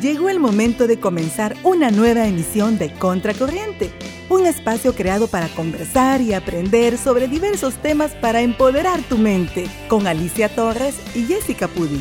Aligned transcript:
Llegó 0.00 0.30
el 0.30 0.40
momento 0.40 0.86
de 0.86 0.98
comenzar 0.98 1.54
una 1.62 1.90
nueva 1.90 2.26
emisión 2.26 2.78
de 2.78 2.90
Contracorriente, 2.90 3.92
un 4.30 4.46
espacio 4.46 4.94
creado 4.94 5.28
para 5.28 5.48
conversar 5.48 6.22
y 6.22 6.32
aprender 6.32 6.96
sobre 6.96 7.28
diversos 7.28 7.74
temas 7.82 8.12
para 8.12 8.40
empoderar 8.40 9.02
tu 9.02 9.18
mente, 9.18 9.66
con 9.88 10.06
Alicia 10.06 10.48
Torres 10.48 10.98
y 11.14 11.24
Jessica 11.24 11.68
Pudi. 11.68 12.00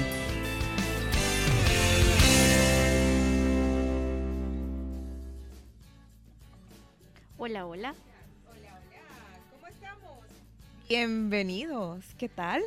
Hola, 7.37 7.65
hola. 7.65 7.95
Hola, 8.47 8.79
hola, 8.79 9.03
¿cómo 9.51 9.67
estamos? 9.67 10.19
Bienvenidos, 10.87 12.05
¿qué 12.17 12.29
tal? 12.29 12.63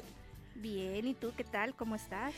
Bien, 0.62 1.04
¿y 1.08 1.14
tú 1.14 1.32
qué 1.36 1.42
tal? 1.42 1.74
¿Cómo 1.74 1.96
estás? 1.96 2.32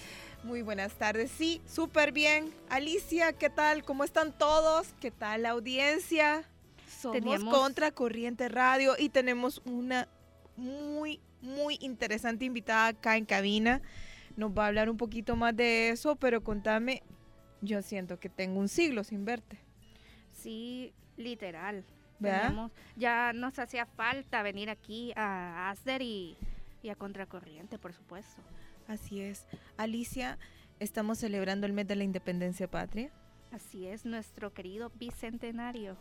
Muy 0.44 0.62
buenas 0.62 0.94
tardes, 0.94 1.30
sí, 1.30 1.60
súper 1.66 2.10
bien. 2.10 2.50
Alicia, 2.70 3.34
¿qué 3.34 3.50
tal? 3.50 3.84
¿Cómo 3.84 4.02
están 4.02 4.32
todos? 4.36 4.94
¿Qué 4.98 5.10
tal 5.10 5.42
la 5.42 5.50
audiencia? 5.50 6.42
Somos 6.88 7.18
Teníamos- 7.20 7.54
Contra 7.54 7.90
Corriente 7.90 8.48
Radio 8.48 8.94
y 8.98 9.10
tenemos 9.10 9.60
una 9.66 10.08
muy, 10.56 11.20
muy 11.42 11.76
interesante 11.82 12.46
invitada 12.46 12.88
acá 12.88 13.18
en 13.18 13.26
cabina. 13.26 13.82
Nos 14.36 14.50
va 14.52 14.64
a 14.64 14.68
hablar 14.68 14.88
un 14.88 14.96
poquito 14.96 15.36
más 15.36 15.54
de 15.54 15.90
eso, 15.90 16.16
pero 16.16 16.42
contame, 16.42 17.02
yo 17.60 17.82
siento 17.82 18.18
que 18.18 18.30
tengo 18.30 18.58
un 18.58 18.68
siglo 18.68 19.04
sin 19.04 19.26
verte. 19.26 19.58
Sí, 20.32 20.94
literal. 21.18 21.84
Teníamos- 22.22 22.72
ya 22.96 23.32
nos 23.34 23.58
hacía 23.58 23.84
falta 23.84 24.42
venir 24.42 24.70
aquí 24.70 25.12
a 25.14 25.68
Asder 25.70 26.00
y, 26.00 26.38
y 26.84 26.90
a 26.90 26.94
Contracorriente, 26.94 27.78
por 27.78 27.92
supuesto. 27.94 28.42
Así 28.86 29.20
es. 29.22 29.46
Alicia, 29.78 30.38
estamos 30.78 31.18
celebrando 31.18 31.66
el 31.66 31.72
mes 31.72 31.86
de 31.88 31.96
la 31.96 32.04
independencia 32.04 32.70
patria. 32.70 33.10
Así 33.50 33.86
es, 33.86 34.04
nuestro 34.04 34.52
querido 34.52 34.90
bicentenario. 34.96 35.96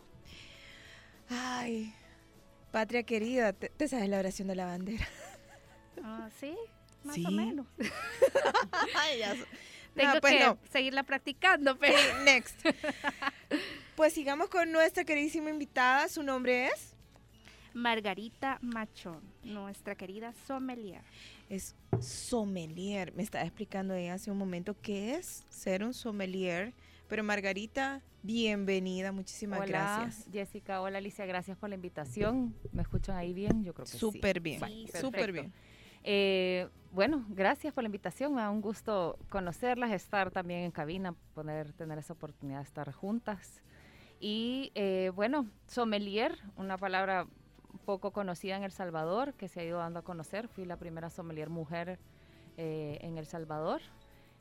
Ay, 1.30 1.94
patria 2.70 3.02
querida, 3.04 3.52
¿te, 3.54 3.70
te 3.70 3.88
sabes 3.88 4.08
la 4.08 4.18
oración 4.18 4.48
de 4.48 4.54
la 4.56 4.66
bandera? 4.66 5.06
Ah, 6.06 6.28
sí, 6.40 6.54
más 7.04 7.14
Sí. 7.14 7.24
o 7.24 7.30
menos. 7.30 7.66
Ay, 8.96 9.20
ya. 9.20 9.36
so- 9.36 9.44
Tengo 9.94 10.14
No, 10.14 10.20
pues 10.20 10.32
que 10.34 10.40
no. 10.44 10.58
seguirla 10.70 11.04
practicando, 11.04 11.78
pero 11.78 11.96
Sí, 11.96 12.04
next. 12.24 12.60
Pues 13.94 14.12
sigamos 14.12 14.48
con 14.48 14.72
nuestra 14.72 15.04
queridísima 15.04 15.50
invitada. 15.50 16.08
Su 16.08 16.24
nombre 16.24 16.66
es. 16.66 16.93
Margarita 17.74 18.60
Machón, 18.62 19.20
nuestra 19.42 19.96
querida 19.96 20.32
sommelier. 20.46 21.02
Es 21.50 21.74
sommelier. 22.00 23.12
Me 23.14 23.24
estaba 23.24 23.44
explicando 23.44 23.94
ella 23.94 24.14
hace 24.14 24.30
un 24.30 24.38
momento 24.38 24.76
qué 24.80 25.16
es 25.16 25.44
ser 25.48 25.82
un 25.82 25.92
sommelier. 25.92 26.72
Pero 27.08 27.24
Margarita, 27.24 28.00
bienvenida. 28.22 29.10
Muchísimas 29.10 29.58
hola, 29.58 29.66
gracias. 29.68 30.28
Jessica. 30.32 30.80
Hola, 30.82 30.98
Alicia. 30.98 31.26
Gracias 31.26 31.58
por 31.58 31.68
la 31.68 31.74
invitación. 31.74 32.54
¿Me 32.70 32.82
escuchan 32.82 33.16
ahí 33.16 33.34
bien? 33.34 33.64
Yo 33.64 33.74
creo 33.74 33.86
que 33.86 33.92
sí. 33.92 33.98
Súper 33.98 34.38
bien. 34.38 34.60
Sí, 34.64 34.86
Súper 35.00 35.32
bien. 35.32 35.52
Eh, 36.04 36.68
bueno, 36.92 37.24
gracias 37.28 37.74
por 37.74 37.82
la 37.82 37.88
invitación. 37.88 38.36
Me 38.36 38.42
da 38.42 38.50
un 38.50 38.60
gusto 38.60 39.18
conocerlas, 39.30 39.90
estar 39.90 40.30
también 40.30 40.60
en 40.60 40.70
cabina, 40.70 41.12
poder 41.34 41.72
tener 41.72 41.98
esa 41.98 42.12
oportunidad 42.12 42.58
de 42.58 42.64
estar 42.64 42.92
juntas. 42.92 43.60
Y 44.20 44.70
eh, 44.76 45.10
bueno, 45.12 45.48
sommelier, 45.66 46.38
una 46.56 46.78
palabra 46.78 47.26
poco 47.78 48.12
conocida 48.12 48.56
en 48.56 48.62
El 48.62 48.72
Salvador, 48.72 49.34
que 49.34 49.48
se 49.48 49.60
ha 49.60 49.64
ido 49.64 49.78
dando 49.78 50.00
a 50.00 50.02
conocer. 50.02 50.48
Fui 50.48 50.64
la 50.64 50.76
primera 50.76 51.10
sommelier 51.10 51.50
mujer 51.50 51.98
eh, 52.56 52.98
en 53.00 53.18
El 53.18 53.26
Salvador. 53.26 53.80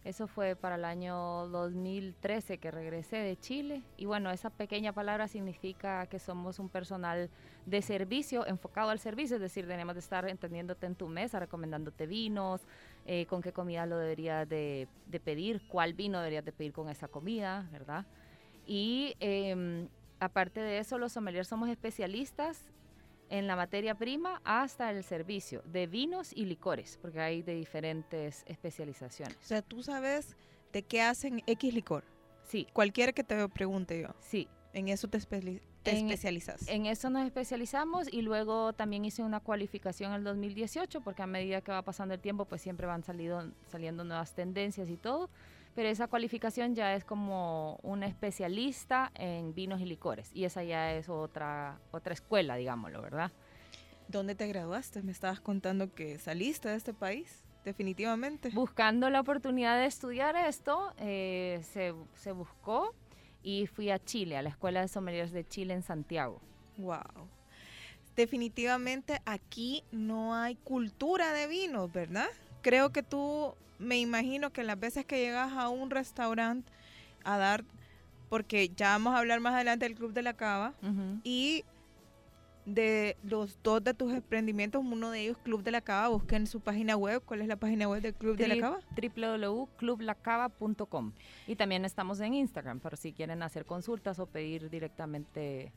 Eso 0.03 0.27
fue 0.27 0.57
para 0.57 0.75
el 0.75 0.83
año 0.83 1.47
2013 1.47 2.57
que 2.57 2.71
regresé 2.71 3.17
de 3.17 3.37
Chile. 3.37 3.83
Y 3.95 4.05
bueno, 4.05 4.31
esa 4.31 4.49
pequeña 4.49 4.91
palabra 4.91 5.29
significa 5.29 6.07
que 6.07 6.19
somos 6.19 6.59
un 6.59 6.67
personal 6.67 7.29
de 7.65 7.81
servicio, 7.81 8.45
enfocado 8.45 8.89
al 8.89 8.99
servicio, 8.99 9.37
es 9.37 9.41
decir, 9.41 9.65
tenemos 9.65 9.95
de 9.95 10.01
estar 10.01 10.27
entendiéndote 10.27 10.87
en 10.87 10.95
tu 10.95 11.07
mesa, 11.07 11.39
recomendándote 11.39 12.05
vinos, 12.05 12.67
eh, 13.05 13.25
con 13.27 13.41
qué 13.41 13.53
comida 13.53 13.85
lo 13.85 13.97
deberías 13.97 14.47
de, 14.49 14.89
de 15.07 15.19
pedir, 15.21 15.61
cuál 15.69 15.93
vino 15.93 16.17
deberías 16.17 16.43
de 16.43 16.51
pedir 16.51 16.73
con 16.73 16.89
esa 16.89 17.07
comida, 17.07 17.69
¿verdad? 17.71 18.05
Y 18.67 19.15
em, 19.21 19.87
aparte 20.19 20.59
de 20.59 20.79
eso, 20.79 20.97
los 20.97 21.13
sommeliers 21.13 21.47
somos 21.47 21.69
especialistas 21.69 22.61
en 23.33 23.47
la 23.47 23.55
materia 23.55 23.95
prima 23.95 24.39
hasta 24.43 24.91
el 24.91 25.03
servicio 25.03 25.63
de 25.65 25.87
vinos 25.87 26.31
y 26.35 26.45
licores, 26.45 26.99
porque 27.01 27.19
hay 27.19 27.41
de 27.41 27.55
diferentes 27.55 28.43
especializaciones. 28.45 29.35
O 29.43 29.47
sea, 29.47 29.63
tú 29.63 29.81
sabes 29.81 30.35
de 30.71 30.83
qué 30.83 31.01
hacen 31.01 31.41
X 31.47 31.73
licor. 31.73 32.03
Sí, 32.43 32.67
Cualquiera 32.73 33.11
que 33.11 33.23
te 33.23 33.49
pregunte 33.49 33.99
yo. 34.01 34.09
sí, 34.19 34.47
En 34.73 34.87
eso 34.87 35.07
te, 35.07 35.17
espeli- 35.17 35.61
te 35.81 35.91
En- 35.97 36.05
especializas. 36.09 36.67
En 36.67 36.85
eso 36.85 37.09
nos 37.09 37.25
especializamos 37.25 38.07
y 38.11 38.21
luego 38.21 38.73
también 38.73 39.03
hice 39.03 39.23
una 39.23 39.39
cualificación 39.39 40.11
en 40.11 40.17
el 40.17 40.23
2018 40.25 41.01
porque 41.01 41.23
a 41.23 41.27
medida 41.27 41.61
que 41.61 41.71
va 41.71 41.81
pasando 41.81 42.13
el 42.13 42.19
tiempo 42.19 42.45
pues 42.45 42.61
siempre 42.61 42.85
van 42.85 43.03
salido, 43.03 43.43
saliendo 43.67 44.03
nuevas 44.03 44.33
tendencias 44.35 44.89
y 44.89 44.97
todo. 44.97 45.29
Pero 45.75 45.89
esa 45.89 46.07
cualificación 46.07 46.75
ya 46.75 46.95
es 46.95 47.03
como 47.03 47.79
una 47.81 48.05
especialista 48.05 49.11
en 49.15 49.55
vinos 49.55 49.81
y 49.81 49.85
licores 49.85 50.29
y 50.33 50.45
esa 50.45 50.63
ya 50.63 50.93
es 50.93 51.09
otra, 51.09 51.79
otra 51.91 52.13
escuela, 52.13 52.55
digámoslo, 52.55 53.01
¿verdad? 53.01 53.31
¿Dónde 54.07 54.35
te 54.35 54.47
graduaste? 54.47 55.01
Me 55.01 55.11
estabas 55.11 55.39
contando 55.39 55.93
que 55.93 56.19
saliste 56.19 56.69
de 56.69 56.75
este 56.75 56.93
país. 56.93 57.43
Definitivamente. 57.65 58.49
Buscando 58.49 59.09
la 59.09 59.21
oportunidad 59.21 59.77
de 59.77 59.85
estudiar 59.85 60.35
esto, 60.35 60.93
eh, 60.97 61.61
se, 61.71 61.93
se 62.15 62.33
buscó 62.33 62.93
y 63.41 63.67
fui 63.67 63.89
a 63.89 64.03
Chile, 64.03 64.37
a 64.37 64.41
la 64.41 64.49
Escuela 64.49 64.81
de 64.81 64.89
Sommeliers 64.89 65.31
de 65.31 65.47
Chile 65.47 65.73
en 65.73 65.81
Santiago. 65.81 66.41
Wow. 66.77 67.29
Definitivamente 68.15 69.21
aquí 69.25 69.83
no 69.91 70.35
hay 70.35 70.55
cultura 70.55 71.33
de 71.33 71.47
vinos, 71.47 71.91
¿verdad? 71.91 72.27
Creo 72.61 72.91
que 72.91 73.01
tú, 73.01 73.55
me 73.83 73.99
imagino 73.99 74.51
que 74.51 74.63
las 74.63 74.79
veces 74.79 75.05
que 75.05 75.19
llegas 75.19 75.53
a 75.53 75.69
un 75.69 75.89
restaurante 75.89 76.71
a 77.23 77.37
dar, 77.37 77.63
porque 78.29 78.69
ya 78.69 78.89
vamos 78.89 79.13
a 79.13 79.19
hablar 79.19 79.39
más 79.39 79.53
adelante 79.53 79.85
del 79.85 79.95
Club 79.95 80.13
de 80.13 80.23
la 80.23 80.33
Cava, 80.33 80.73
y 81.23 81.63
de 82.65 83.17
los 83.23 83.59
dos 83.61 83.83
de 83.83 83.93
tus 83.93 84.13
emprendimientos, 84.13 84.81
uno 84.83 85.11
de 85.11 85.21
ellos, 85.21 85.37
Club 85.43 85.63
de 85.63 85.71
la 85.71 85.81
Cava, 85.81 86.07
busquen 86.07 86.47
su 86.47 86.61
página 86.61 86.95
web. 86.95 87.21
¿Cuál 87.25 87.41
es 87.41 87.47
la 87.47 87.57
página 87.57 87.89
web 87.89 88.01
del 88.01 88.13
Club 88.13 88.37
de 88.37 88.47
la 88.47 88.57
Cava? 88.57 88.79
www.clublacava.com 88.95 91.11
y 91.47 91.55
también 91.55 91.85
estamos 91.85 92.19
en 92.21 92.33
Instagram, 92.33 92.79
pero 92.79 92.95
si 92.95 93.11
quieren 93.11 93.43
hacer 93.43 93.65
consultas 93.65 94.19
o 94.19 94.27
pedir 94.27 94.69
directamente 94.69 95.73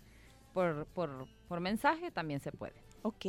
por, 0.54 0.86
por, 0.86 1.26
por 1.48 1.60
mensaje, 1.60 2.10
también 2.10 2.40
se 2.40 2.52
puede. 2.52 2.74
Ok. 3.02 3.26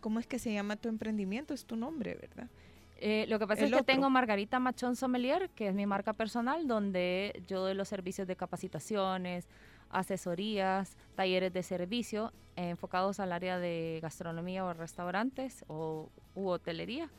¿Cómo 0.00 0.20
es 0.20 0.26
que 0.26 0.38
se 0.38 0.52
llama 0.52 0.76
tu 0.76 0.88
emprendimiento? 0.88 1.54
Es 1.54 1.64
tu 1.64 1.76
nombre, 1.76 2.14
¿verdad? 2.14 2.50
Eh, 2.98 3.26
lo 3.28 3.38
que 3.38 3.46
pasa 3.46 3.60
El 3.60 3.66
es 3.66 3.70
que 3.72 3.80
otro. 3.82 3.84
tengo 3.94 4.08
Margarita 4.10 4.58
Machón 4.58 4.96
Sommelier, 4.96 5.50
que 5.50 5.68
es 5.68 5.74
mi 5.74 5.84
marca 5.86 6.12
personal, 6.14 6.66
donde 6.66 7.42
yo 7.46 7.60
doy 7.60 7.74
los 7.74 7.88
servicios 7.88 8.26
de 8.26 8.36
capacitaciones, 8.36 9.48
asesorías, 9.90 10.96
talleres 11.14 11.52
de 11.52 11.62
servicio 11.62 12.32
eh, 12.56 12.70
enfocados 12.70 13.20
al 13.20 13.32
área 13.32 13.58
de 13.58 13.98
gastronomía 14.02 14.64
o 14.64 14.72
restaurantes 14.72 15.64
o 15.68 16.08
u 16.34 16.48
hotelería. 16.48 17.10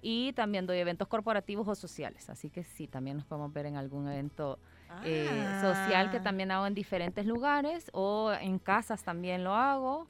Y 0.00 0.32
también 0.34 0.64
doy 0.66 0.78
eventos 0.78 1.08
corporativos 1.08 1.66
o 1.66 1.74
sociales. 1.74 2.30
Así 2.30 2.50
que 2.50 2.62
sí, 2.62 2.86
también 2.86 3.16
nos 3.16 3.26
podemos 3.26 3.52
ver 3.52 3.66
en 3.66 3.76
algún 3.76 4.08
evento 4.08 4.58
eh, 5.04 5.28
social 5.60 6.10
que 6.10 6.18
Ah. 6.18 6.22
también 6.22 6.50
hago 6.52 6.66
en 6.66 6.74
diferentes 6.74 7.26
lugares 7.26 7.90
o 7.92 8.32
en 8.40 8.58
casas 8.60 9.02
también 9.02 9.42
lo 9.44 9.54
hago. 9.54 10.06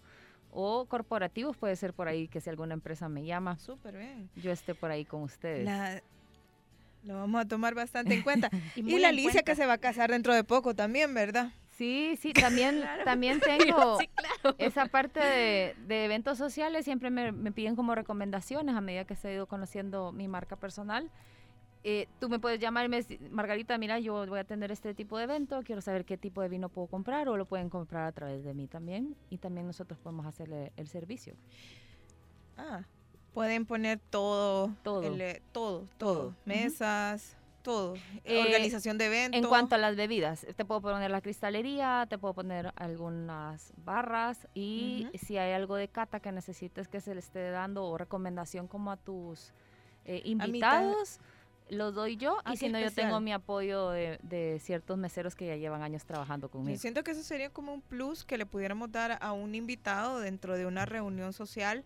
O 0.51 0.87
corporativos 0.87 1.57
puede 1.57 1.77
ser 1.77 1.93
por 1.93 2.09
ahí 2.09 2.29
que 2.29 2.41
si 2.41 2.49
alguna 2.51 2.75
empresa 2.75 3.09
me 3.09 3.25
llama, 3.25 3.59
Súper 3.59 3.97
bien. 3.99 4.31
yo 4.37 4.51
esté 4.51 4.75
por 4.75 4.91
ahí 4.91 5.05
con 5.05 5.23
ustedes. 5.23 5.65
La- 5.65 6.03
lo 7.05 7.15
vamos 7.15 7.41
a 7.41 7.45
tomar 7.47 7.75
bastante 7.75 8.15
en 8.15 8.23
cuenta. 8.23 8.51
y 8.77 8.99
la 8.99 9.09
Alicia 9.11 9.31
cuenta. 9.33 9.53
que 9.53 9.57
se 9.57 9.67
va 9.67 9.75
a 9.75 9.79
casar 9.79 10.11
dentro 10.11 10.35
de 10.35 10.45
poco 10.45 10.75
también, 10.75 11.15
¿verdad? 11.15 11.53
Sí, 11.77 12.19
sí, 12.21 12.33
también, 12.33 12.83
también 13.05 13.41
tengo 13.45 13.99
esa 14.59 14.87
parte 14.87 15.21
de, 15.21 15.77
de 15.87 16.05
eventos 16.07 16.37
sociales, 16.39 16.85
siempre 16.85 17.11
me, 17.11 17.31
me 17.31 17.53
piden 17.53 17.77
como 17.77 17.95
recomendaciones 17.95 18.75
a 18.75 18.81
medida 18.81 19.05
que 19.05 19.15
se 19.15 19.29
ha 19.29 19.33
ido 19.33 19.47
conociendo 19.47 20.11
mi 20.13 20.27
marca 20.27 20.57
personal. 20.57 21.09
Eh, 21.85 22.09
tú 22.19 22.29
me 22.29 22.39
puedes 22.39 22.59
llamar 22.61 22.87
y 22.87 22.89
me 22.89 22.97
decir, 22.97 23.21
Margarita, 23.31 23.79
mira, 23.79 23.99
yo 23.99 24.27
voy 24.27 24.39
a 24.39 24.45
tener 24.45 24.73
este 24.73 24.95
tipo 24.95 25.17
de 25.17 25.25
evento, 25.25 25.61
quiero 25.65 25.81
saber 25.81 26.05
qué 26.05 26.17
tipo 26.17 26.43
de 26.43 26.49
vino 26.49 26.69
puedo 26.69 26.89
comprar 26.89 27.29
o 27.29 27.37
lo 27.37 27.47
pueden 27.47 27.71
comprar 27.71 28.07
a 28.07 28.13
través 28.13 28.45
de 28.45 28.53
mí 28.55 28.67
también 28.67 29.17
y 29.31 29.39
también 29.39 29.67
nosotros 29.67 29.99
podemos 30.01 30.27
hacerle 30.27 30.73
el 30.77 30.89
servicio. 30.89 31.35
Ah, 32.57 32.83
pueden 33.33 33.65
poner 33.65 34.01
todo. 34.11 34.75
Todo. 34.83 35.03
el, 35.03 35.21
eh, 35.21 35.43
todo, 35.53 35.87
todo. 35.97 36.15
Todo. 36.15 36.35
Mesas, 36.45 37.37
todo. 37.63 37.95
Eh, 38.25 38.43
Organización 38.45 38.99
de 38.99 39.07
eventos. 39.07 39.41
En 39.41 39.47
cuanto 39.47 39.77
a 39.77 39.79
las 39.79 39.95
bebidas, 39.95 40.45
te 40.57 40.65
puedo 40.65 40.81
poner 40.81 41.11
la 41.11 41.21
cristalería, 41.21 42.07
te 42.09 42.19
puedo 42.19 42.35
poner 42.35 42.73
algunas 42.77 43.73
barras 43.85 44.49
y 44.55 45.09
si 45.15 45.39
hay 45.39 45.53
algo 45.53 45.77
de 45.77 45.87
cata 45.87 46.19
que 46.19 46.33
necesites 46.33 46.89
que 46.89 47.01
se 47.01 47.15
le 47.15 47.21
esté 47.21 47.51
dando 47.51 47.85
o 47.85 47.97
recomendación 47.97 48.67
como 48.67 48.91
a 48.91 48.97
tus 48.97 49.53
eh, 50.05 50.23
invitados, 50.25 51.21
lo 51.71 51.93
doy 51.93 52.17
yo 52.17 52.39
Ah, 52.45 52.55
y 52.55 52.57
si 52.57 52.69
no, 52.69 52.79
yo 52.81 52.91
tengo 52.91 53.21
mi 53.21 53.33
apoyo 53.33 53.91
de, 53.91 54.19
de 54.23 54.59
ciertos 54.61 54.97
meseros 54.99 55.35
que 55.35 55.47
ya 55.47 55.57
llevan 55.57 55.83
años 55.83 56.05
trabajando 56.05 56.47
Yo 56.49 56.53
conmigo. 56.53 56.79
siento 56.79 57.03
que 57.05 57.11
eso 57.13 57.23
sería 57.23 57.51
como 57.51 57.73
un 57.75 57.81
plus 57.83 58.25
que 58.25 58.39
le 58.39 58.47
pudiéramos 58.47 58.91
dar 58.91 59.19
a 59.21 59.33
un 59.33 59.55
invitado 59.55 60.21
dentro 60.21 60.57
de 60.57 60.67
una 60.67 60.87
reunión 60.87 61.33
social. 61.33 61.85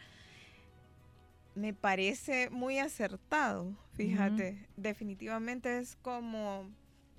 Me 1.55 1.75
parece 1.75 2.49
muy 2.51 2.79
acertado, 2.79 3.77
fíjate. 3.93 4.67
Definitivamente 4.77 5.79
es 5.79 5.97
como, 5.97 6.71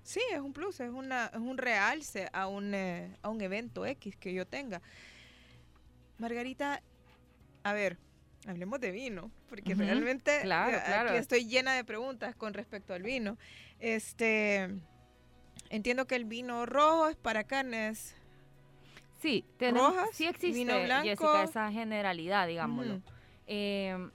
sí, 0.01 0.21
es 0.33 0.39
un 0.39 0.53
plus, 0.53 0.79
es, 0.79 0.89
una, 0.89 1.27
es 1.27 1.39
un 1.39 1.57
realce 1.57 2.29
a 2.33 2.47
un, 2.47 2.73
eh, 2.73 3.15
a 3.21 3.29
un 3.29 3.41
evento 3.41 3.85
X 3.85 4.15
que 4.15 4.33
yo 4.33 4.47
tenga. 4.47 4.81
Margarita, 6.17 6.81
a 7.63 7.73
ver, 7.73 7.97
hablemos 8.47 8.79
de 8.79 8.91
vino, 8.91 9.31
porque 9.49 9.75
realmente 9.75 10.39
claro, 10.41 10.77
eh, 10.77 10.81
claro. 10.85 11.09
aquí 11.09 11.17
estoy 11.19 11.45
llena 11.45 11.73
de 11.73 11.83
preguntas 11.83 12.35
con 12.35 12.53
respecto 12.53 12.93
al 12.93 13.03
vino. 13.03 13.37
Este, 13.79 14.69
entiendo 15.69 16.05
que 16.07 16.15
el 16.15 16.25
vino 16.25 16.65
rojo 16.65 17.07
es 17.09 17.15
para 17.15 17.43
carnes 17.43 18.15
Sí, 19.21 19.45
tenemos, 19.57 19.95
rojas, 19.95 20.09
sí 20.11 20.25
existe, 20.25 20.51
vino 20.57 20.73
blanco. 20.83 21.07
Jessica, 21.07 21.43
esa 21.43 21.71
generalidad, 21.71 22.45
digámoslo. 22.45 23.01
Eh, 23.47 24.09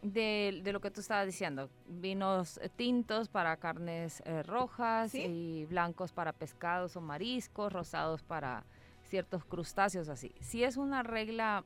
de, 0.00 0.60
de 0.62 0.72
lo 0.72 0.80
que 0.80 0.90
tú 0.90 1.00
estabas 1.00 1.26
diciendo, 1.26 1.68
vinos 1.86 2.58
eh, 2.62 2.70
tintos 2.74 3.28
para 3.28 3.56
carnes 3.56 4.22
eh, 4.24 4.42
rojas 4.42 5.10
Sí. 5.10 5.22
y 5.22 5.64
blancos 5.66 6.12
para 6.12 6.32
pescados 6.32 6.96
o 6.96 7.00
mariscos, 7.02 7.72
rosados 7.72 8.22
para 8.22 8.64
ciertos 9.04 9.44
crustáceos 9.44 10.08
así. 10.08 10.32
Sí 10.40 10.64
es 10.64 10.76
una 10.78 11.02
regla 11.02 11.64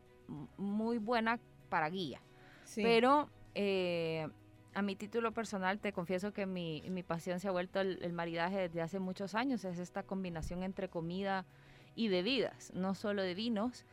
muy 0.57 0.99
buena 0.99 1.39
para 1.71 1.89
guía, 1.89 2.21
Sí. 2.65 2.83
pero 2.83 3.31
eh, 3.55 4.29
a 4.75 4.83
mi 4.83 4.95
título 4.95 5.33
personal 5.33 5.81
te 5.81 5.93
confieso 5.93 6.33
que 6.33 6.45
mi, 6.45 6.83
mi 6.91 7.03
pasión 7.03 7.41
se 7.41 7.49
ha 7.49 7.51
vuelto 7.51 7.81
el, 7.81 7.99
el 8.03 8.13
maridaje 8.13 8.59
desde 8.69 8.83
hace 8.83 8.99
muchos 8.99 9.35
años, 9.35 9.65
es 9.65 9.79
esta 9.79 10.03
combinación 10.03 10.63
entre 10.63 10.89
comida 10.89 11.47
y 11.97 12.09
bebidas, 12.09 12.71
no 12.75 12.95
solo 12.95 13.23
de 13.23 13.35
vinos, 13.35 13.85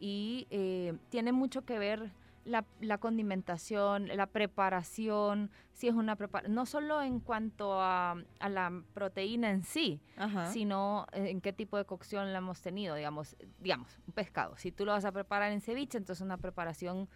y 0.00 0.46
eh, 0.50 0.94
tiene 1.08 1.32
mucho 1.32 1.64
que 1.64 1.78
ver 1.78 2.10
la, 2.46 2.64
la 2.80 2.98
condimentación, 2.98 4.08
la 4.08 4.26
preparación, 4.26 5.50
si 5.72 5.88
es 5.88 5.94
una 5.94 6.16
preparación, 6.16 6.54
no 6.54 6.64
solo 6.64 7.02
en 7.02 7.20
cuanto 7.20 7.80
a, 7.80 8.16
a 8.40 8.48
la 8.48 8.82
proteína 8.94 9.50
en 9.50 9.62
sí, 9.64 10.00
Ajá. 10.16 10.50
sino 10.52 11.06
en 11.12 11.40
qué 11.40 11.52
tipo 11.52 11.76
de 11.76 11.84
cocción 11.84 12.32
la 12.32 12.38
hemos 12.38 12.62
tenido, 12.62 12.94
digamos, 12.94 13.36
digamos, 13.58 13.98
un 14.06 14.14
pescado. 14.14 14.56
Si 14.56 14.70
tú 14.72 14.84
lo 14.86 14.92
vas 14.92 15.04
a 15.04 15.12
preparar 15.12 15.52
en 15.52 15.60
ceviche, 15.60 15.98
entonces 15.98 16.22
una 16.24 16.38
preparación 16.38 17.08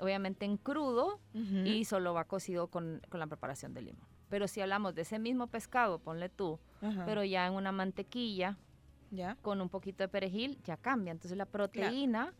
obviamente 0.00 0.46
en 0.46 0.56
crudo 0.56 1.20
y 1.34 1.84
solo 1.84 2.14
va 2.14 2.24
cocido 2.24 2.68
con, 2.68 3.02
con 3.10 3.20
la 3.20 3.26
preparación 3.26 3.74
de 3.74 3.82
limón. 3.82 4.08
Pero 4.30 4.48
si 4.48 4.62
hablamos 4.62 4.94
de 4.94 5.02
ese 5.02 5.18
mismo 5.18 5.46
pescado, 5.48 5.98
ponle 5.98 6.30
tú, 6.30 6.58
Ajá. 6.80 7.04
pero 7.04 7.22
ya 7.22 7.46
en 7.46 7.52
una 7.52 7.70
mantequilla 7.70 8.56
ya. 9.10 9.36
con 9.42 9.60
un 9.60 9.68
poquito 9.68 10.02
de 10.02 10.08
perejil, 10.08 10.58
ya 10.64 10.78
cambia. 10.78 11.10
Entonces 11.10 11.36
la 11.36 11.44
proteína 11.44 12.32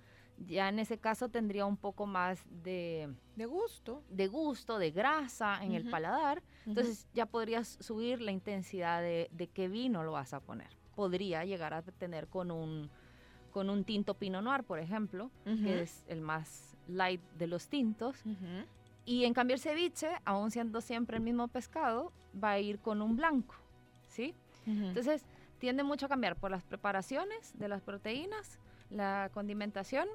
ya 0.47 0.69
en 0.69 0.79
ese 0.79 0.99
caso 0.99 1.29
tendría 1.29 1.67
un 1.67 1.77
poco 1.77 2.07
más 2.07 2.45
de, 2.65 3.15
De 3.37 3.47
gusto. 3.47 4.03
de 4.09 4.27
gusto, 4.29 4.79
de 4.79 4.91
grasa 4.91 5.63
en 5.65 5.73
el 5.75 5.83
Ujú. 5.83 5.91
paladar. 5.91 6.43
Entonces 6.67 7.07
ya 7.15 7.27
podrías 7.27 7.77
subir 7.81 8.21
la 8.21 8.33
intensidad 8.33 9.03
de, 9.03 9.29
de 9.33 9.49
qué 9.49 9.69
vino 9.69 10.03
lo 10.03 10.13
vas 10.13 10.33
a 10.35 10.41
poner. 10.41 10.69
Podría 10.95 11.45
llegar 11.45 11.75
a 11.75 11.83
tener 11.83 12.29
con 12.29 12.51
un, 12.51 12.91
con 13.51 13.69
un 13.71 13.85
tinto 13.85 14.15
Pinot 14.15 14.43
Noir, 14.43 14.65
por 14.65 14.79
ejemplo, 14.79 15.31
Ujú. 15.47 15.63
que 15.65 15.83
es 15.83 16.05
el 16.09 16.21
más 16.21 16.77
light 16.89 17.21
de 17.37 17.47
los 17.47 17.69
tintos. 17.69 18.25
Y 19.05 19.25
en 19.25 19.35
cambio 19.35 19.55
el 19.55 19.61
ceviche, 19.61 20.09
aún 20.25 20.51
siendo 20.51 20.81
siempre 20.81 21.17
el 21.17 21.23
mismo 21.23 21.49
pescado, 21.49 22.13
va 22.43 22.53
a 22.53 22.59
ir 22.61 22.79
con 22.81 23.03
un 23.03 23.17
blanco, 23.17 23.55
¿sí? 24.09 24.35
Entonces 24.67 25.25
tiende 25.59 25.83
mucho 25.83 26.07
a 26.07 26.09
cambiar 26.09 26.37
por 26.37 26.51
las 26.51 26.65
preparaciones 26.65 27.59
de 27.59 27.69
las 27.69 27.83
proteínas, 27.83 28.59
la 28.91 29.31
condimentación 29.33 30.07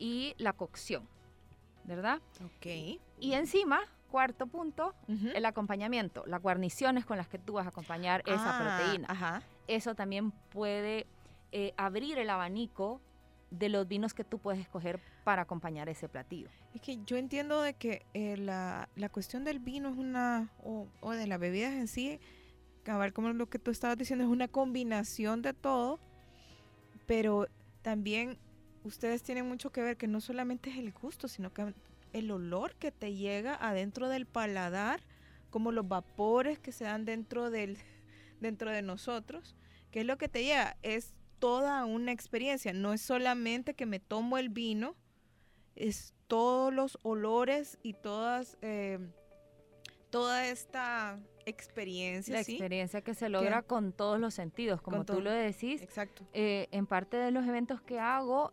y 0.00 0.34
la 0.38 0.52
cocción, 0.54 1.06
¿verdad? 1.84 2.20
ok. 2.44 2.66
Y 3.20 3.34
encima, 3.34 3.80
cuarto 4.10 4.46
punto, 4.48 4.94
el 5.06 5.44
acompañamiento, 5.44 6.24
las 6.26 6.42
guarniciones 6.42 7.04
con 7.04 7.16
las 7.18 7.28
que 7.28 7.38
tú 7.38 7.52
vas 7.52 7.66
a 7.66 7.68
acompañar 7.68 8.22
esa 8.26 8.56
Ah, 8.58 8.78
proteína. 8.78 9.06
Ajá. 9.08 9.42
Eso 9.68 9.94
también 9.94 10.32
puede 10.32 11.06
eh, 11.52 11.72
abrir 11.76 12.18
el 12.18 12.28
abanico 12.30 13.00
de 13.50 13.68
los 13.68 13.86
vinos 13.86 14.14
que 14.14 14.24
tú 14.24 14.38
puedes 14.38 14.60
escoger 14.60 14.98
para 15.24 15.42
acompañar 15.42 15.88
ese 15.88 16.08
platillo. 16.08 16.48
Es 16.74 16.80
que 16.80 16.98
yo 17.04 17.16
entiendo 17.16 17.60
de 17.62 17.74
que 17.74 18.06
eh, 18.14 18.36
la, 18.36 18.88
la 18.96 19.08
cuestión 19.08 19.44
del 19.44 19.58
vino 19.58 19.90
es 19.90 19.96
una, 19.96 20.50
o, 20.64 20.86
o 21.00 21.10
de 21.12 21.26
las 21.26 21.38
bebidas 21.38 21.72
en 21.72 21.86
sí, 21.88 22.20
cabal 22.84 23.12
como 23.12 23.30
lo 23.32 23.48
que 23.50 23.58
tú 23.58 23.70
estabas 23.70 23.98
diciendo, 23.98 24.24
es 24.24 24.30
una 24.30 24.48
combinación 24.48 25.42
de 25.42 25.52
todo, 25.52 26.00
pero 27.06 27.46
también 27.82 28.38
ustedes 28.84 29.22
tienen 29.22 29.48
mucho 29.48 29.70
que 29.70 29.82
ver 29.82 29.96
que 29.96 30.06
no 30.06 30.20
solamente 30.20 30.70
es 30.70 30.78
el 30.78 30.92
gusto, 30.92 31.28
sino 31.28 31.52
que 31.52 31.74
el 32.12 32.30
olor 32.30 32.74
que 32.74 32.90
te 32.90 33.14
llega 33.14 33.54
adentro 33.54 34.08
del 34.08 34.26
paladar, 34.26 35.00
como 35.50 35.72
los 35.72 35.86
vapores 35.86 36.58
que 36.58 36.72
se 36.72 36.84
dan 36.84 37.04
dentro 37.04 37.50
del 37.50 37.78
dentro 38.40 38.70
de 38.70 38.82
nosotros, 38.82 39.54
que 39.90 40.00
es 40.00 40.06
lo 40.06 40.16
que 40.16 40.28
te 40.28 40.42
llega, 40.44 40.76
es 40.82 41.12
toda 41.38 41.84
una 41.84 42.12
experiencia, 42.12 42.72
no 42.72 42.92
es 42.92 43.02
solamente 43.02 43.74
que 43.74 43.86
me 43.86 44.00
tomo 44.00 44.38
el 44.38 44.48
vino, 44.48 44.94
es 45.76 46.14
todos 46.26 46.72
los 46.72 46.98
olores 47.02 47.78
y 47.82 47.94
todas 47.94 48.56
eh, 48.62 48.98
toda 50.10 50.46
esta 50.46 51.18
experiencia, 51.46 52.34
La 52.36 52.44
¿sí? 52.44 52.52
experiencia 52.52 53.00
que 53.00 53.14
se 53.14 53.28
logra 53.28 53.62
con 53.62 53.92
todos 53.92 54.18
los 54.18 54.34
sentidos, 54.34 54.80
como 54.82 54.98
tú 54.98 55.14
todo. 55.14 55.20
lo 55.20 55.30
decís. 55.30 55.82
Exacto. 55.82 56.26
eh, 56.32 56.68
en 56.70 56.86
parte 56.86 57.16
de 57.16 57.30
los 57.30 57.46
eventos 57.46 57.80
que 57.80 57.98
hago, 57.98 58.52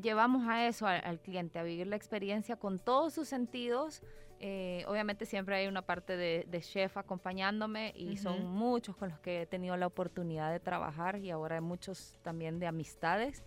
llevamos 0.00 0.46
a 0.48 0.66
eso 0.66 0.86
al, 0.86 1.00
al 1.04 1.20
cliente, 1.20 1.58
a 1.58 1.62
vivir 1.62 1.86
la 1.86 1.96
experiencia 1.96 2.56
con 2.56 2.78
todos 2.78 3.12
sus 3.14 3.28
sentidos. 3.28 4.02
Eh, 4.42 4.84
obviamente 4.88 5.26
siempre 5.26 5.54
hay 5.56 5.66
una 5.66 5.82
parte 5.82 6.16
de, 6.16 6.46
de 6.48 6.60
chef 6.62 6.96
acompañándome 6.96 7.92
y 7.94 8.16
son 8.16 8.38
Ujú. 8.40 8.48
muchos 8.48 8.96
con 8.96 9.10
los 9.10 9.18
que 9.20 9.42
he 9.42 9.46
tenido 9.46 9.76
la 9.76 9.86
oportunidad 9.86 10.50
de 10.50 10.60
trabajar 10.60 11.18
y 11.18 11.30
ahora 11.30 11.56
hay 11.56 11.60
muchos 11.60 12.16
también 12.22 12.58
de 12.58 12.66
amistades. 12.66 13.44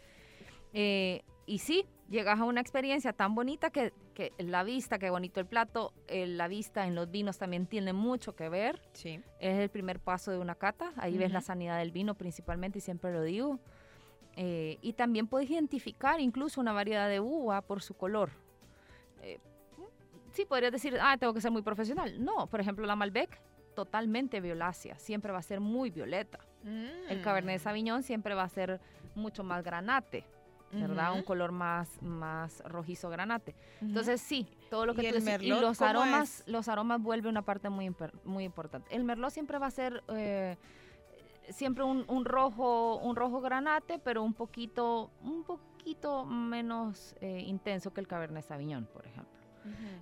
Eh, 0.74 1.24
y 1.46 1.60
sí, 1.60 1.86
llegas 2.10 2.40
a 2.40 2.44
una 2.46 2.62
experiencia 2.62 3.12
tan 3.12 3.36
bonita 3.36 3.70
que, 3.70 3.92
que 4.14 4.32
la 4.38 4.64
vista, 4.64 4.98
qué 5.00 5.10
bonito 5.10 5.40
el 5.40 5.46
plato, 5.46 5.94
eh, 6.08 6.26
la 6.28 6.48
vista 6.48 6.86
en 6.88 6.96
los 6.96 7.10
vinos 7.12 7.38
también 7.38 7.66
tiene 7.68 7.92
mucho 7.92 8.36
que 8.36 8.48
ver 8.50 8.80
Sí. 8.94 9.20
es 9.40 9.58
el 9.58 9.70
primer 9.70 10.00
paso 10.00 10.32
de 10.32 10.38
una 10.38 10.56
cata. 10.56 10.94
Ahí 10.98 11.18
ves 11.18 11.32
la 11.32 11.42
sanidad 11.42 11.80
del 11.80 11.92
vino 11.92 12.16
principalmente 12.16 12.78
y 12.78 12.82
siempre 12.82 13.12
lo 13.12 13.24
digo. 13.24 13.60
Eh, 14.36 14.78
y 14.82 14.94
también 14.94 15.28
puedes 15.28 15.50
identificar 15.50 16.20
incluso 16.20 16.60
una 16.60 16.74
variedad 16.74 17.08
de 17.08 17.20
uva 17.20 17.62
por 17.62 17.82
su 17.82 17.94
color. 17.94 18.32
Eh, 19.22 19.40
sí, 20.32 20.46
podrías 20.46 20.72
decir, 20.72 20.98
ah, 21.02 21.18
tengo 21.18 21.34
que 21.34 21.42
ser 21.42 21.52
muy 21.52 21.62
profesional. 21.62 22.24
No, 22.24 22.48
por 22.48 22.60
ejemplo, 22.60 22.86
la 22.86 22.96
Malbec, 22.96 23.40
totalmente 23.76 24.42
violácea, 24.42 24.98
siempre 24.98 25.32
va 25.32 25.40
a 25.40 25.44
ser 25.44 25.60
muy 25.60 25.90
violeta. 25.90 26.40
El 27.10 27.22
Cabernet 27.22 27.60
Mm. 27.60 27.64
Sauvignon 27.64 28.04
siempre 28.04 28.34
va 28.36 28.44
a 28.44 28.50
ser 28.50 28.80
mucho 29.16 29.44
más 29.44 29.64
granate, 29.64 30.26
¿verdad? 30.72 31.14
Un 31.14 31.22
color 31.24 31.52
más, 31.52 32.02
más 32.02 32.62
rojizo 32.66 33.10
granate. 33.10 33.54
Entonces 33.82 34.22
sí, 34.22 34.48
todo 34.70 34.86
lo 34.86 34.94
¿Y 34.94 34.96
que 34.96 35.10
el 35.10 35.20
tú 35.20 35.26
decís, 35.26 35.44
y 35.44 35.50
los 35.50 35.82
aromas, 35.82 36.40
es? 36.40 36.48
los 36.48 36.68
aromas 36.70 37.02
vuelve 37.02 37.28
una 37.30 37.42
parte 37.44 37.70
muy 37.70 37.94
muy 38.24 38.46
importante. 38.46 38.96
El 38.96 39.04
merlot 39.04 39.32
siempre 39.32 39.60
va 39.60 39.68
a 39.68 39.72
ser 39.72 40.02
eh, 40.08 40.56
siempre 41.50 41.84
un, 41.84 42.06
un 42.08 42.26
rojo, 42.26 42.98
un 42.98 43.16
rojo 43.16 43.42
granate, 43.42 44.00
pero 44.00 44.24
un 44.24 44.34
poquito, 44.34 45.12
un 45.22 45.44
poquito 45.44 46.26
menos 46.26 47.16
eh, 47.22 47.44
intenso 47.46 47.94
que 47.94 48.02
el 48.02 48.08
Cabernet 48.08 48.44
Sauvignon, 48.44 48.86
por 48.86 49.06
ejemplo. 49.06 49.32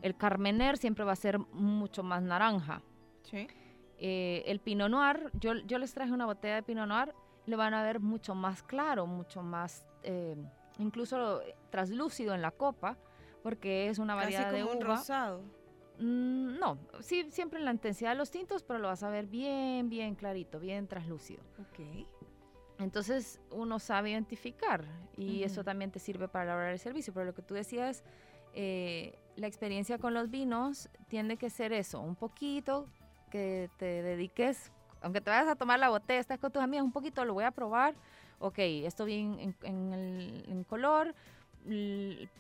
El 0.01 0.15
Carmener 0.15 0.77
siempre 0.77 1.05
va 1.05 1.11
a 1.11 1.15
ser 1.15 1.37
mucho 1.37 2.01
más 2.01 2.23
naranja. 2.23 2.81
Sí. 3.23 3.47
Eh, 3.99 4.43
el 4.47 4.59
Pinot 4.59 4.89
Noir, 4.89 5.29
yo, 5.33 5.53
yo 5.67 5.77
les 5.77 5.93
traje 5.93 6.11
una 6.11 6.25
botella 6.25 6.55
de 6.55 6.63
Pinot 6.63 6.87
Noir, 6.87 7.13
lo 7.45 7.57
van 7.57 7.75
a 7.75 7.83
ver 7.83 7.99
mucho 7.99 8.33
más 8.33 8.63
claro, 8.63 9.05
mucho 9.05 9.43
más, 9.43 9.85
eh, 10.01 10.35
incluso 10.79 11.41
traslúcido 11.69 12.33
en 12.33 12.41
la 12.41 12.49
copa, 12.49 12.97
porque 13.43 13.89
es 13.89 13.99
una 13.99 14.15
Casi 14.15 14.33
variedad 14.33 14.51
de 14.51 14.63
un 14.63 14.81
rosado. 14.81 15.43
Mm, 15.99 16.57
no, 16.59 16.77
sí, 17.01 17.27
siempre 17.31 17.59
en 17.59 17.65
la 17.65 17.71
intensidad 17.71 18.11
de 18.11 18.15
los 18.17 18.31
tintos, 18.31 18.63
pero 18.63 18.79
lo 18.79 18.87
vas 18.87 19.03
a 19.03 19.09
ver 19.09 19.27
bien, 19.27 19.89
bien 19.89 20.15
clarito, 20.15 20.59
bien 20.59 20.87
traslúcido. 20.87 21.43
Ok. 21.59 22.05
Entonces 22.79 23.39
uno 23.51 23.77
sabe 23.77 24.09
identificar 24.11 24.83
y 25.15 25.43
eso 25.43 25.63
también 25.63 25.91
te 25.91 25.99
sirve 25.99 26.27
para 26.27 26.45
la 26.45 26.55
hora 26.55 26.65
del 26.69 26.79
servicio. 26.79 27.13
Pero 27.13 27.27
lo 27.27 27.33
que 27.35 27.43
tú 27.43 27.53
decías, 27.53 28.03
eh, 28.53 29.19
la 29.35 29.45
experiencia 29.45 29.99
con 29.99 30.15
los 30.15 30.31
vinos 30.31 30.89
tiene 31.07 31.37
que 31.37 31.51
ser 31.51 31.73
eso, 31.73 31.99
un 32.01 32.15
poquito 32.15 32.87
que 33.29 33.69
te 33.77 33.85
dediques, 34.01 34.71
aunque 35.03 35.21
te 35.21 35.29
vayas 35.29 35.47
a 35.47 35.55
tomar 35.55 35.77
la 35.79 35.89
botella, 35.89 36.19
estás 36.19 36.39
con 36.39 36.51
tus 36.51 36.61
amigas, 36.63 36.83
un 36.83 36.91
poquito 36.91 37.23
lo 37.23 37.35
voy 37.35 37.43
a 37.43 37.51
probar. 37.51 37.93
Ok, 38.39 38.57
esto 38.57 39.05
bien 39.05 39.37
en, 39.39 39.55
en 39.61 39.93
el- 39.93 40.45
en 40.47 40.63
color, 40.63 41.13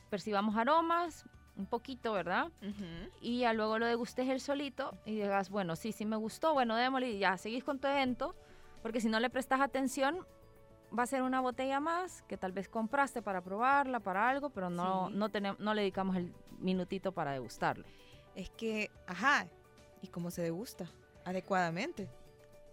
percibamos 0.09 0.55
aromas, 0.57 1.25
un 1.57 1.65
poquito, 1.65 2.13
¿verdad? 2.13 2.49
Y 3.19 3.39
ya 3.39 3.53
luego 3.53 3.77
lo 3.79 3.85
degustes 3.85 4.27
el 4.29 4.39
solito 4.39 4.97
y 5.05 5.15
digas, 5.15 5.49
bueno, 5.49 5.75
sí, 5.75 5.91
sí 5.91 6.05
me 6.05 6.15
gustó, 6.15 6.53
bueno, 6.53 6.75
démosle 6.75 7.11
y 7.11 7.19
ya, 7.19 7.37
seguís 7.37 7.63
con 7.63 7.79
tu 7.79 7.87
evento, 7.87 8.35
porque 8.81 9.01
si 9.01 9.09
no 9.09 9.19
le 9.19 9.29
prestas 9.29 9.61
atención, 9.61 10.25
va 10.97 11.03
a 11.03 11.07
ser 11.07 11.21
una 11.21 11.39
botella 11.41 11.79
más 11.79 12.21
que 12.23 12.37
tal 12.37 12.51
vez 12.51 12.67
compraste 12.67 13.21
para 13.21 13.41
probarla, 13.41 13.99
para 13.99 14.27
algo, 14.29 14.49
pero 14.49 14.69
no, 14.69 15.07
Sí. 15.09 15.15
no, 15.59 15.73
le 15.73 15.81
dedicamos 15.81 16.15
el 16.17 16.33
minutito 16.59 17.11
para 17.11 17.31
degustarlo. 17.31 17.85
Es 18.35 18.49
que, 18.49 18.89
ajá, 19.07 19.47
¿y 20.01 20.07
cómo 20.07 20.31
se 20.31 20.41
degusta? 20.41 20.85
Adecuadamente. 21.25 22.07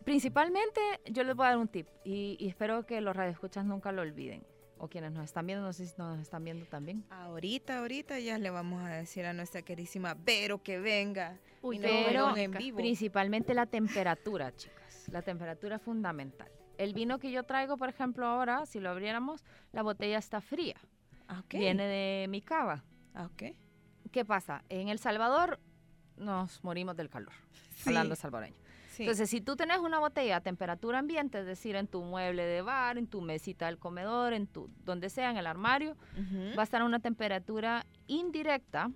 Principalmente, 0.05 0.81
yo 1.07 1.23
les 1.25 1.35
voy 1.37 1.47
a 1.47 1.51
dar 1.51 1.59
un 1.59 1.69
tip 1.69 1.87
y, 2.05 2.37
y 2.41 2.49
espero 2.49 2.87
que 2.87 3.01
los 3.01 3.15
radioescuchas 3.15 3.65
nunca 3.65 3.93
lo 3.93 4.03
olviden. 4.03 4.43
O 4.79 4.89
quienes 4.89 5.13
nos 5.13 5.25
están 5.25 5.47
viendo, 5.47 5.65
no 5.65 5.73
sé 5.73 5.87
si 5.87 5.95
nos 5.99 6.19
están 6.21 6.45
viendo 6.45 6.65
también. 6.67 7.05
Ahorita, 7.11 7.79
ahorita 7.79 8.19
ya 8.21 8.39
le 8.39 8.51
vamos 8.51 8.83
a 8.85 8.91
decir 8.91 9.27
a 9.27 9.33
nuestra 9.33 9.63
queridísima 9.63 10.15
Vero 10.15 10.63
que 10.63 10.79
venga. 10.79 11.37
Uy, 11.63 11.79
pero 11.81 12.37
en 12.37 12.53
vivo. 12.53 12.79
Principalmente 12.79 13.55
la 13.55 13.67
temperatura, 13.67 14.53
chicas. 14.57 15.09
La 15.11 15.23
temperatura 15.23 15.77
es 15.77 15.83
fundamental. 15.83 16.49
El 16.77 16.95
vino 16.95 17.19
que 17.19 17.33
yo 17.33 17.43
traigo, 17.43 17.77
por 17.77 17.89
ejemplo, 17.89 18.25
ahora, 18.25 18.65
si 18.67 18.79
lo 18.79 18.91
abriéramos, 18.91 19.45
la 19.73 19.83
botella 19.83 20.19
está 20.19 20.41
fría. 20.41 20.77
Ah, 21.27 21.41
ok. 21.41 21.55
Viene 21.55 21.85
de 21.87 22.29
mi 22.29 22.41
cava. 22.41 22.85
Ah, 23.15 23.27
ok. 23.27 23.57
¿Qué 24.13 24.25
pasa? 24.25 24.63
En 24.69 24.89
El 24.89 25.01
Salvador 25.01 25.59
nos 26.17 26.63
morimos 26.63 26.97
del 26.97 27.11
calor, 27.11 27.33
Sí, 27.75 27.89
hablando 27.91 28.15
salvadoreño. 28.17 28.57
Sí. 28.99 29.03
Entonces, 29.05 29.31
si 29.31 29.41
tú 29.41 29.57
tenés 29.57 29.79
una 29.79 29.99
botella 29.99 30.37
a 30.37 30.41
temperatura 30.43 30.99
ambiente, 30.99 31.41
es 31.41 31.47
decir, 31.47 31.75
en 31.77 31.87
tu 31.87 32.03
mueble 32.05 32.45
de 32.45 32.61
bar, 32.63 32.99
en 32.99 33.07
tu 33.07 33.23
mesita 33.23 33.65
del 33.67 33.79
comedor, 33.79 34.35
en 34.35 34.47
tu 34.47 34.69
donde 34.85 35.09
sea, 35.09 35.31
en 35.31 35.39
el 35.39 35.47
armario, 35.47 35.97
va 36.57 36.61
a 36.61 36.65
estar 36.65 36.83
a 36.83 36.85
una 36.85 36.99
temperatura 37.01 37.87
indirecta 38.07 38.91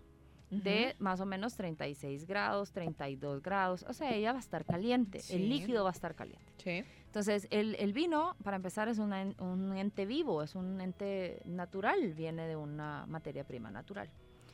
de 0.51 0.95
más 0.99 1.19
o 1.21 1.25
menos 1.25 1.57
36 1.57 2.27
grados, 2.27 2.73
32 2.73 3.41
grados. 3.43 3.87
O 3.89 3.95
sea, 3.95 4.13
ella 4.15 4.33
va 4.33 4.39
a 4.39 4.41
estar 4.41 4.67
caliente, 4.67 5.21
Sí. 5.21 5.37
el 5.37 5.49
líquido 5.49 5.83
va 5.85 5.89
a 5.91 5.93
estar 5.93 6.15
caliente. 6.15 6.53
Sí. 6.59 6.85
Entonces, 7.07 7.47
el, 7.51 7.75
el 7.77 7.95
vino, 7.95 8.37
para 8.45 8.57
empezar, 8.57 8.89
es 8.89 8.99
una 8.99 9.23
un 9.39 9.75
ente 9.77 10.05
vivo, 10.05 10.43
es 10.43 10.55
un 10.55 10.81
ente 10.83 11.41
natural, 11.47 12.13
viene 12.13 12.47
de 12.47 12.57
una 12.57 13.07
materia 13.07 13.45
prima 13.45 13.71
natural. 13.71 14.11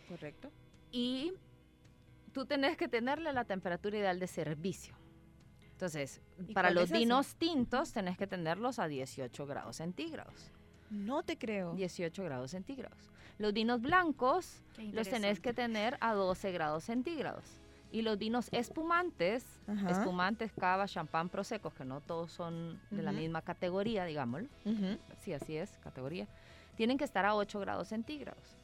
Correcto. 0.09 0.51
Y 0.93 1.33
tú 2.33 2.47
tenés 2.47 2.77
que 2.77 2.87
tenerle 2.87 3.33
la 3.33 3.45
temperatura 3.45 3.99
ideal 3.99 4.21
de 4.21 4.27
servicio. 4.29 4.95
Entonces, 5.79 6.21
¿Y 6.49 6.55
para 6.55 6.73
los 6.73 6.91
vinos 6.91 7.37
tintos 7.37 7.93
tenés 7.93 8.19
que 8.19 8.27
tenerlos 8.27 8.81
a 8.81 8.89
18 8.89 9.47
grados 9.47 9.77
centígrados. 9.77 10.51
No 10.91 11.23
te 11.23 11.39
creo. 11.39 11.73
18 11.75 12.25
grados 12.25 12.51
centígrados. 12.51 12.99
Los 13.39 13.53
vinos 13.53 13.81
blancos 13.81 14.65
los 14.93 15.09
tenés 15.09 15.39
que 15.39 15.55
tener 15.55 15.97
a 16.01 16.15
12 16.15 16.51
grados 16.51 16.83
centígrados. 16.83 17.45
Y 17.93 18.03
los 18.03 18.19
vinos 18.19 18.49
espumantes, 18.51 19.47
Ajá. 19.69 19.91
espumantes, 19.91 20.53
cava, 20.53 20.89
champán, 20.89 21.29
prosecco, 21.29 21.71
que 21.71 21.85
no 21.85 22.01
todos 22.01 22.33
son 22.33 22.81
de 22.91 23.05
la 23.05 23.13
misma 23.13 23.43
categoría, 23.43 24.05
digámoslo. 24.05 24.49
Sí, 25.21 25.33
así 25.33 25.57
es, 25.57 25.71
categoría. 25.85 26.27
Tienen 26.75 26.99
que 26.99 27.05
estar 27.05 27.25
a 27.25 27.37
8 27.37 27.61
grados 27.61 27.87
centígrados. 27.87 28.58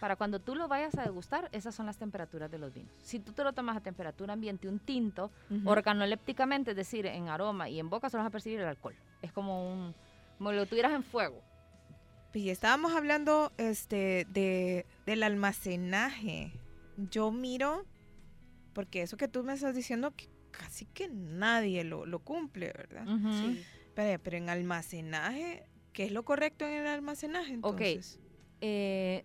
Para 0.00 0.16
cuando 0.16 0.40
tú 0.40 0.54
lo 0.54 0.68
vayas 0.68 0.96
a 0.98 1.02
degustar, 1.02 1.48
esas 1.52 1.74
son 1.74 1.86
las 1.86 1.96
temperaturas 1.96 2.50
de 2.50 2.58
los 2.58 2.72
vinos. 2.72 2.92
Si 3.02 3.18
tú 3.18 3.32
te 3.32 3.42
lo 3.42 3.52
tomas 3.52 3.76
a 3.76 3.80
temperatura 3.80 4.34
ambiente, 4.34 4.68
un 4.68 4.78
tinto, 4.78 5.30
Ujú. 5.50 5.68
organolépticamente, 5.70 6.72
es 6.72 6.76
decir, 6.76 7.06
en 7.06 7.28
aroma 7.28 7.68
y 7.68 7.78
en 7.80 7.88
boca, 7.88 8.10
solo 8.10 8.22
vas 8.22 8.28
a 8.28 8.32
percibir 8.32 8.60
el 8.60 8.66
alcohol. 8.66 8.94
Es 9.22 9.32
como 9.32 9.72
un, 9.72 9.94
como 10.38 10.52
lo 10.52 10.66
tuvieras 10.66 10.92
en 10.92 11.02
fuego. 11.02 11.42
Y 12.34 12.50
estábamos 12.50 12.94
hablando 12.94 13.50
este, 13.56 14.26
de, 14.28 14.84
del 15.06 15.22
almacenaje. 15.22 16.52
Yo 16.98 17.30
miro, 17.30 17.86
porque 18.74 19.00
eso 19.00 19.16
que 19.16 19.26
tú 19.28 19.42
me 19.42 19.54
estás 19.54 19.74
diciendo, 19.74 20.10
que 20.14 20.28
casi 20.50 20.84
que 20.86 21.08
nadie 21.08 21.84
lo, 21.84 22.04
lo 22.04 22.18
cumple, 22.18 22.72
¿verdad? 22.76 23.06
Sí. 23.40 23.64
Pero, 23.94 24.22
pero 24.22 24.36
en 24.36 24.50
almacenaje, 24.50 25.64
¿qué 25.94 26.04
es 26.04 26.12
lo 26.12 26.24
correcto 26.24 26.66
en 26.66 26.74
el 26.74 26.86
almacenaje 26.86 27.54
Ok. 27.62 27.80
entonces? 27.80 28.20
Eh, 28.60 29.24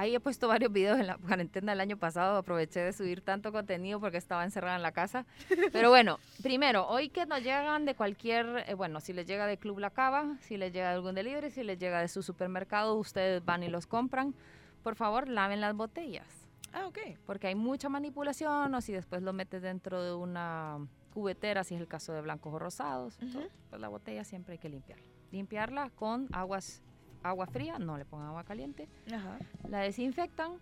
ahí 0.00 0.14
he 0.14 0.20
puesto 0.20 0.48
varios 0.48 0.72
videos 0.72 0.98
en 0.98 1.06
la 1.06 1.18
cuarentena 1.18 1.72
del 1.72 1.80
año 1.80 1.96
pasado. 1.96 2.38
Aproveché 2.38 2.80
de 2.80 2.92
subir 2.92 3.20
tanto 3.20 3.52
contenido 3.52 4.00
porque 4.00 4.16
estaba 4.16 4.44
encerrada 4.44 4.76
en 4.76 4.82
la 4.82 4.92
casa. 4.92 5.26
Pero 5.72 5.90
bueno, 5.90 6.18
primero, 6.42 6.88
hoy 6.88 7.10
que 7.10 7.26
nos 7.26 7.42
llegan 7.42 7.84
de 7.84 7.94
cualquier, 7.94 8.64
eh, 8.66 8.74
bueno, 8.74 9.00
si 9.00 9.12
les 9.12 9.26
llega 9.26 9.46
de 9.46 9.58
Club 9.58 9.78
La 9.78 9.90
Cava, 9.90 10.36
si 10.40 10.56
les 10.56 10.72
llega 10.72 10.88
de 10.88 10.94
algún 10.94 11.14
delivery, 11.14 11.50
si 11.50 11.62
les 11.62 11.78
llega 11.78 12.00
de 12.00 12.08
su 12.08 12.22
supermercado, 12.22 12.94
ustedes 12.94 13.44
van 13.44 13.62
y 13.62 13.68
los 13.68 13.86
compran. 13.86 14.34
Por 14.82 14.94
favor, 14.96 15.28
laven 15.28 15.60
las 15.60 15.74
botellas. 15.74 16.26
Ah, 16.72 16.86
ok. 16.86 16.98
Porque 17.26 17.48
hay 17.48 17.54
mucha 17.54 17.88
manipulación 17.88 18.74
o 18.74 18.80
si 18.80 18.92
después 18.92 19.22
lo 19.22 19.32
metes 19.32 19.60
dentro 19.60 20.02
de 20.02 20.14
una 20.14 20.78
cubetera, 21.12 21.64
si 21.64 21.74
es 21.74 21.80
el 21.80 21.88
caso 21.88 22.12
de 22.12 22.22
blancos 22.22 22.54
o 22.54 22.58
rosados, 22.58 23.18
Ujú. 23.20 23.32
todo, 23.32 23.48
pues 23.68 23.82
la 23.82 23.88
botella 23.88 24.24
siempre 24.24 24.52
hay 24.52 24.58
que 24.58 24.68
limpiarla. 24.68 25.04
Limpiarla 25.32 25.90
con 25.90 26.28
aguas, 26.32 26.82
agua 27.22 27.46
fría, 27.46 27.78
no 27.78 27.96
le 27.98 28.04
pongan 28.04 28.28
agua 28.28 28.44
caliente 28.44 28.88
Ajá. 29.12 29.38
la 29.68 29.80
desinfectan 29.80 30.52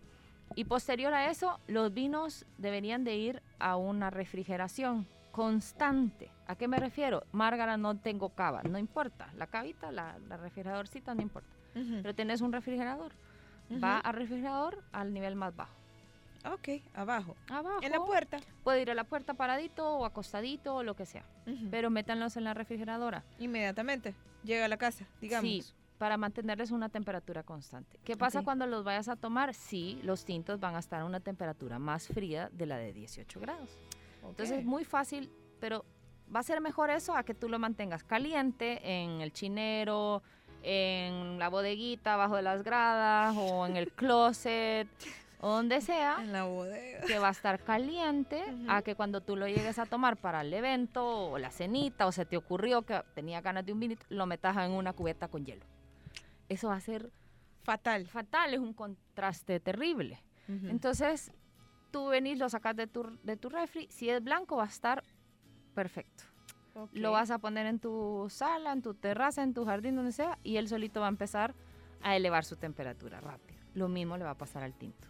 y 0.55 0.65
posterior 0.65 1.13
a 1.15 1.31
eso 1.31 1.61
los 1.69 1.93
vinos 1.93 2.47
deberían 2.59 3.05
de 3.05 3.17
ir 3.17 3.43
a 3.59 3.77
una 3.77 4.11
refrigeración 4.11 5.07
constante. 5.31 6.31
¿A 6.47 6.57
qué 6.57 6.67
me 6.69 6.79
refiero? 6.79 7.25
Márgara 7.33 7.77
no 7.77 7.97
tengo 7.97 8.31
cava, 8.31 8.63
no 8.65 8.79
importa, 8.79 9.31
la 9.37 9.47
cavita, 9.47 9.93
la, 9.93 10.19
la 10.29 10.37
refrigeradorcita 10.37 11.15
no 11.15 11.23
importa, 11.23 11.49
pero 11.75 12.15
tenés 12.15 12.41
un 12.41 12.53
refrigerador, 12.53 13.13
va 13.83 13.99
al 13.99 14.15
refrigerador 14.15 14.83
al 14.93 15.13
nivel 15.13 15.37
más 15.37 15.55
bajo. 15.55 15.73
Ok, 16.53 16.69
abajo. 16.95 17.37
Abajo 17.49 17.81
En 17.83 17.91
la 17.93 17.99
puerta. 17.99 18.39
puede 18.65 18.81
ir 18.83 18.91
a 18.91 18.95
la 18.95 19.05
puerta 19.05 19.35
paradito 19.35 19.97
o 19.99 20.05
acostadito 20.05 20.77
o 20.77 20.83
lo 20.83 20.95
que 20.97 21.05
sea, 21.05 21.25
pero 21.71 21.91
métanlos 21.91 22.37
en 22.37 22.45
la 22.45 22.55
refrigeradora. 22.55 23.25
Inmediatamente. 23.39 24.15
Llega 24.45 24.65
a 24.65 24.69
la 24.69 24.77
casa, 24.77 25.05
digamos. 25.21 25.49
Sí, 25.51 25.65
para 25.99 26.17
mantenerles 26.17 26.71
una 26.71 26.89
temperatura 26.89 27.43
constante. 27.43 27.99
¿Qué 28.05 28.17
pasa 28.17 28.43
cuando 28.43 28.67
los 28.67 28.85
vayas 28.85 29.09
a 29.09 29.17
tomar? 29.17 29.53
Sí, 29.53 29.99
los 30.03 30.25
tintos 30.25 30.61
van 30.61 30.77
a 30.77 30.79
estar 30.79 31.01
a 31.01 31.05
una 31.05 31.21
temperatura 31.21 31.79
más 31.79 32.07
fría 32.07 32.49
de 32.53 32.67
la 32.67 32.77
de 32.79 32.93
18 32.93 33.41
grados. 33.41 33.79
Entonces 34.23 34.59
es 34.59 34.65
muy 34.65 34.85
fácil, 34.85 35.31
pero 35.61 35.85
va 36.35 36.41
a 36.41 36.43
ser 36.45 36.61
mejor 36.61 36.91
eso 36.91 37.17
a 37.17 37.23
que 37.25 37.35
tú 37.35 37.49
lo 37.49 37.59
mantengas 37.59 38.05
caliente 38.05 38.81
en 39.03 39.21
el 39.21 39.33
chinero, 39.33 40.23
en 40.63 41.39
la 41.39 41.49
bodeguita, 41.49 42.15
abajo 42.15 42.37
de 42.37 42.43
las 42.43 42.63
gradas 42.63 43.35
o 43.37 43.67
en 43.67 43.77
el 43.77 43.91
closet 43.93 44.89
o 45.41 45.49
donde 45.51 45.81
sea 45.81 46.17
En 46.21 46.33
la 46.33 46.45
bodega. 46.45 47.01
que 47.07 47.19
va 47.19 47.29
a 47.29 47.31
estar 47.31 47.63
caliente 47.63 48.43
a 48.69 48.83
que 48.83 48.97
cuando 48.97 49.21
tú 49.21 49.37
lo 49.37 49.47
llegues 49.47 49.79
a 49.79 49.87
tomar 49.87 50.17
para 50.17 50.41
el 50.41 50.53
evento 50.53 51.31
o 51.31 51.39
la 51.39 51.51
cenita 51.51 52.07
o 52.07 52.13
se 52.13 52.25
te 52.27 52.37
ocurrió 52.37 52.83
que 52.83 53.01
tenía 53.15 53.41
ganas 53.41 53.65
de 53.65 53.73
un 53.73 53.79
vinito, 53.81 54.05
lo 54.09 54.27
metas 54.27 54.57
en 54.57 54.73
una 54.73 54.93
cubeta 54.93 55.29
con 55.29 55.45
hielo. 55.45 55.65
Eso 56.49 56.69
va 56.69 56.77
a 56.77 56.81
ser 56.81 57.11
Fatal. 57.63 58.07
fatal, 58.07 58.55
es 58.55 58.61
un 58.61 58.73
contraste 58.73 59.61
terrible. 59.61 60.23
Entonces, 60.49 61.31
tú 61.91 62.09
venís, 62.09 62.39
lo 62.39 62.49
sacas 62.49 62.75
de 62.75 62.87
tu, 62.87 63.19
de 63.23 63.37
tu 63.37 63.51
refri, 63.51 63.87
si 63.91 64.09
es 64.09 64.25
blanco 64.25 64.57
va 64.57 64.65
a 64.65 64.69
estar 64.69 65.05
perfecto. 65.75 66.25
Lo 66.93 67.13
vas 67.13 67.31
a 67.31 67.39
poner 67.39 67.67
en 67.67 67.79
tu 67.79 68.27
sala, 68.31 68.73
en 68.73 68.81
tu 68.81 68.95
terraza, 68.95 69.43
en 69.43 69.53
tu 69.53 69.67
jardín, 69.67 69.97
donde 69.97 70.13
sea, 70.13 70.39
y 70.43 70.57
él 70.57 70.69
solito 70.69 71.01
va 71.01 71.07
a 71.07 71.11
empezar 71.11 71.55
a 72.03 72.17
elevar 72.17 72.47
su 72.47 72.57
temperatura 72.57 73.21
rápido. 73.21 73.61
Lo 73.75 73.89
mismo 73.89 74.17
le 74.17 74.25
va 74.25 74.31
a 74.31 74.39
pasar 74.39 74.63
al 74.63 74.75
tinto. 74.75 75.07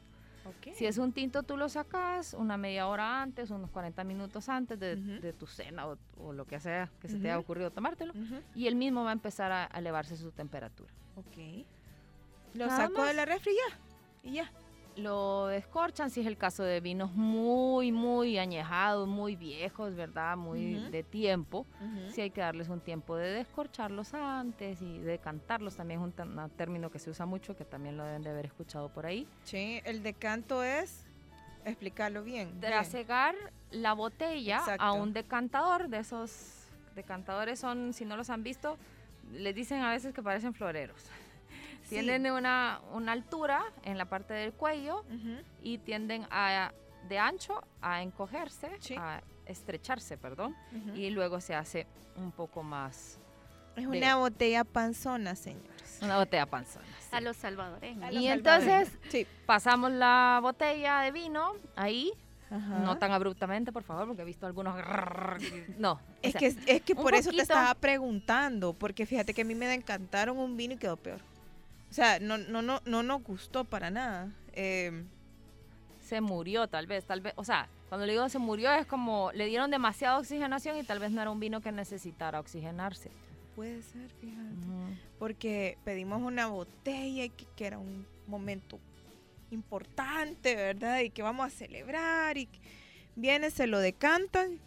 Si 0.72 0.86
es 0.86 0.98
un 0.98 1.12
tinto, 1.12 1.42
tú 1.42 1.56
lo 1.56 1.68
sacas 1.68 2.34
una 2.34 2.56
media 2.56 2.88
hora 2.88 3.22
antes, 3.22 3.50
unos 3.50 3.70
40 3.70 4.02
minutos 4.04 4.48
antes 4.48 4.80
de, 4.80 5.34
tu 5.38 5.46
cena 5.46 5.86
o, 5.86 5.98
o 6.16 6.32
lo 6.32 6.46
que 6.46 6.58
sea 6.58 6.90
que 7.00 7.08
se 7.08 7.18
te 7.18 7.30
haya 7.30 7.38
ocurrido 7.38 7.70
tomártelo. 7.70 8.12
Ujú. 8.14 8.40
Y 8.54 8.66
él 8.66 8.74
mismo 8.74 9.04
va 9.04 9.10
a 9.10 9.12
empezar 9.12 9.52
a 9.52 9.66
elevarse 9.78 10.16
su 10.16 10.32
temperatura. 10.32 10.92
Ok. 11.18 11.66
Lo 12.54 12.68
saco 12.68 13.04
de 13.04 13.14
la 13.14 13.24
refri 13.24 13.52
ya. 13.52 13.78
Y 14.22 14.32
ya. 14.34 14.52
Lo 14.96 15.46
descorchan 15.46 16.10
si 16.10 16.22
es 16.22 16.26
el 16.26 16.36
caso 16.36 16.64
de 16.64 16.80
vinos 16.80 17.12
muy, 17.12 17.92
muy 17.92 18.36
añejados, 18.36 19.06
muy 19.06 19.36
viejos, 19.36 19.94
¿verdad? 19.94 20.36
Muy 20.36 20.74
de 20.90 21.04
tiempo. 21.04 21.66
Ujú. 21.80 22.10
Sí 22.10 22.22
hay 22.22 22.30
que 22.30 22.40
darles 22.40 22.68
un 22.68 22.80
tiempo 22.80 23.16
de 23.16 23.30
descorcharlos 23.30 24.12
antes 24.14 24.82
y 24.82 24.98
de 24.98 25.18
cantarlos. 25.18 25.76
También 25.76 26.00
es 26.00 26.04
un, 26.04 26.50
término 26.56 26.90
que 26.90 26.98
se 26.98 27.10
usa 27.10 27.26
mucho, 27.26 27.56
que 27.56 27.64
también 27.64 27.96
lo 27.96 28.04
deben 28.04 28.22
de 28.22 28.30
haber 28.30 28.46
escuchado 28.46 28.88
por 28.88 29.06
ahí. 29.06 29.28
Sí, 29.44 29.80
el 29.84 30.02
decanto 30.02 30.64
es 30.64 31.04
explicarlo 31.64 32.24
bien. 32.24 32.58
trasegar 32.58 33.36
la 33.70 33.92
botella 33.92 34.64
a 34.80 34.92
un 34.92 35.12
decantador. 35.12 35.88
De 35.88 35.98
esos 35.98 36.66
decantadores 36.96 37.60
son, 37.60 37.92
si 37.92 38.04
no 38.04 38.16
los 38.16 38.30
han 38.30 38.42
visto, 38.42 38.78
les 39.32 39.54
dicen 39.54 39.80
a 39.82 39.90
veces 39.90 40.12
que 40.14 40.22
parecen 40.22 40.54
floreros. 40.54 41.02
Sí. 41.88 41.94
Tienen 41.94 42.30
una, 42.30 42.82
una 42.92 43.12
altura 43.12 43.62
en 43.82 43.96
la 43.96 44.04
parte 44.04 44.34
del 44.34 44.52
cuello 44.52 45.06
y 45.62 45.78
tienden 45.78 46.26
a 46.30 46.70
de 47.08 47.18
ancho 47.18 47.62
a 47.80 48.02
encogerse, 48.02 48.70
Sí. 48.80 48.94
a 48.98 49.22
estrecharse, 49.46 50.18
perdón, 50.18 50.54
y 50.94 51.08
luego 51.08 51.40
se 51.40 51.54
hace 51.54 51.86
un 52.16 52.30
poco 52.30 52.62
más. 52.62 53.18
es 53.74 53.88
de- 53.90 53.96
una 53.98 54.16
botella 54.16 54.64
panzona, 54.64 55.34
señores. 55.34 55.98
Una 56.02 56.18
botella 56.18 56.44
panzona. 56.44 56.84
sí. 57.00 57.08
A 57.16 57.22
los 57.22 57.36
salvadoreños. 57.38 58.04
A 58.04 58.10
los 58.12 58.22
Y 58.22 58.26
salvadoreños. 58.28 58.88
entonces 58.88 59.10
Sí. 59.10 59.26
pasamos 59.46 59.90
la 59.90 60.40
botella 60.42 61.00
de 61.00 61.10
vino 61.12 61.54
ahí, 61.74 62.12
Ajá. 62.50 62.78
no 62.78 62.96
tan 62.98 63.12
abruptamente, 63.12 63.72
por 63.72 63.82
favor, 63.82 64.06
porque 64.06 64.22
he 64.22 64.24
visto 64.24 64.46
algunos... 64.46 64.74
No. 65.76 66.00
Es 66.22 66.32
sea, 66.32 66.38
que, 66.40 66.46
es 66.66 66.82
que 66.82 66.94
por 66.94 67.14
eso 67.14 67.30
te 67.30 67.42
estaba 67.42 67.74
preguntando, 67.74 68.72
porque 68.72 69.06
fíjate 69.06 69.34
que 69.34 69.42
a 69.42 69.44
mí 69.44 69.54
me 69.54 69.72
encantaron 69.72 70.38
un 70.38 70.56
vino 70.56 70.74
y 70.74 70.76
quedó 70.76 70.96
peor. 70.96 71.20
O 71.90 71.94
sea, 71.94 72.18
no, 72.20 72.38
no, 72.38 72.62
no, 72.62 72.80
no 72.84 73.02
nos 73.02 73.22
gustó 73.22 73.64
para 73.64 73.90
nada. 73.90 74.30
Eh, 74.52 75.04
se 76.00 76.20
murió 76.20 76.68
tal 76.68 76.86
vez, 76.86 77.04
tal 77.04 77.20
vez, 77.20 77.34
o 77.36 77.44
sea, 77.44 77.68
cuando 77.88 78.06
le 78.06 78.12
digo 78.12 78.28
se 78.28 78.38
murió 78.38 78.72
es 78.72 78.86
como 78.86 79.30
le 79.32 79.46
dieron 79.46 79.70
demasiada 79.70 80.18
oxigenación 80.18 80.76
y 80.78 80.82
tal 80.82 80.98
vez 80.98 81.10
no 81.10 81.20
era 81.20 81.30
un 81.30 81.40
vino 81.40 81.60
que 81.60 81.70
necesitara 81.70 82.40
oxigenarse. 82.40 83.10
puede 83.54 83.82
ser, 83.82 84.08
fíjate. 84.20 84.98
Porque 85.18 85.76
pedimos 85.84 86.22
una 86.22 86.46
botella 86.46 87.24
y 87.24 87.30
que, 87.30 87.46
que 87.56 87.66
era 87.66 87.78
un 87.78 88.06
momento 88.26 88.78
importante, 89.50 90.54
¿verdad? 90.56 91.00
Y 91.00 91.10
que 91.10 91.22
vamos 91.22 91.46
a 91.46 91.50
celebrar 91.50 92.36
y 92.38 92.48
viene, 93.16 93.50
se 93.50 93.66
lo 93.66 93.78
decantan, 93.80 94.58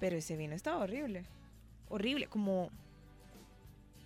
pero 0.00 0.16
ese 0.16 0.36
vino 0.36 0.54
estaba 0.54 0.78
horrible. 0.78 1.24
Horrible, 1.88 2.26
como, 2.26 2.70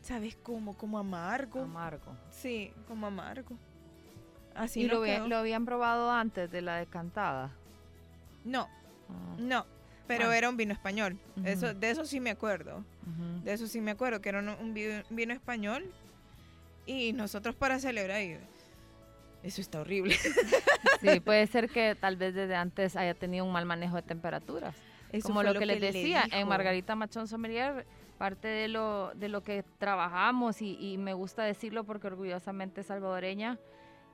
¿sabes 0.03 0.37
cómo? 0.43 0.75
Como 0.77 0.99
amargo. 0.99 1.63
Amargo. 1.63 2.17
Sí, 2.31 2.73
como 2.89 3.07
amargo. 3.07 3.57
Así 4.55 4.83
¿Y 4.83 4.87
lo, 4.89 4.99
había- 4.99 5.17
quedó. 5.17 5.29
lo 5.29 5.37
habían 5.37 5.65
probado 5.65 6.11
antes 6.11 6.51
de 6.51 6.63
la 6.63 6.77
decantada? 6.77 7.51
No, 8.45 8.69
Ah, 9.09 9.37
no, 9.39 9.67
pero 10.07 10.29
Ah. 10.31 10.37
era 10.39 10.49
un 10.49 10.57
vino 10.57 10.73
español. 10.73 11.19
Eso, 11.45 11.75
de 11.75 11.91
eso 11.91 12.05
sí 12.07 12.19
me 12.21 12.31
acuerdo. 12.31 12.83
De 13.45 13.53
eso 13.53 13.67
sí 13.67 13.81
me 13.81 13.91
acuerdo, 13.91 14.21
que 14.23 14.29
era 14.31 14.39
un, 14.39 14.49
un 14.49 14.73
vi- 14.73 15.03
vino 15.11 15.35
español. 15.35 15.85
Y 16.87 17.13
nosotros 17.13 17.55
para 17.55 17.79
celebrar, 17.79 18.23
eso 19.43 19.61
está 19.61 19.81
horrible. 19.81 20.17
Sí, 21.01 21.19
puede 21.21 21.49
ser 21.49 21.69
que 21.69 21.97
tal 21.97 22.17
vez 22.17 22.33
desde 22.33 22.55
antes 22.55 22.95
haya 22.95 23.15
tenido 23.15 23.45
un 23.45 23.51
mal 23.51 23.67
manejo 23.67 23.97
de 23.97 24.03
temperaturas. 24.03 24.77
Eso 25.11 25.27
Como 25.27 25.43
lo 25.43 25.53
que 25.53 25.67
les 25.67 25.81
le 25.81 25.93
decía, 25.93 26.25
en. 26.31 26.47
Margarita 26.47 26.95
Machón 26.95 27.27
Sommelier, 27.27 27.85
parte 28.19 28.47
de 28.47 28.69
lo, 28.69 29.13
de 29.15 29.29
lo 29.29 29.43
que 29.43 29.65
trabajamos, 29.79 30.63
y, 30.63 30.77
y 30.79 30.99
me 30.99 31.13
gusta 31.13 31.43
decirlo 31.43 31.83
porque 31.83 32.07
orgullosamente 32.07 32.85
salvadoreña, 32.85 33.59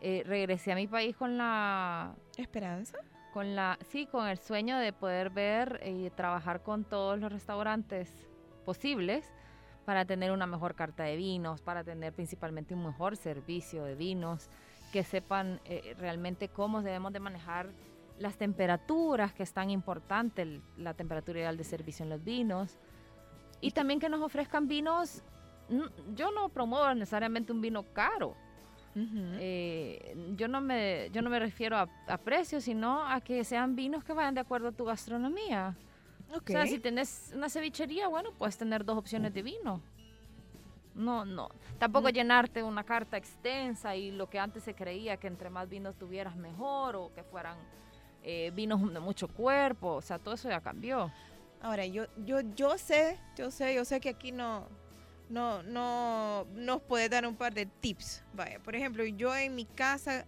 eh, 0.00 0.22
regresé 0.24 0.72
a 0.72 0.76
mi 0.76 0.86
país 0.86 1.16
con 1.16 1.36
la 1.36 2.14
¿Esperanza? 2.36 2.98
con 3.32 3.56
la 3.56 3.78
sí 3.90 4.06
con 4.06 4.28
el 4.28 4.38
sueño 4.38 4.78
de 4.78 4.92
poder 4.92 5.30
ver 5.30 5.80
y 5.84 6.08
trabajar 6.10 6.62
con 6.62 6.84
todos 6.84 7.18
los 7.18 7.32
restaurantes 7.32 8.08
posibles 8.64 9.28
para 9.84 10.04
tener 10.04 10.30
una 10.30 10.46
mejor 10.46 10.76
carta 10.76 11.02
de 11.02 11.16
vinos 11.16 11.62
para 11.62 11.82
tener 11.82 12.12
principalmente 12.12 12.74
un 12.74 12.86
mejor 12.86 13.16
servicio 13.16 13.82
de 13.82 13.96
vinos 13.96 14.48
que 14.92 15.04
sepan 15.04 15.60
eh, 15.64 15.94
realmente 15.98 16.48
cómo 16.48 16.82
debemos 16.82 17.12
de 17.12 17.20
manejar 17.20 17.68
las 18.18 18.36
temperaturas 18.36 19.32
que 19.32 19.42
es 19.42 19.52
tan 19.52 19.70
importante 19.70 20.42
el- 20.42 20.62
la 20.76 20.94
temperatura 20.94 21.38
ideal 21.40 21.56
de 21.56 21.64
servicio 21.64 22.02
en 22.04 22.10
los 22.10 22.24
vinos 22.24 22.76
y 23.60 23.70
también 23.72 24.00
que 24.00 24.08
nos 24.08 24.20
ofrezcan 24.22 24.66
vinos 24.68 25.22
yo 26.14 26.30
no 26.32 26.48
promuevo 26.48 26.94
necesariamente 26.94 27.52
un 27.52 27.60
vino 27.60 27.82
caro 27.92 28.34
eh, 29.38 30.16
yo 30.36 30.48
no 30.48 30.60
me 30.60 31.08
yo 31.12 31.22
no 31.22 31.30
me 31.30 31.38
refiero 31.38 31.76
a, 31.76 31.88
a 32.08 32.18
precios, 32.18 32.64
sino 32.64 33.04
a 33.06 33.20
que 33.20 33.44
sean 33.44 33.76
vinos 33.76 34.02
que 34.02 34.12
vayan 34.12 34.34
de 34.34 34.40
acuerdo 34.40 34.68
a 34.68 34.72
tu 34.72 34.84
gastronomía. 34.84 35.76
O 36.30 36.40
sea, 36.52 36.66
si 36.66 36.78
tenés 36.80 37.32
una 37.34 37.48
cevichería, 37.48 38.08
bueno, 38.08 38.30
puedes 38.36 38.58
tener 38.58 38.84
dos 38.84 38.98
opciones 38.98 39.32
de 39.34 39.42
vino. 39.42 39.80
No, 40.98 41.24
no. 41.24 41.48
Tampoco 41.78 42.08
Mm. 42.08 42.12
llenarte 42.12 42.62
una 42.62 42.84
carta 42.84 43.16
extensa 43.16 43.94
y 43.96 44.10
lo 44.10 44.28
que 44.28 44.38
antes 44.38 44.64
se 44.64 44.74
creía 44.74 45.16
que 45.16 45.28
entre 45.28 45.48
más 45.48 45.68
vinos 45.68 45.96
tuvieras 45.96 46.36
mejor 46.36 46.96
o 46.96 47.12
que 47.14 47.22
fueran 47.22 47.56
eh, 48.24 48.50
vinos 48.52 48.92
de 48.92 48.98
mucho 49.00 49.28
cuerpo. 49.28 49.94
O 49.94 50.02
sea, 50.02 50.18
todo 50.18 50.34
eso 50.34 50.48
ya 50.50 50.60
cambió. 50.60 51.10
Ahora, 51.62 51.86
yo, 51.86 52.04
yo, 52.26 52.40
yo 52.56 52.76
sé, 52.76 53.18
yo 53.36 53.50
sé, 53.50 53.74
yo 53.74 53.84
sé 53.84 54.00
que 54.00 54.08
aquí 54.10 54.32
no, 54.32 54.66
no, 55.28 55.62
no 55.62 56.44
nos 56.52 56.82
puede 56.82 57.08
dar 57.08 57.26
un 57.26 57.36
par 57.36 57.54
de 57.54 57.66
tips. 57.66 58.24
Vaya, 58.34 58.58
por 58.58 58.74
ejemplo, 58.74 59.04
yo 59.04 59.34
en 59.36 59.54
mi 59.54 59.64
casa, 59.66 60.26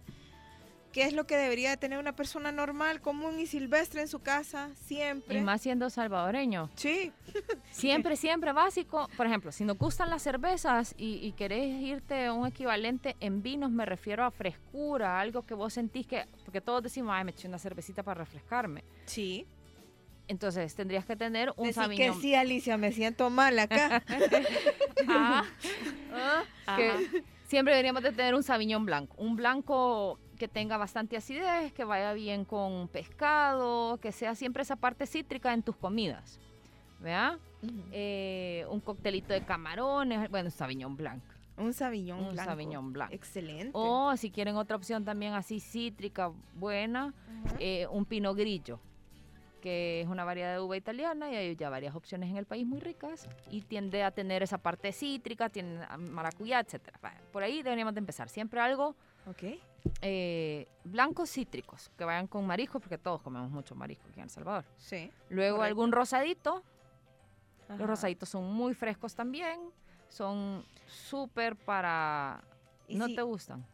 ¿qué 0.91 1.03
es 1.03 1.13
lo 1.13 1.25
que 1.25 1.37
debería 1.37 1.69
de 1.69 1.77
tener 1.77 1.99
una 1.99 2.15
persona 2.15 2.51
normal, 2.51 3.01
común 3.01 3.39
y 3.39 3.45
silvestre 3.45 4.01
en 4.01 4.07
su 4.07 4.19
casa? 4.19 4.69
Siempre. 4.75 5.37
Y 5.37 5.41
más 5.41 5.61
siendo 5.61 5.89
salvadoreño. 5.89 6.69
Sí. 6.75 7.11
Siempre, 7.71 8.17
siempre 8.17 8.51
básico. 8.51 9.09
Por 9.15 9.25
ejemplo, 9.25 9.51
si 9.53 9.63
nos 9.63 9.77
gustan 9.77 10.09
las 10.09 10.21
cervezas 10.21 10.93
y, 10.97 11.25
y 11.25 11.31
querés 11.31 11.81
irte 11.81 12.25
a 12.25 12.33
un 12.33 12.45
equivalente 12.45 13.15
en 13.21 13.41
vinos, 13.41 13.71
me 13.71 13.85
refiero 13.85 14.25
a 14.25 14.31
frescura, 14.31 15.19
algo 15.19 15.45
que 15.45 15.53
vos 15.53 15.73
sentís 15.73 16.05
que, 16.05 16.25
porque 16.43 16.59
todos 16.59 16.83
decimos, 16.83 17.13
ay, 17.15 17.23
me 17.23 17.31
eché 17.31 17.47
una 17.47 17.57
cervecita 17.57 18.03
para 18.03 18.19
refrescarme. 18.19 18.83
Sí. 19.05 19.47
Entonces 20.27 20.75
tendrías 20.75 21.05
que 21.05 21.15
tener 21.15 21.53
un 21.57 21.67
Decí 21.67 21.95
que 21.97 22.13
sí, 22.13 22.35
Alicia, 22.35 22.77
me 22.77 22.91
siento 22.91 23.29
mal 23.29 23.57
acá. 23.59 24.03
Ajá. 25.07 25.45
Ajá. 26.65 26.75
que 26.77 27.23
siempre 27.51 27.73
deberíamos 27.73 28.01
de 28.01 28.13
tener 28.13 28.33
un 28.33 28.43
sauvignon 28.43 28.85
blanco. 28.85 29.13
Un 29.17 29.35
blanco 29.35 30.17
que 30.37 30.47
tenga 30.47 30.77
bastante 30.77 31.17
acidez, 31.17 31.73
que 31.73 31.83
vaya 31.83 32.13
bien 32.13 32.45
con 32.45 32.87
pescado, 32.87 33.97
que 33.97 34.13
sea 34.13 34.35
siempre 34.35 34.63
esa 34.63 34.77
parte 34.77 35.05
cítrica 35.05 35.53
en 35.53 35.61
tus 35.61 35.75
comidas. 35.75 36.39
¿Vea? 37.01 37.37
Eh, 37.91 38.65
un 38.69 38.79
coctelito 38.79 39.33
de 39.33 39.41
camarones, 39.41 40.29
bueno, 40.29 40.47
un 40.47 40.51
sauvignon 40.51 40.95
blanco. 40.95 41.25
un 41.57 41.65
un 41.65 42.31
blanco. 42.31 42.43
Sauvignon 42.45 42.93
blanco. 42.93 43.13
Excelente. 43.13 43.71
O 43.73 44.15
si 44.15 44.31
quieren 44.31 44.55
otra 44.55 44.77
opción 44.77 45.03
también 45.03 45.33
así 45.33 45.59
cítrica, 45.59 46.31
buena, 46.55 47.13
eh, 47.59 47.85
un 47.91 48.05
Pinot 48.05 48.37
Grillo, 48.37 48.79
que 49.61 50.01
es 50.01 50.07
una 50.07 50.23
variedad 50.25 50.53
de 50.53 50.59
uva 50.59 50.75
italiana 50.75 51.31
y 51.31 51.35
hay 51.35 51.55
ya 51.55 51.69
varias 51.69 51.95
opciones 51.95 52.29
en 52.29 52.37
el 52.37 52.45
país 52.45 52.65
muy 52.67 52.79
ricas 52.79 53.29
y 53.49 53.61
tiende 53.61 54.03
a 54.03 54.11
tener 54.11 54.43
esa 54.43 54.57
parte 54.57 54.91
cítrica, 54.91 55.47
tiene 55.49 55.85
maracuyá, 55.97 56.59
etcétera. 56.59 56.99
Por 57.31 57.43
ahí 57.43 57.61
deberíamos 57.63 57.93
de 57.93 57.99
empezar. 57.99 58.27
Siempre 58.27 58.59
algo 58.59 58.95
Ok. 59.27 59.43
eh, 60.01 60.67
blancos 60.83 61.29
cítricos, 61.29 61.89
que 61.97 62.03
vayan 62.03 62.27
con 62.27 62.45
mariscos, 62.45 62.81
porque 62.81 62.97
todos 62.97 63.21
comemos 63.21 63.49
mucho 63.51 63.75
marisco 63.75 64.07
aquí 64.09 64.19
en 64.19 64.23
El 64.25 64.29
Salvador. 64.29 64.65
Sí. 64.77 65.09
Luego 65.29 65.57
Correcto. 65.57 65.69
algún 65.71 65.91
rosadito, 65.91 66.63
Ajá. 67.65 67.77
los 67.77 67.87
rosaditos 67.87 68.27
son 68.29 68.51
muy 68.51 68.73
frescos 68.73 69.15
también, 69.15 69.59
son 70.09 70.65
súper 70.87 71.55
para... 71.55 72.41
¿No 72.89 73.05
si- 73.07 73.15
te 73.15 73.21
gustan? 73.21 73.65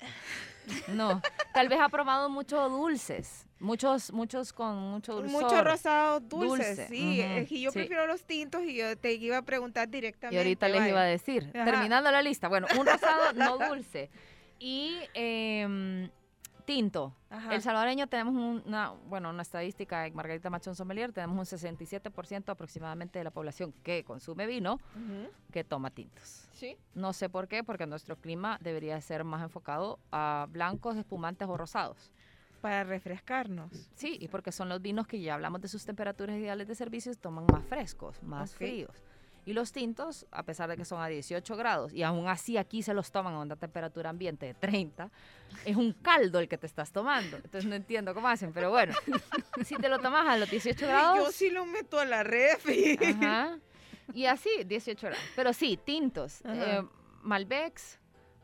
No, 0.88 1.22
tal 1.54 1.68
vez 1.68 1.78
ha 1.80 1.88
probado 1.88 2.28
muchos 2.28 2.68
dulces, 2.70 3.45
muchos, 3.60 4.12
muchos 4.12 4.52
con 4.52 4.76
mucho 4.76 5.14
dulzor. 5.16 5.42
Mucho 5.42 5.64
rosado 5.64 6.20
dulce, 6.20 6.46
Dulce, 6.76 6.86
sí. 6.88 7.20
es 7.20 7.48
que 7.48 7.60
yo 7.60 7.70
sí. 7.70 7.78
prefiero 7.80 8.06
los 8.06 8.22
tintos 8.24 8.62
y 8.62 8.74
yo 8.76 8.96
te 8.96 9.12
iba 9.14 9.38
a 9.38 9.42
preguntar 9.42 9.88
directamente. 9.88 10.34
Y 10.34 10.38
ahorita 10.38 10.68
les 10.68 10.88
iba 10.88 11.00
a 11.00 11.04
decir, 11.04 11.50
Ajá. 11.54 11.64
terminando 11.64 12.10
la 12.10 12.22
lista, 12.22 12.48
bueno, 12.48 12.66
un 12.78 12.86
rosado 12.86 13.32
no 13.34 13.58
dulce 13.68 14.10
y 14.58 14.96
em, 15.14 16.10
tinto. 16.64 17.14
Ajá. 17.30 17.54
El 17.54 17.62
salvadoreño 17.62 18.06
tenemos 18.08 18.34
un- 18.34 18.62
una, 18.66 18.90
bueno, 19.08 19.30
una 19.30 19.42
estadística 19.42 20.06
en 20.06 20.14
Margarita 20.16 20.50
Machón 20.50 20.74
Sommelier, 20.74 21.12
tenemos 21.12 21.36
un 21.38 21.44
67% 21.58 22.48
aproximadamente 22.50 23.18
de 23.18 23.24
la 23.24 23.30
población 23.30 23.72
que 23.82 24.02
consume 24.04 24.46
vino 24.46 24.80
que 25.52 25.62
toma 25.64 25.90
tintos. 25.90 26.48
Sí. 26.52 26.76
No 26.94 27.12
sé 27.12 27.28
por 27.28 27.46
qué, 27.48 27.62
porque 27.62 27.86
nuestro 27.86 28.16
clima 28.16 28.58
debería 28.62 29.00
ser 29.00 29.22
más 29.24 29.42
enfocado 29.42 29.98
a 30.10 30.46
blancos, 30.50 30.96
espumantes 30.96 31.46
o 31.48 31.56
rosados. 31.56 32.10
Para 32.60 32.84
refrescarnos. 32.84 33.70
Sí, 33.94 34.16
y 34.20 34.28
porque 34.28 34.50
son 34.52 34.68
los 34.68 34.80
vinos 34.82 35.06
que 35.06 35.20
ya 35.20 35.34
hablamos 35.34 35.60
de 35.60 35.68
sus 35.68 35.84
temperaturas 35.84 36.36
ideales 36.36 36.66
de 36.68 36.74
servicio, 36.74 37.14
toman 37.14 37.46
más 37.52 37.64
frescos, 37.66 38.22
más 38.22 38.50
Ok. 38.52 38.56
fríos. 38.58 38.90
Y 39.44 39.52
los 39.52 39.70
tintos, 39.70 40.26
a 40.32 40.42
pesar 40.42 40.68
de 40.68 40.76
que 40.76 40.84
son 40.84 41.00
a 41.00 41.06
18 41.06 41.56
grados, 41.56 41.92
y 41.92 42.02
aún 42.02 42.26
así 42.26 42.56
aquí 42.56 42.82
se 42.82 42.92
los 42.94 43.12
toman 43.12 43.34
a 43.34 43.38
una 43.38 43.54
temperatura 43.54 44.10
ambiente 44.10 44.46
de 44.46 44.54
30, 44.54 45.08
es 45.64 45.76
un 45.76 45.92
caldo 45.92 46.40
el 46.40 46.48
que 46.48 46.58
te 46.58 46.66
estás 46.66 46.90
tomando. 46.90 47.36
Entonces 47.36 47.64
no 47.66 47.76
entiendo 47.76 48.12
cómo 48.12 48.26
hacen, 48.26 48.52
pero 48.52 48.70
bueno, 48.70 48.92
si 49.64 49.76
te 49.76 49.88
lo 49.88 50.00
tomas 50.00 50.26
a 50.26 50.36
los 50.36 50.50
18 50.50 50.80
Yo 50.80 50.86
grados, 50.88 51.32
sí 51.34 51.50
lo 51.50 51.64
meto 51.64 52.00
a 52.00 52.04
la 52.04 52.24
ref. 52.24 52.68
y- 52.68 52.98
ajá, 53.04 53.60
y 54.12 54.24
así, 54.26 54.50
18 54.66 55.06
grados. 55.06 55.24
Pero 55.36 55.52
sí, 55.52 55.78
tintos, 55.84 56.40
eh, 56.44 56.82
Malbecs, 57.22 58.00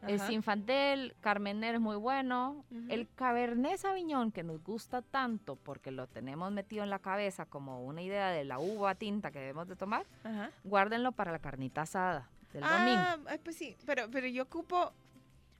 el 0.06 0.16
Ajá. 0.16 0.26
Sinfandel, 0.28 1.14
Carmener 1.20 1.76
es 1.76 1.80
muy 1.80 1.96
bueno. 1.96 2.64
El 2.88 3.08
Cabernet 3.14 3.78
Sauvignon, 3.78 4.32
que 4.32 4.42
nos 4.42 4.62
gusta 4.62 5.00
tanto 5.02 5.56
porque 5.56 5.90
lo 5.90 6.06
tenemos 6.08 6.50
metido 6.52 6.82
en 6.82 6.90
la 6.90 6.98
cabeza 6.98 7.46
como 7.46 7.84
una 7.84 8.02
idea 8.02 8.30
de 8.30 8.44
la 8.44 8.58
uva 8.58 8.94
tinta 8.94 9.30
que 9.30 9.38
debemos 9.38 9.68
de 9.68 9.76
tomar, 9.76 10.04
Ajá. 10.24 10.50
guárdenlo 10.64 11.12
para 11.12 11.30
la 11.32 11.38
carnita 11.38 11.82
asada 11.82 12.28
del 12.52 12.62
domingo. 12.62 13.00
Ah, 13.00 13.36
pues 13.42 13.56
sí, 13.56 13.76
pero, 13.86 14.10
pero 14.10 14.26
yo 14.26 14.42
ocupo. 14.42 14.92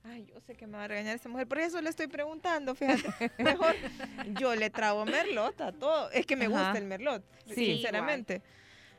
Ay, 0.05 0.27
yo 0.27 0.41
sé 0.41 0.57
que 0.57 0.67
me 0.67 0.77
va 0.77 0.85
a 0.85 0.89
regañar 0.89 1.15
esta 1.15 1.29
mujer, 1.29 1.47
por 1.47 1.59
eso 1.61 1.81
le 1.81 1.89
estoy 1.89 2.09
preguntando, 2.09 2.75
fíjate. 2.75 3.31
Mejor 3.39 3.77
yo 4.41 4.57
le 4.57 4.69
trago 4.69 5.05
merlot 5.05 5.61
a 5.61 5.71
todo. 5.71 6.11
Es 6.11 6.27
que 6.27 6.35
me 6.35 6.47
Ajá. 6.47 6.55
gusta 6.55 6.79
el 6.79 6.87
merlot, 6.87 7.23
Sí. 7.47 7.67
sinceramente. 7.67 8.43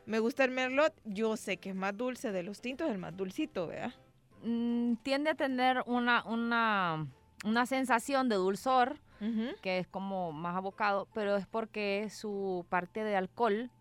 Me 0.05 0.19
gusta 0.19 0.45
el 0.45 0.51
merlot, 0.51 0.93
yo 1.03 1.35
sé 1.35 1.57
que 1.57 1.69
es 1.69 1.75
más 1.75 1.95
dulce 1.97 2.31
de 2.31 2.43
los 2.43 2.61
tintos, 2.61 2.89
el 2.89 2.97
más 2.97 3.15
dulcito, 3.17 3.67
¿verdad? 3.67 3.93
Mm, 4.43 4.95
tiende 5.03 5.29
a 5.31 5.35
tener 5.35 5.83
una, 5.85 6.23
una, 6.25 7.07
una 7.45 7.65
sensación 7.65 8.29
de 8.29 8.35
dulzor, 8.35 8.99
que 9.61 9.79
es 9.79 9.87
como 9.87 10.33
más 10.33 10.57
abocado, 10.57 11.07
pero 11.13 11.37
es 11.37 11.47
porque 11.47 12.09
su 12.09 12.65
parte 12.67 13.05
de 13.05 13.15
alcohol 13.15 13.71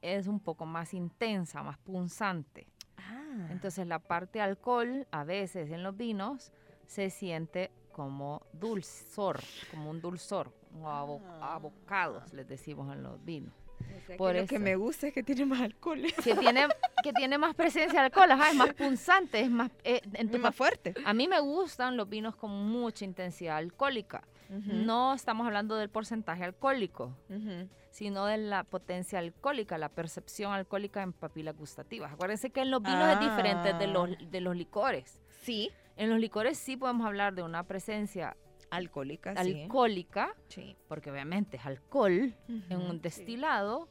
es 0.00 0.26
un 0.28 0.40
poco 0.40 0.64
más 0.64 0.94
intensa, 0.94 1.62
más 1.62 1.76
punzante. 1.76 2.66
Ah. 2.96 3.48
Entonces 3.50 3.86
la 3.86 3.98
parte 3.98 4.40
alcohol 4.40 5.06
a 5.10 5.24
veces 5.24 5.70
en 5.70 5.82
los 5.82 5.94
vinos 5.94 6.52
se 6.86 7.10
siente 7.10 7.70
como 7.92 8.46
dulzor, 8.54 9.40
como 9.70 9.90
un 9.90 10.00
dulzor, 10.00 10.54
o 10.80 10.88
abo- 10.88 11.20
Ah. 11.40 11.54
abocados 11.56 12.32
les 12.32 12.48
decimos 12.48 12.90
en 12.94 13.02
los 13.02 13.22
vinos. 13.24 13.52
O 13.88 13.98
sea 14.06 14.06
que 14.06 14.16
por 14.16 14.34
lo 14.34 14.46
que 14.46 14.58
me 14.58 14.76
gusta 14.76 15.08
es 15.08 15.12
que 15.14 15.22
tiene 15.22 15.46
más 15.46 15.60
alcohol. 15.60 16.02
Que 16.24 16.34
tiene, 16.34 16.66
que 17.02 17.12
tiene 17.12 17.38
más 17.38 17.54
presencia 17.54 18.00
de 18.00 18.06
alcohol, 18.06 18.30
ajá, 18.32 18.50
es 18.50 18.54
más 18.56 18.74
punzante, 18.74 19.40
es 19.40 19.50
más... 19.50 19.70
eh, 19.84 20.00
en 20.14 20.28
tu 20.30 20.36
Es 20.36 20.42
más 20.42 20.54
fuerte. 20.54 20.94
a 21.04 21.12
mí 21.12 21.28
me 21.28 21.40
gustan 21.40 21.96
los 21.96 22.08
vinos 22.08 22.36
con 22.36 22.50
mucha 22.50 23.04
intensidad 23.04 23.56
alcohólica. 23.56 24.22
No 24.48 25.12
estamos 25.14 25.44
hablando 25.46 25.74
del 25.76 25.88
porcentaje 25.90 26.44
alcohólico, 26.44 27.12
sino 27.90 28.26
de 28.26 28.36
la 28.38 28.62
potencia 28.62 29.18
alcohólica, 29.18 29.76
la 29.76 29.88
percepción 29.88 30.52
alcohólica 30.52 31.02
en 31.02 31.12
papilas 31.12 31.56
gustativas. 31.56 32.12
Acuérdense 32.12 32.50
que 32.50 32.60
en 32.60 32.70
los 32.70 32.80
vinos 32.82 33.08
es 33.14 33.20
diferente 33.20 33.72
de 33.72 33.86
los, 33.88 34.10
Ah. 34.10 34.24
de 34.30 34.40
los 34.40 34.54
licores. 34.54 35.20
Sí. 35.42 35.70
En 35.96 36.10
los 36.10 36.20
licores 36.20 36.58
sí 36.58 36.76
podemos 36.76 37.06
hablar 37.06 37.34
de 37.34 37.42
una 37.42 37.64
presencia 37.64 38.36
Alcohólica, 38.70 39.34
sí. 39.42 39.62
alcohólica, 39.62 40.34
Sí. 40.48 40.76
porque 40.88 41.10
obviamente 41.10 41.56
es 41.56 41.66
alcohol 41.66 42.34
en 42.48 42.76
un 42.78 42.92
sí. 42.92 42.98
destilado, 42.98 43.88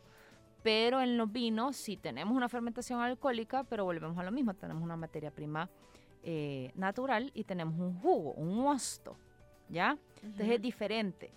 pero 0.64 1.02
en 1.02 1.18
los 1.18 1.32
vinos 1.32 1.76
sí 1.76 1.96
tenemos 1.98 2.36
una 2.36 2.50
fermentación 2.50 3.00
alcohólica, 3.00 3.64
pero 3.64 3.86
volvemos 3.86 4.18
a 4.18 4.24
lo 4.24 4.32
mismo, 4.32 4.54
tenemos 4.54 4.84
una 4.84 4.98
materia 4.98 5.32
prima 5.32 5.70
eh, 6.24 6.72
natural 6.76 7.32
y 7.36 7.44
tenemos 7.44 7.80
un 7.80 8.00
jugo, 8.00 8.34
un 8.34 8.56
mosto, 8.58 9.16
¿ya? 9.70 9.98
Entonces 10.24 10.56
es 10.56 10.62
diferente 10.62 11.32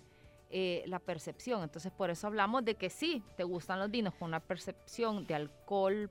eh, 0.49 0.83
la 0.87 0.97
percepción. 0.97 1.61
Entonces 1.61 1.91
por 1.91 2.09
eso 2.09 2.25
hablamos 2.25 2.65
de 2.65 2.73
que 2.73 2.89
sí, 2.89 3.21
te 3.37 3.43
gustan 3.43 3.77
los 3.79 3.91
vinos 3.91 4.15
con 4.15 4.29
una 4.29 4.39
percepción 4.39 5.27
de 5.27 5.35
alcohol 5.35 6.09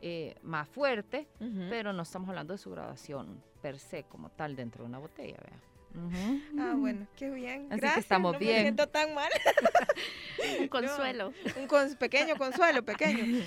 eh, 0.00 0.34
más 0.42 0.68
fuerte, 0.68 1.28
pero 1.70 1.92
no 1.92 2.02
estamos 2.02 2.28
hablando 2.28 2.54
de 2.54 2.58
su 2.58 2.72
graduación 2.72 3.40
per 3.62 3.78
se 3.78 4.02
como 4.02 4.30
tal 4.30 4.56
dentro 4.56 4.82
de 4.82 4.88
una 4.88 4.98
botella, 4.98 5.36
vea. 5.40 5.60
Ujú. 5.94 6.40
Ah, 6.58 6.74
bueno, 6.76 7.06
qué 7.16 7.30
bien. 7.30 7.66
Así 7.70 7.80
que 7.80 7.86
Gracias. 7.86 8.04
estamos 8.04 8.32
no 8.34 8.38
bien. 8.38 8.56
Me 8.56 8.62
siento 8.62 8.88
tan 8.88 9.14
mal. 9.14 9.30
Un 10.60 10.68
consuelo. 10.68 11.32
Un 11.56 11.68
cons- 11.68 11.96
pequeño 11.96 12.36
consuelo, 12.36 12.84
pequeño. 12.84 13.42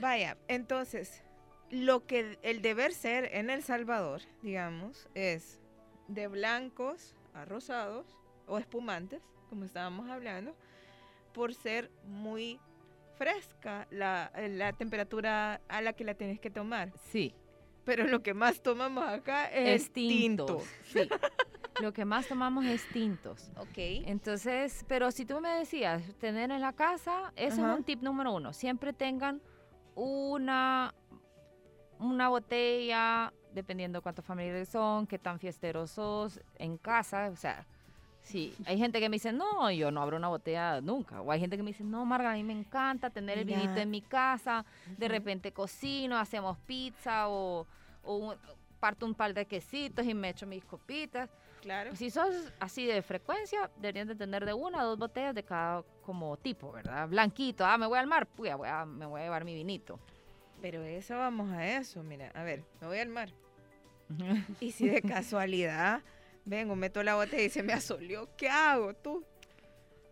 Vaya, 0.00 0.36
entonces, 0.48 1.22
lo 1.70 2.06
que 2.06 2.38
el 2.42 2.62
deber 2.62 2.92
ser 2.92 3.28
en 3.34 3.50
El 3.50 3.62
Salvador, 3.62 4.22
digamos, 4.42 5.08
es 5.14 5.60
de 6.08 6.26
blancos 6.28 7.14
a 7.34 7.44
rosados 7.44 8.06
o 8.46 8.58
espumantes, 8.58 9.20
como 9.48 9.64
estábamos 9.64 10.08
hablando, 10.10 10.56
por 11.32 11.54
ser 11.54 11.90
muy 12.04 12.58
fresca 13.18 13.86
la, 13.90 14.32
la 14.48 14.72
temperatura 14.72 15.60
a 15.68 15.82
la 15.82 15.92
que 15.92 16.04
la 16.04 16.14
tienes 16.14 16.40
que 16.40 16.50
tomar. 16.50 16.92
Sí, 17.10 17.34
Pero 17.84 18.06
lo 18.06 18.22
que 18.22 18.34
más 18.34 18.62
tomamos 18.62 19.04
acá 19.04 19.46
es, 19.52 19.82
es 19.82 19.90
tinto. 19.92 20.46
tintos. 20.46 20.68
Sí. 20.92 21.08
Lo 21.80 21.92
que 21.92 22.04
más 22.04 22.26
tomamos 22.28 22.64
es 22.66 22.86
tintos. 22.88 23.50
Ok. 23.56 23.76
Entonces, 24.06 24.84
pero 24.88 25.10
si 25.10 25.24
tú 25.24 25.40
me 25.40 25.48
decías, 25.50 26.02
tener 26.18 26.50
en 26.50 26.60
la 26.60 26.72
casa, 26.72 27.32
ese 27.36 27.60
es 27.72 27.78
un 27.78 27.84
tip 27.84 28.02
número 28.02 28.32
uno. 28.32 28.52
Siempre 28.52 28.92
tengan 28.92 29.40
una, 29.94 30.94
una 31.98 32.28
botella, 32.28 33.32
dependiendo 33.54 34.02
cuántos 34.02 34.24
familiares 34.24 34.68
son, 34.68 35.06
qué 35.06 35.18
tan 35.18 35.38
fiesteros 35.38 35.90
sos 35.90 36.40
en 36.56 36.78
casa. 36.78 37.30
O 37.32 37.36
sea, 37.36 37.66
sí, 38.22 38.54
hay 38.66 38.78
gente 38.78 39.00
que 39.00 39.08
me 39.08 39.16
dice, 39.16 39.32
no, 39.32 39.70
yo 39.70 39.90
no 39.90 40.00
abro 40.02 40.16
una 40.16 40.28
botella 40.28 40.80
nunca. 40.80 41.20
O 41.20 41.30
hay 41.32 41.40
gente 41.40 41.56
que 41.56 41.62
me 41.62 41.70
dice, 41.70 41.84
no, 41.84 42.04
Marga, 42.04 42.30
a 42.32 42.34
mí 42.34 42.42
me 42.44 42.52
encanta 42.52 43.10
tener 43.10 43.38
el 43.38 43.44
vinito 43.44 43.80
en 43.80 43.90
mi 43.90 44.00
casa. 44.02 44.64
De 44.96 45.08
repente 45.08 45.52
cocino, 45.52 46.16
hacemos 46.18 46.56
pizza 46.66 47.28
o, 47.28 47.66
o 48.02 48.16
un- 48.16 48.36
parto 48.78 49.04
un 49.04 49.14
par 49.14 49.34
de 49.34 49.44
quesitos 49.44 50.06
y 50.06 50.14
me 50.14 50.30
echo 50.30 50.46
mis 50.46 50.64
copitas. 50.64 51.28
Claro. 51.60 51.94
Si 51.94 52.10
sos 52.10 52.34
así 52.58 52.86
de 52.86 53.02
frecuencia, 53.02 53.70
deberían 53.76 54.08
de 54.08 54.14
tener 54.16 54.44
de 54.46 54.54
una 54.54 54.80
a 54.80 54.84
dos 54.84 54.98
botellas 54.98 55.34
de 55.34 55.42
cada 55.42 55.82
como 56.02 56.36
tipo, 56.38 56.72
¿verdad? 56.72 57.08
Blanquito, 57.08 57.64
ah, 57.66 57.76
me 57.76 57.86
voy 57.86 57.98
al 57.98 58.06
mar, 58.06 58.26
pues 58.26 58.56
voy 58.56 58.68
a- 58.68 58.86
me 58.86 59.04
voy 59.06 59.20
a 59.20 59.24
llevar 59.24 59.44
mi 59.44 59.54
vinito. 59.54 59.98
Pero 60.62 60.82
eso 60.82 61.16
vamos 61.16 61.50
a 61.52 61.66
eso, 61.66 62.02
mira. 62.02 62.30
A 62.34 62.42
ver, 62.42 62.64
me 62.80 62.86
voy 62.86 62.98
al 62.98 63.08
mar. 63.08 63.30
Y 64.60 64.72
si 64.72 64.88
de 64.88 65.02
casualidad 65.02 66.02
vengo, 66.44 66.74
meto 66.76 67.02
la 67.02 67.14
botella 67.14 67.42
y 67.44 67.50
se 67.50 67.62
me 67.62 67.72
asolió, 67.72 68.28
¿qué 68.36 68.48
hago 68.48 68.94
tú? 68.94 69.24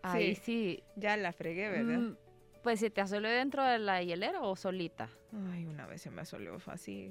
Ahí 0.02 0.34
sí. 0.36 0.82
Ya 0.96 1.16
la 1.16 1.32
fregué, 1.32 1.68
¿verdad? 1.70 1.98
mm, 1.98 2.16
pues 2.62 2.80
si 2.80 2.90
te 2.90 3.00
asoló 3.00 3.28
dentro 3.28 3.64
de 3.64 3.78
la 3.78 4.02
hielera 4.02 4.40
o 4.42 4.54
solita. 4.56 5.08
Ay, 5.52 5.64
una 5.66 5.86
vez 5.86 6.02
se 6.02 6.10
me 6.10 6.20
asolió 6.22 6.58
así, 6.66 7.10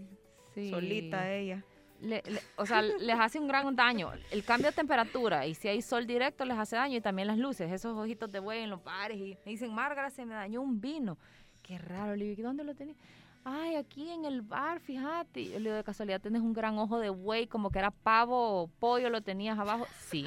Sí. 0.53 0.69
solita 0.69 1.31
ella. 1.31 1.63
Le- 2.01 2.21
le- 2.25 2.41
o 2.57 2.65
sea, 2.65 2.81
les 2.81 3.19
hace 3.19 3.39
un 3.39 3.47
gran 3.47 3.75
daño. 3.75 4.11
El 4.31 4.43
cambio 4.43 4.69
de 4.69 4.75
temperatura 4.75 5.47
y 5.47 5.55
si 5.55 5.67
hay 5.67 5.81
sol 5.81 6.05
directo 6.05 6.45
les 6.45 6.57
hace 6.57 6.75
daño 6.75 6.97
y 6.97 7.01
también 7.01 7.27
las 7.27 7.37
luces, 7.37 7.71
esos 7.71 7.97
ojitos 7.97 8.31
de 8.31 8.39
buey 8.39 8.63
en 8.63 8.69
los 8.69 8.83
bares 8.83 9.17
y 9.17 9.37
me 9.45 9.51
dicen, 9.51 9.73
Márgara, 9.73 10.09
se 10.11 10.25
me 10.25 10.35
dañó 10.35 10.61
un 10.61 10.79
vino. 10.79 11.17
Qué 11.63 11.77
raro, 11.77 12.15
le 12.15 12.25
digo, 12.25 12.41
"¿Y 12.41 12.43
¿dónde 12.43 12.63
lo 12.63 12.75
tenés? 12.75 12.95
Ay, 13.43 13.75
aquí 13.75 14.09
en 14.09 14.25
el 14.25 14.41
bar, 14.41 14.79
fíjate. 14.79 15.45
Yo 15.45 15.53
le 15.59 15.65
digo, 15.69 15.75
de 15.75 15.83
casualidad 15.83 16.21
tenés 16.21 16.41
un 16.41 16.53
gran 16.53 16.77
ojo 16.77 16.99
de 16.99 17.09
buey, 17.09 17.47
como 17.47 17.71
que 17.71 17.79
era 17.79 17.91
pavo 17.91 18.61
o 18.63 18.67
pollo, 18.67 19.09
lo 19.09 19.21
tenías 19.21 19.57
abajo. 19.57 19.87
Sí. 20.09 20.23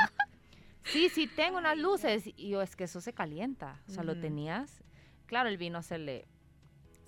Sí, 0.84 1.08
sí, 1.10 1.26
tengo 1.26 1.58
unas 1.58 1.76
luces. 1.76 2.26
Y 2.36 2.48
yo, 2.48 2.62
es 2.62 2.74
que 2.76 2.84
eso 2.84 3.00
se 3.00 3.12
calienta. 3.12 3.80
O 3.88 3.90
sea, 3.92 4.02
lo 4.02 4.18
tenías. 4.18 4.82
Claro, 5.26 5.48
el 5.50 5.58
vino 5.58 5.82
se 5.82 5.98
le, 5.98 6.26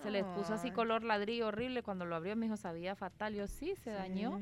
se 0.03 0.11
le 0.11 0.25
puso 0.25 0.55
así 0.55 0.71
color 0.71 1.05
ladrillo 1.05 1.49
horrible. 1.49 1.83
Cuando 1.83 2.05
lo 2.05 2.17
abrió, 2.17 2.35
me 2.37 2.47
dijo, 2.47 2.57
sabía 2.57 2.95
fatal. 2.97 3.35
Yo, 3.35 3.47
sí, 3.47 3.75
se 3.77 3.91
dañó. 3.91 4.41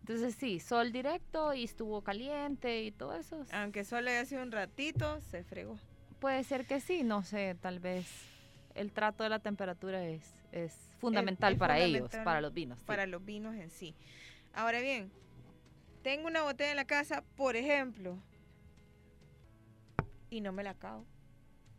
Entonces 0.00 0.34
sí, 0.34 0.60
sol 0.60 0.92
directo 0.92 1.52
y 1.52 1.64
estuvo 1.64 2.02
caliente 2.02 2.82
y 2.82 2.90
todo 2.90 3.14
eso. 3.14 3.44
Aunque 3.52 3.84
solo 3.84 4.10
haya 4.10 4.24
sido 4.24 4.42
un 4.42 4.50
ratito, 4.50 5.20
se 5.20 5.44
fregó. 5.44 5.78
Puede 6.20 6.42
ser 6.44 6.66
que 6.66 6.80
sí, 6.80 7.02
no 7.02 7.22
sé, 7.22 7.56
tal 7.60 7.80
vez 7.80 8.06
el 8.74 8.92
trato 8.92 9.24
de 9.24 9.30
la 9.30 9.38
temperatura 9.38 10.04
es, 10.06 10.34
es 10.52 10.74
fundamental 10.98 11.56
para 11.56 11.78
ellos, 11.78 12.10
para 12.24 12.40
los 12.40 12.52
vinos. 12.52 12.78
sí. 12.78 12.84
Para 12.86 13.06
los 13.06 13.24
vinos 13.24 13.54
en 13.54 13.70
sí. 13.70 13.94
Ahora 14.54 14.80
bien, 14.80 15.10
tengo 16.02 16.26
una 16.26 16.42
botella 16.42 16.70
en 16.70 16.76
la 16.76 16.86
casa, 16.86 17.22
por 17.36 17.56
ejemplo, 17.56 18.18
y 20.30 20.40
no 20.40 20.52
me 20.52 20.62
la 20.62 20.70
acabo. 20.70 21.04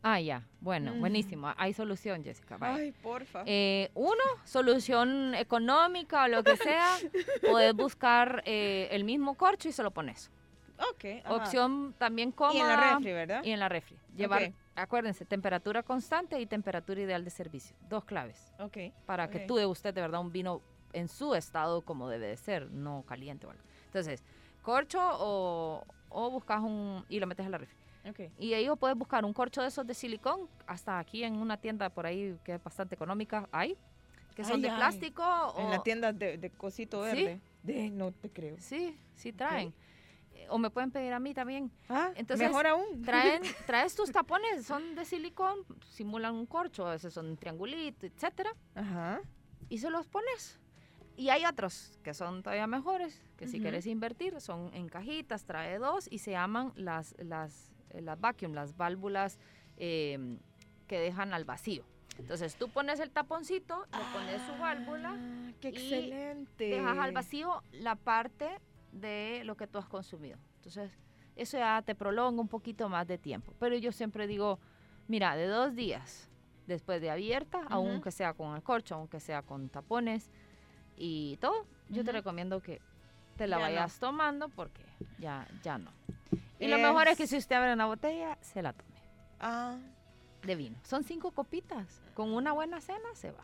Ah, 0.04 0.20
ya, 0.20 0.48
bueno, 0.62 0.96
buenísimo. 0.96 1.54
Hay 1.58 1.74
solución, 1.74 2.24
Jessica. 2.24 2.58
vaya. 2.58 2.76
Ay, 2.76 2.92
porfa. 2.92 3.44
Eh, 3.46 3.92
uno, 3.94 4.24
solución 4.46 5.36
económica 5.36 6.24
o 6.24 6.28
lo 6.28 6.44
que 6.44 6.58
sea, 6.58 6.98
puedes 7.42 7.74
buscar 7.76 8.42
eh, 8.46 8.88
el 8.92 9.04
mismo 9.04 9.36
corcho 9.36 9.70
y 9.70 9.72
se 9.72 9.84
lo 9.84 9.92
pones. 9.92 10.32
ok. 10.80 11.06
ajá. 11.24 11.36
Opción 11.36 11.94
también 12.00 12.32
cómoda. 12.32 12.58
Y 12.58 12.62
en 12.62 12.68
la 12.68 12.78
refri, 12.78 13.14
¿verdad? 13.14 13.44
y 13.44 13.52
en 13.52 13.60
la 13.60 13.70
refri. 13.70 13.98
Llevar, 14.16 14.52
acuérdense, 14.76 15.24
temperatura 15.26 15.84
constante 15.84 16.40
y 16.40 16.48
temperatura 16.48 17.00
ideal 17.02 17.24
de 17.24 17.30
servicio. 17.30 17.76
Dos 17.88 18.04
claves. 18.04 18.52
Ok. 18.60 18.78
para 19.06 19.30
que 19.30 19.40
tú 19.40 19.56
de 19.56 19.68
usted 19.68 19.94
de 19.94 20.02
verdad 20.02 20.20
un 20.22 20.32
vino 20.32 20.62
en 20.94 21.08
su 21.10 21.36
estado 21.36 21.84
como 21.84 22.10
debe 22.10 22.28
de 22.28 22.38
ser, 22.38 22.72
no 22.72 23.04
caliente 23.08 23.46
o 23.46 23.52
algo. 23.52 23.64
Entonces, 23.86 24.24
corcho 24.64 25.00
o, 25.00 25.86
o 26.10 26.30
buscas 26.32 26.62
un 26.62 27.06
y 27.08 27.20
lo 27.20 27.28
metes 27.28 27.46
a 27.46 27.50
la 27.50 27.60
refri. 27.60 27.81
Y 28.38 28.54
ahí 28.54 28.68
puedes 28.80 28.98
buscar 28.98 29.24
un 29.26 29.34
corcho 29.34 29.62
de 29.62 29.68
esos 29.68 29.86
de 29.86 29.94
silicón, 29.94 30.48
hasta 30.66 30.98
aquí 31.00 31.24
en 31.24 31.36
una 31.38 31.58
tienda 31.58 31.90
por 31.90 32.06
ahí 32.06 32.38
que 32.44 32.56
es 32.56 32.64
bastante 32.64 32.96
económica, 32.96 33.48
hay, 33.52 33.78
que 34.36 34.44
son 34.44 34.56
Ay, 34.56 34.62
de 34.62 34.70
ay. 34.70 34.76
plástico 34.78 35.24
En 35.58 35.66
o... 35.68 35.70
la 35.70 35.84
tienda 35.84 36.12
de, 36.14 36.38
de 36.38 36.50
cosito 36.50 37.04
¿Sí? 37.06 37.16
verde. 37.24 37.42
De, 37.64 37.90
no 37.90 38.12
te 38.12 38.30
creo. 38.30 38.56
Sí, 38.60 38.98
sí 39.14 39.32
traen. 39.34 39.74
Eh, 40.34 40.48
O 40.50 40.58
me 40.58 40.70
pueden 40.72 40.90
pedir 40.90 41.14
a 41.14 41.20
mí 41.20 41.34
también. 41.34 41.70
Ah, 41.90 42.12
Entonces, 42.16 42.48
mejor 42.48 42.66
aún. 42.66 43.02
Traen, 43.06 43.42
traes 43.68 43.94
tus 43.96 44.12
tapones, 44.12 44.66
son 44.66 44.96
de 44.96 45.06
silicón, 45.06 45.60
simulan 45.90 46.34
un 46.34 46.46
corcho, 46.48 46.88
a 46.88 46.92
veces 46.92 47.14
son 47.14 47.28
un 47.28 47.38
triangulito, 47.38 48.06
etcétera. 48.08 48.52
Ajá. 48.74 49.22
y 49.70 49.78
se 49.78 49.90
los 49.92 50.08
pones. 50.08 50.58
Y 51.18 51.30
hay 51.30 51.46
otros 51.46 52.00
que 52.04 52.14
son 52.16 52.42
todavía 52.42 52.66
mejores, 52.68 53.22
que 53.38 53.48
si 53.48 53.60
quieres 53.60 53.86
invertir, 53.86 54.40
son 54.42 54.74
en 54.74 54.88
cajitas, 54.90 55.44
trae 55.44 55.78
dos 55.78 56.08
y 56.10 56.18
se 56.20 56.32
llaman 56.32 56.72
las, 56.76 57.14
las, 57.20 57.70
las 58.00 58.20
vacuum, 58.20 58.54
las 58.54 58.78
válvulas 58.78 59.38
eh, 59.78 60.38
que 60.88 61.00
dejan 61.00 61.34
al 61.34 61.46
vacío. 61.46 61.84
Entonces 62.18 62.56
tú 62.56 62.70
pones 62.70 63.00
el 63.00 63.10
taponcito, 63.12 63.86
le 63.92 64.04
pones 64.14 64.42
su 64.44 64.52
válvula, 64.62 65.16
Ah, 65.18 65.52
¡Qué 65.60 65.70
y 65.70 65.72
excelente! 65.72 66.70
dejas 66.70 66.98
al 66.98 67.12
vacío 67.14 67.64
la 67.72 67.96
parte 67.96 68.48
de 68.92 69.42
lo 69.46 69.56
que 69.56 69.68
tú 69.68 69.78
has 69.80 69.88
consumido. 69.88 70.38
Entonces 70.58 70.92
eso 71.36 71.58
ya 71.58 71.82
te 71.82 71.96
prolonga 71.96 72.42
un 72.42 72.48
poquito 72.48 72.90
más 72.90 73.08
de 73.08 73.18
tiempo. 73.18 73.54
Pero 73.60 73.76
yo 73.76 73.92
siempre 73.92 74.28
digo, 74.28 74.60
mira, 75.08 75.36
de 75.36 75.48
dos 75.48 75.74
días 75.76 76.30
después 76.68 77.02
de 77.02 77.10
abierta, 77.10 77.60
Ujú. 77.60 77.68
aunque 77.70 78.12
sea 78.12 78.34
con 78.34 78.56
el 78.56 78.62
corcho, 78.62 78.96
aunque 78.96 79.20
sea 79.20 79.42
con 79.42 79.70
tapones, 79.70 80.30
y 80.96 81.38
todo, 81.38 81.66
yo 81.90 82.04
te 82.04 82.12
recomiendo 82.12 82.62
que 82.62 82.82
te 83.38 83.48
la 83.48 83.58
Ya 83.58 83.60
no. 83.60 83.64
vayas 83.64 84.00
tomando 84.00 84.50
porque 84.50 84.86
ya, 85.18 85.48
ya 85.64 85.78
no. 85.78 85.92
Y 86.60 86.68
lo 86.68 86.78
mejor 86.78 87.08
es 87.08 87.18
que 87.18 87.28
si 87.28 87.38
usted 87.38 87.56
abre 87.56 87.74
una 87.74 87.86
botella, 87.88 88.38
se 88.42 88.62
la 88.62 88.74
tome 88.74 88.90
Ah, 89.40 89.76
de 90.44 90.56
vino. 90.56 90.78
Son 90.84 91.04
cinco 91.04 91.32
copitas. 91.32 92.02
Con 92.14 92.32
una 92.34 92.52
buena 92.54 92.80
cena 92.82 93.10
se 93.16 93.32
va. 93.32 93.44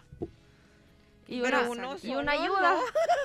Y 1.29 1.41
una, 1.41 1.67
y 2.03 2.15
una 2.15 2.31
ayuda. 2.31 2.75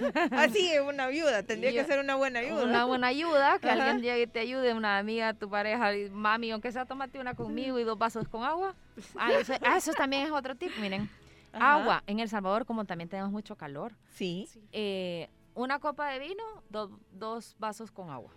así 0.33 0.73
es 0.73 0.81
una 0.81 1.05
ayuda. 1.05 1.45
Tendría 1.45 1.71
que 1.71 1.85
ser 1.85 2.01
una 2.01 2.17
buena 2.17 2.41
ayuda. 2.41 2.65
Una 2.65 2.85
buena 2.85 3.07
ayuda, 3.09 3.59
que 3.61 3.71
Ajá. 3.71 3.75
alguien 3.91 4.03
llegue 4.03 4.23
y 4.23 4.27
te 4.27 4.41
ayude, 4.41 4.75
una 4.75 4.99
amiga, 4.99 5.35
tu 5.35 5.49
pareja, 5.49 5.93
mami, 6.11 6.51
aunque 6.51 6.73
sea 6.73 6.85
tomate 6.85 7.21
una 7.21 7.35
conmigo 7.35 7.79
y 7.79 7.85
dos 7.85 7.97
vasos 7.99 8.27
con 8.27 8.43
agua. 8.43 8.75
Ah, 9.17 9.33
eso, 9.35 9.53
ah, 9.65 9.77
eso 9.77 9.93
también 9.93 10.23
es 10.27 10.33
otro 10.33 10.57
tip, 10.57 10.73
miren. 10.81 11.09
Ajá. 11.53 11.75
Agua, 11.75 12.03
en 12.09 12.19
El 12.19 12.29
Salvador, 12.29 12.67
como 12.67 12.87
también 12.87 13.09
tenemos 13.09 13.31
mucho 13.31 13.55
calor, 13.57 13.93
Sí. 14.15 14.49
eh, 14.73 15.29
una 15.55 15.79
copa 15.79 16.09
de 16.09 16.19
vino, 16.19 16.43
do- 16.71 16.99
dos 17.13 17.55
vasos 17.61 17.93
con 17.93 18.11
agua. 18.11 18.33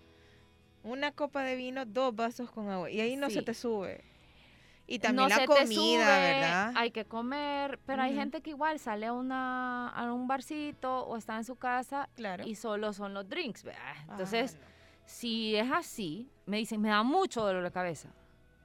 Una 0.85 1.11
copa 1.11 1.41
de 1.43 1.55
vino, 1.55 1.85
dos 1.85 2.15
vasos 2.15 2.49
con 2.51 2.69
agua. 2.69 2.89
Y 2.89 3.01
ahí 3.01 3.15
no 3.15 3.29
se 3.29 3.41
te 3.41 3.53
sube. 3.53 4.03
Y 4.87 4.99
también 4.99 5.29
no 5.29 5.35
la 5.35 5.45
comida, 5.47 5.65
sube, 5.65 5.97
¿verdad? 5.97 6.73
Hay 6.75 6.91
que 6.91 7.05
comer, 7.05 7.79
pero 7.87 8.03
hay 8.03 8.13
gente 8.13 8.41
que 8.41 8.51
igual 8.51 8.77
sale 8.77 9.07
a, 9.07 9.13
una, 9.13 9.89
a 9.89 10.13
un 10.13 10.27
barcito 10.27 11.05
o 11.07 11.17
está 11.17 11.37
en 11.37 11.43
su 11.43 11.55
casa 11.55 12.07
Claro. 12.15 12.45
y 12.45 12.53
solo 12.53 12.93
son 12.93 13.15
los 13.15 13.27
drinks, 13.27 13.63
¿verdad? 13.63 13.81
Ah, 13.83 14.05
Entonces, 14.11 14.53
no. 14.53 14.61
si 15.05 15.55
es 15.55 15.71
así, 15.71 16.29
me 16.45 16.57
dicen, 16.57 16.81
me 16.81 16.89
da 16.89 17.01
mucho 17.01 17.41
dolor 17.43 17.63
de 17.63 17.71
cabeza. 17.71 18.09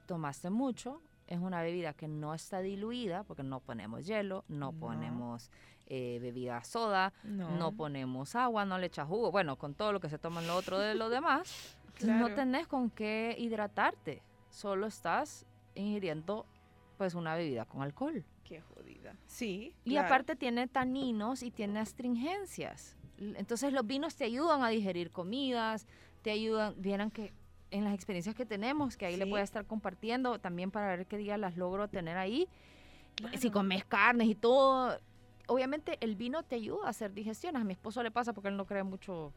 Tomaste 0.05 0.51
mucho, 0.51 1.01
es 1.27 1.39
una 1.39 1.63
bebida 1.63 1.95
que 1.95 2.07
no 2.07 2.35
está 2.35 2.61
diluida 2.61 3.23
porque 3.25 3.43
no 3.43 3.61
ponemos 3.61 4.05
hielo, 4.05 4.45
no, 4.49 4.73
No. 4.73 4.79
ponemos 4.79 5.51
eh, 5.87 6.19
bebida 6.21 6.63
soda, 6.65 7.15
no. 7.25 7.51
no. 7.57 7.73
ponemos 7.73 8.35
agua, 8.37 8.67
no 8.67 8.77
le 8.77 8.87
echas 8.89 9.09
jugo. 9.09 9.31
Bueno, 9.33 9.57
con 9.57 9.75
todo 9.75 9.93
lo 9.95 10.01
que 10.01 10.09
se 10.11 10.19
toma 10.19 10.41
en 10.43 10.49
lo 10.49 10.55
otro 10.57 10.79
de 10.79 10.95
lo 10.95 11.09
demás, 11.09 11.77
no 12.05 12.35
tenés 12.35 12.67
con 12.67 12.91
qué 12.91 13.35
hidratarte. 13.39 14.23
Solo 14.51 14.87
estás 14.87 15.47
ingiriendo 15.75 16.47
pues 16.99 17.15
una 17.15 17.35
bebida 17.35 17.65
con 17.65 17.83
alcohol. 17.83 18.25
Qué 18.45 18.61
jodida. 18.61 19.15
Sí. 19.27 19.75
Y 19.85 19.91
claro. 19.93 20.07
aparte 20.09 20.37
tiene 20.37 20.67
taninos 20.69 21.43
y 21.43 21.51
tiene 21.51 21.79
astringencias. 21.81 22.97
Entonces 23.19 23.73
los 23.73 23.87
vinos 23.87 24.17
te 24.17 24.25
ayudan 24.25 24.63
a 24.63 24.69
digerir 24.69 25.11
comidas, 25.11 25.87
te 26.23 26.31
ayudan, 26.31 26.75
vieran 26.79 27.11
que 27.11 27.33
en 27.71 27.85
las 27.85 27.95
experiencias 27.95 28.35
que 28.35 28.45
tenemos, 28.45 28.97
que 28.97 29.07
ahí 29.07 29.17
le 29.17 29.25
Sí. 29.25 29.31
voy 29.31 29.41
a 29.41 29.45
estar 29.45 29.65
compartiendo 29.67 30.39
también 30.41 30.71
para 30.71 30.89
ver 30.97 31.07
qué 31.07 31.17
día 31.17 31.39
las 31.39 31.57
logro 31.57 31.87
tener 31.89 32.17
ahí. 32.17 32.49
Si 33.39 33.51
comes 33.51 33.85
carnes 33.85 34.27
y 34.29 34.35
todo, 34.35 34.99
obviamente 35.47 35.97
el 36.01 36.17
vino 36.17 36.43
te 36.43 36.57
ayuda 36.57 36.87
a 36.87 36.91
hacer 36.91 37.13
digestiones. 37.13 37.61
A 37.61 37.65
mi 37.65 37.73
esposo 37.75 38.03
le 38.03 38.11
pasa 38.11 38.33
porque 38.33 38.49
él 38.49 38.57
no 38.57 38.67
cree 38.67 38.83
mucho 38.83 39.33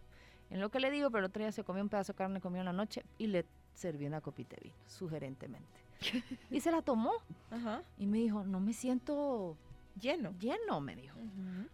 en 0.53 0.61
lo 0.61 0.69
que 0.69 0.79
le 0.79 0.91
digo, 0.91 1.09
pero 1.09 1.19
el 1.19 1.25
otro 1.29 1.41
día 1.41 1.51
se 1.51 1.63
comió 1.63 1.81
un 1.83 1.89
pedazo 1.89 2.13
de 2.13 2.17
carne, 2.17 2.39
comió 2.39 2.59
en 2.61 2.65
la 2.65 2.73
noche 2.73 3.03
y 3.17 3.27
le 3.27 3.45
serví 3.73 4.05
una 4.05 4.21
copita 4.21 4.55
de 4.55 4.61
vino, 4.69 4.75
sugerentemente. 4.85 5.67
y 6.51 6.59
se 6.59 6.71
la 6.71 6.81
tomó 6.81 7.11
Ajá. 7.49 7.81
y 7.97 8.05
me 8.05 8.19
dijo, 8.19 8.43
no 8.43 8.59
me 8.59 8.71
siento 8.73 9.57
Lleno. 9.99 10.33
lleno, 10.39 10.79
me 10.81 10.95
dijo. 10.95 11.17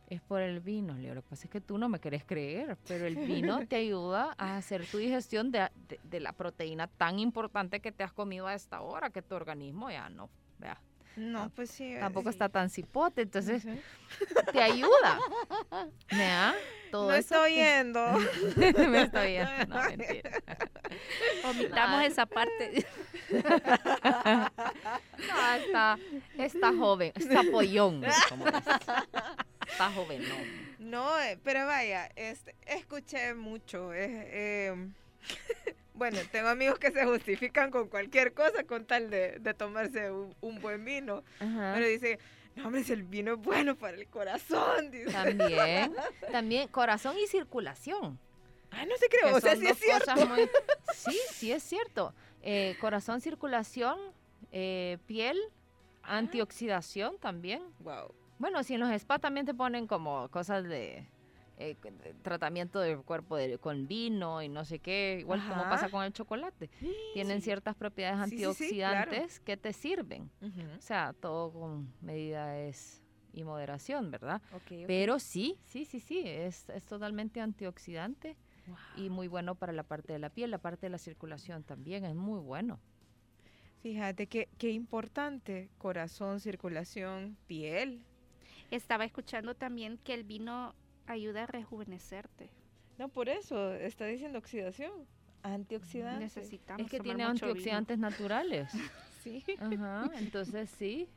Es 0.08 0.22
por 0.22 0.42
el 0.42 0.60
vino, 0.60 0.94
Leo. 0.98 1.16
Lo 1.16 1.22
que 1.24 1.30
pasa 1.30 1.46
es 1.46 1.50
que 1.50 1.62
tú 1.62 1.78
no 1.78 1.88
me 1.88 2.00
querés 2.00 2.26
creer, 2.26 2.78
pero 2.88 3.06
el 3.06 3.16
vino 3.16 3.66
te 3.68 3.78
ayuda 3.78 4.36
a 4.38 4.58
hacer 4.58 4.86
tu 4.86 4.98
digestión 4.98 5.52
de, 5.52 5.70
de- 5.88 6.00
de 6.04 6.20
la 6.20 6.34
proteína 6.34 6.88
tan 6.88 7.18
importante 7.20 7.80
que 7.80 7.92
te 7.94 8.04
has 8.04 8.12
comido 8.12 8.48
a 8.48 8.54
esta 8.54 8.82
hora, 8.82 9.10
que 9.10 9.22
tu 9.22 9.36
organismo 9.36 9.90
ya 9.90 10.10
no, 10.10 10.30
vea, 10.58 10.82
No, 11.16 11.50
pues 11.56 11.70
sí. 11.72 11.96
tampoco 12.00 12.30
sí. 12.30 12.36
está 12.36 12.50
tan 12.50 12.70
cipote, 12.70 13.24
entonces 13.24 13.64
te 14.54 14.62
ayuda. 14.62 15.20
¿Vea? 16.12 16.56
Todo 16.92 17.10
No 17.10 17.16
eso 17.16 17.36
estoy 17.46 17.54
que- 17.56 17.58
yendo. 17.60 18.12
me 18.90 19.02
estoy 19.04 19.28
viendo, 19.32 19.66
no, 19.68 19.84
mentira. 19.84 20.32
Omitamos 21.46 22.04
esa 22.04 22.26
parte. 22.26 22.86
No, 25.28 25.54
está, 25.56 25.98
está 26.38 26.74
joven, 26.74 27.12
está 27.16 27.44
pollón, 27.52 28.04
como. 28.30 28.46
Está 28.48 29.92
joven, 29.94 30.22
no. 30.28 30.36
No, 30.80 31.20
eh, 31.22 31.38
pero 31.44 31.66
vaya, 31.68 32.10
este, 32.16 32.56
escuché 32.66 33.34
mucho. 33.36 33.94
eh, 33.94 34.08
eh, 34.32 34.90
bueno, 36.00 36.18
tengo 36.32 36.48
amigos 36.50 36.80
que 36.80 36.90
se 36.92 37.06
justifican 37.06 37.70
con 37.70 37.88
cualquier 37.90 38.34
cosa 38.34 38.64
con 38.64 38.86
tal 38.86 39.10
de, 39.12 39.38
de 39.40 39.54
tomarse 39.54 40.10
un, 40.10 40.34
un 40.42 40.60
buen 40.62 40.84
vino. 40.84 41.24
Pero 41.38 41.86
dice, 41.86 42.18
no, 42.56 42.66
hombre, 42.68 42.84
si 42.84 42.94
el 42.94 43.04
vino 43.04 43.34
es 43.34 43.40
bueno 43.40 43.76
para 43.76 43.96
el 43.98 44.08
corazón. 44.08 44.90
Dice. 44.92 45.12
También, 45.12 45.94
también 46.32 46.68
corazón 46.70 47.16
y 47.20 47.28
circulación. 47.28 48.18
Ah, 48.72 48.86
no 48.86 48.96
se 48.98 49.08
que 49.10 49.18
o 49.32 49.40
sea, 49.40 49.56
sí 49.56 49.68
es 49.68 49.78
cierto. 49.80 50.16
muy- 50.28 50.50
sí, 50.94 51.18
sí 51.32 51.52
es 51.52 51.62
cierto. 51.64 52.14
Eh, 52.42 52.76
corazón, 52.80 53.20
circulación, 53.22 54.00
eh, 54.52 54.98
piel, 55.06 55.38
antioxidación 56.04 57.18
también. 57.20 57.62
Wow. 57.80 58.14
Bueno, 58.38 58.64
si 58.64 58.76
en 58.76 58.80
los 58.82 58.92
spas 59.02 59.20
también 59.20 59.46
te 59.46 59.54
ponen 59.54 59.86
como 59.88 60.30
cosas 60.30 60.64
de, 60.64 61.06
eh, 61.60 61.76
tratamiento 62.22 62.80
del 62.80 63.02
cuerpo 63.04 63.36
de- 63.36 63.58
con 63.60 63.88
vino 63.88 64.42
y 64.42 64.48
no 64.50 64.64
sé 64.66 64.80
qué, 64.80 65.18
igual 65.20 65.42
como 65.48 65.64
pasa 65.70 65.90
con 65.90 66.04
el 66.04 66.14
chocolate. 66.14 66.70
Tienen 67.14 67.42
ciertas 67.42 67.76
propiedades 67.76 68.30
Sí, 68.30 68.38
sí, 68.38 68.54
sí, 68.54 68.76
claro. 68.78 69.02
antioxidantes 69.12 69.40
que 69.42 69.58
te 69.58 69.74
sirven. 69.74 70.32
O 70.78 70.82
sea, 70.82 71.14
todo 71.20 71.52
con 71.52 71.94
medidas 72.02 73.04
y 73.34 73.44
moderación, 73.44 74.10
¿verdad? 74.10 74.42
Pero 74.88 75.20
sí, 75.20 75.58
sí, 75.66 75.86
sí, 75.86 76.00
sí, 76.00 76.24
es, 76.26 76.68
es 76.70 76.86
totalmente 76.86 77.42
antioxidante 77.42 78.36
y 78.96 79.10
muy 79.10 79.28
bueno 79.28 79.56
para 79.56 79.74
la 79.74 79.84
parte 79.84 80.14
de 80.14 80.20
la 80.20 80.30
piel, 80.30 80.52
la 80.52 80.58
parte 80.60 80.86
de 80.86 80.90
la 80.92 80.98
circulación 80.98 81.64
también 81.64 82.06
es 82.06 82.16
muy 82.16 82.40
bueno. 82.40 82.80
Fíjate 83.82 84.28
que 84.28 84.50
qué 84.58 84.72
importante, 84.72 85.70
corazón, 85.78 86.40
circulación, 86.40 87.38
piel. 87.48 88.04
Estaba 88.72 89.06
escuchando 89.06 89.56
también 89.56 89.98
que 89.98 90.14
el 90.14 90.24
vino 90.24 90.76
ayuda 91.10 91.44
a 91.44 91.46
rejuvenecerte. 91.48 92.50
No, 92.98 93.10
por 93.10 93.30
eso 93.30 93.74
está 93.74 94.06
diciendo 94.06 94.40
oxidación, 94.40 94.92
antioxidante. 95.44 96.26
Necesitamos 96.26 96.86
Es 96.86 96.92
que 96.92 96.98
tomar 96.98 97.16
tiene 97.16 97.28
mucho 97.30 97.46
vino. 97.46 97.52
antioxidantes 97.52 97.98
naturales. 98.00 98.72
Sí, 99.24 99.44
Ajá, 99.60 100.10
entonces 100.16 100.70
sí. 100.80 101.10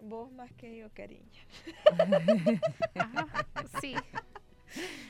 vos 0.00 0.30
más 0.32 0.52
que 0.52 0.76
yo, 0.76 0.90
cariño. 0.92 1.24
Ajá, 2.94 3.46
sí. 3.80 3.94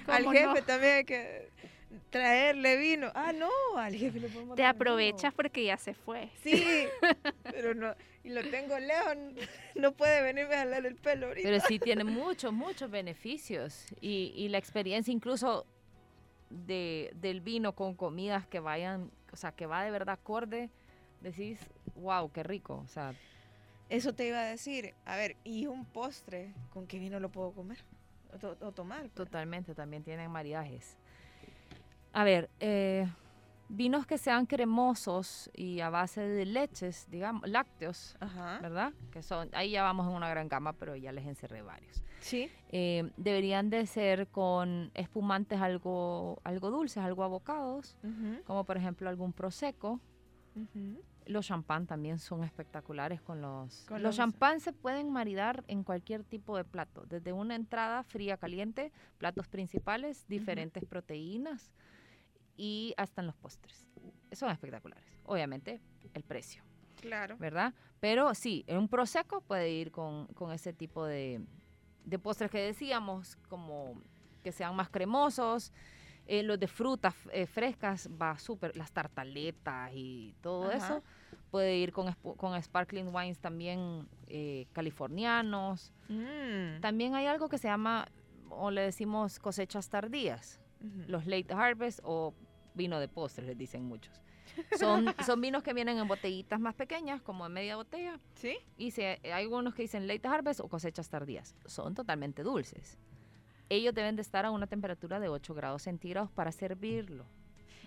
Al 0.06 0.22
¿Cómo 0.24 0.32
jefe 0.32 0.60
no? 0.60 0.62
también 0.66 0.92
hay 0.98 1.04
que 1.04 1.48
traerle 2.10 2.76
vino. 2.76 3.10
Ah, 3.14 3.32
no, 3.32 3.48
al 3.76 3.94
jefe 3.94 4.20
le 4.20 4.28
podemos 4.28 4.56
Te 4.56 4.64
aprovechas 4.64 5.32
porque 5.34 5.64
ya 5.64 5.76
se 5.76 5.94
fue. 5.94 6.30
Sí, 6.42 6.62
pero 7.44 7.74
no, 7.74 7.94
y 8.24 8.30
lo 8.30 8.42
tengo 8.48 8.78
lejos, 8.78 9.16
no 9.74 9.92
puede 9.92 10.22
venirme 10.22 10.54
a 10.54 10.58
jalar 10.58 10.86
el 10.86 10.96
pelo 10.96 11.28
ahorita. 11.28 11.48
Pero 11.48 11.60
sí 11.66 11.78
tiene 11.78 12.04
muchos, 12.04 12.52
muchos 12.52 12.90
beneficios. 12.90 13.86
Y, 14.00 14.32
y 14.36 14.48
la 14.48 14.58
experiencia 14.58 15.12
incluso 15.12 15.66
de, 16.50 17.10
del 17.14 17.40
vino 17.40 17.74
con 17.74 17.94
comidas 17.94 18.46
que 18.46 18.60
vayan, 18.60 19.10
o 19.32 19.36
sea, 19.36 19.52
que 19.52 19.66
va 19.66 19.84
de 19.84 19.90
verdad 19.90 20.14
acorde, 20.20 20.70
decís, 21.20 21.58
wow, 21.96 22.30
qué 22.32 22.42
rico. 22.42 22.82
O 22.84 22.88
sea, 22.88 23.14
Eso 23.88 24.14
te 24.14 24.26
iba 24.28 24.38
a 24.40 24.44
decir. 24.44 24.94
A 25.04 25.16
ver, 25.16 25.36
¿y 25.44 25.66
un 25.66 25.84
postre? 25.84 26.52
¿Con 26.70 26.86
qué 26.86 26.98
vino 26.98 27.18
lo 27.20 27.30
puedo 27.30 27.52
comer? 27.52 27.78
O, 28.32 28.38
to- 28.38 28.56
o 28.60 28.70
tomar. 28.72 29.00
pues? 29.02 29.14
totalmente, 29.14 29.74
también 29.74 30.04
tienen 30.04 30.30
maridajes. 30.30 30.96
A 32.12 32.24
ver, 32.24 32.50
eh, 32.60 33.06
vinos 33.68 34.06
que 34.06 34.18
sean 34.18 34.46
cremosos 34.46 35.48
y 35.54 35.80
a 35.80 35.90
base 35.90 36.20
de 36.20 36.44
leches, 36.44 37.06
digamos, 37.10 37.48
lácteos, 37.48 38.16
Ajá. 38.20 38.58
¿verdad? 38.60 38.92
Que 39.12 39.22
son, 39.22 39.48
ahí 39.52 39.70
ya 39.70 39.82
vamos 39.82 40.08
en 40.08 40.14
una 40.14 40.28
gran 40.28 40.48
gama, 40.48 40.72
pero 40.72 40.96
ya 40.96 41.12
les 41.12 41.26
encerré 41.26 41.62
varios. 41.62 42.02
Sí. 42.20 42.50
Eh, 42.70 43.10
deberían 43.16 43.70
de 43.70 43.86
ser 43.86 44.26
con 44.28 44.90
espumantes 44.94 45.60
algo, 45.60 46.40
algo 46.44 46.70
dulces, 46.70 46.98
algo 47.02 47.22
abocados, 47.22 47.96
como 48.44 48.64
por 48.64 48.76
ejemplo 48.76 49.08
algún 49.08 49.32
prosecco. 49.32 50.00
Los 51.26 51.46
champán 51.46 51.86
también 51.86 52.18
son 52.18 52.42
espectaculares 52.42 53.20
con 53.22 53.40
los... 53.40 53.84
Con 53.86 53.98
los 54.02 54.08
los- 54.10 54.16
champán 54.16 54.58
se 54.58 54.72
pueden 54.72 55.10
maridar 55.12 55.62
en 55.68 55.84
cualquier 55.84 56.24
tipo 56.24 56.56
de 56.56 56.64
plato, 56.64 57.04
desde 57.08 57.32
una 57.32 57.54
entrada 57.54 58.02
fría, 58.02 58.36
caliente, 58.36 58.90
platos 59.16 59.46
principales, 59.46 60.26
diferentes 60.26 60.84
proteínas 60.84 61.70
y 62.60 62.92
hasta 62.98 63.22
en 63.22 63.26
los 63.28 63.36
postres. 63.36 63.86
Son 64.32 64.50
espectaculares. 64.50 65.04
Obviamente, 65.24 65.80
el 66.12 66.22
precio, 66.24 66.62
Claro. 67.00 67.38
¿verdad? 67.38 67.72
Pero 68.00 68.34
sí, 68.34 68.64
en 68.66 68.76
un 68.76 68.88
prosecco 68.88 69.40
puede 69.40 69.70
ir 69.70 69.90
con, 69.90 70.26
con 70.34 70.52
ese 70.52 70.74
tipo 70.74 71.06
de, 71.06 71.40
de 72.04 72.18
postres 72.18 72.50
que 72.50 72.58
decíamos, 72.58 73.36
como 73.48 73.94
que 74.44 74.52
sean 74.52 74.76
más 74.76 74.90
cremosos. 74.90 75.72
Eh, 76.26 76.42
los 76.42 76.60
de 76.60 76.68
frutas 76.68 77.14
eh, 77.32 77.46
frescas 77.46 78.08
va 78.20 78.38
súper, 78.38 78.76
las 78.76 78.92
tartaletas 78.92 79.90
y 79.94 80.34
todo 80.42 80.70
Ajá. 80.70 80.76
eso. 80.76 81.02
Puede 81.50 81.78
ir 81.78 81.92
con, 81.92 82.12
con 82.36 82.62
sparkling 82.62 83.08
wines 83.14 83.38
también 83.38 84.06
eh, 84.28 84.66
californianos. 84.72 85.92
Mm. 86.08 86.80
También 86.82 87.14
hay 87.14 87.26
algo 87.26 87.48
que 87.48 87.56
se 87.56 87.68
llama, 87.68 88.06
o 88.50 88.70
le 88.70 88.82
decimos 88.82 89.38
cosechas 89.38 89.88
tardías, 89.88 90.60
los 91.08 91.26
late 91.26 91.52
harvest 91.52 92.00
o 92.04 92.34
vino 92.74 93.00
de 93.00 93.08
postres, 93.08 93.46
les 93.46 93.56
dicen 93.56 93.84
muchos. 93.84 94.20
Son, 94.78 95.06
son 95.26 95.40
vinos 95.40 95.62
que 95.62 95.72
vienen 95.72 95.98
en 95.98 96.08
botellitas 96.08 96.60
más 96.60 96.74
pequeñas, 96.74 97.22
como 97.22 97.44
de 97.44 97.50
media 97.50 97.76
botella, 97.76 98.18
¿Sí? 98.34 98.58
y 98.76 98.90
se, 98.90 99.20
hay 99.24 99.44
algunos 99.44 99.74
que 99.74 99.82
dicen 99.82 100.06
late 100.06 100.26
harvest 100.26 100.60
o 100.60 100.68
cosechas 100.68 101.08
tardías. 101.08 101.54
Son 101.66 101.94
totalmente 101.94 102.42
dulces. 102.42 102.98
Ellos 103.68 103.94
deben 103.94 104.16
de 104.16 104.22
estar 104.22 104.44
a 104.44 104.50
una 104.50 104.66
temperatura 104.66 105.20
de 105.20 105.28
8 105.28 105.54
grados 105.54 105.82
centígrados 105.82 106.30
para 106.32 106.50
servirlo. 106.50 107.24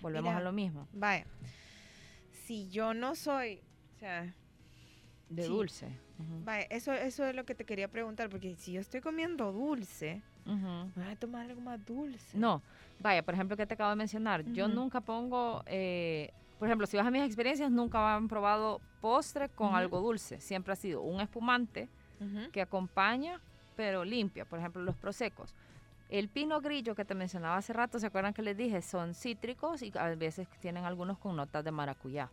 Volvemos 0.00 0.30
Mira, 0.30 0.38
a 0.38 0.42
lo 0.42 0.52
mismo, 0.52 0.88
Vaya. 0.92 1.26
Si 2.46 2.68
yo 2.70 2.92
no 2.94 3.14
soy, 3.14 3.62
o 3.94 3.98
sea, 3.98 4.34
de 5.28 5.42
sí. 5.42 5.48
dulce. 5.48 5.86
Ujú. 6.18 6.44
vaya, 6.44 6.66
eso, 6.70 6.92
eso 6.92 7.24
es 7.24 7.34
lo 7.34 7.44
que 7.44 7.54
te 7.54 7.64
quería 7.64 7.88
preguntar, 7.88 8.28
porque 8.30 8.54
si 8.54 8.72
yo 8.72 8.80
estoy 8.80 9.00
comiendo 9.00 9.52
dulce, 9.52 10.22
Me 10.46 11.04
voy 11.04 11.12
a 11.12 11.16
tomar 11.16 11.46
algo 11.46 11.60
más 11.60 11.84
dulce. 11.84 12.36
No, 12.36 12.62
vaya, 13.00 13.22
por 13.22 13.34
ejemplo, 13.34 13.56
que 13.56 13.66
te 13.66 13.74
acabo 13.74 13.90
de 13.90 13.96
mencionar, 13.96 14.44
yo 14.52 14.68
nunca 14.68 15.00
pongo, 15.00 15.62
eh, 15.66 16.30
por 16.58 16.68
ejemplo, 16.68 16.86
si 16.86 16.96
vas 16.96 17.06
a 17.06 17.10
mis 17.10 17.22
experiencias, 17.22 17.70
nunca 17.70 18.14
han 18.14 18.28
probado 18.28 18.80
postre 19.00 19.48
con 19.48 19.74
algo 19.74 20.00
dulce. 20.00 20.40
Siempre 20.40 20.72
ha 20.72 20.76
sido 20.76 21.02
un 21.02 21.20
espumante 21.20 21.88
que 22.52 22.62
acompaña, 22.62 23.40
pero 23.76 24.04
limpia. 24.04 24.44
Por 24.44 24.58
ejemplo, 24.58 24.82
los 24.82 24.96
prosecos. 24.96 25.54
El 26.08 26.28
pino 26.28 26.60
grillo 26.60 26.94
que 26.94 27.04
te 27.04 27.14
mencionaba 27.14 27.56
hace 27.56 27.72
rato, 27.72 27.98
¿se 27.98 28.06
acuerdan 28.06 28.32
que 28.32 28.42
les 28.42 28.56
dije? 28.56 28.80
Son 28.82 29.14
cítricos 29.14 29.82
y 29.82 29.92
a 29.98 30.14
veces 30.14 30.48
tienen 30.60 30.84
algunos 30.84 31.18
con 31.18 31.34
notas 31.34 31.64
de 31.64 31.70
maracuyá. 31.70 32.30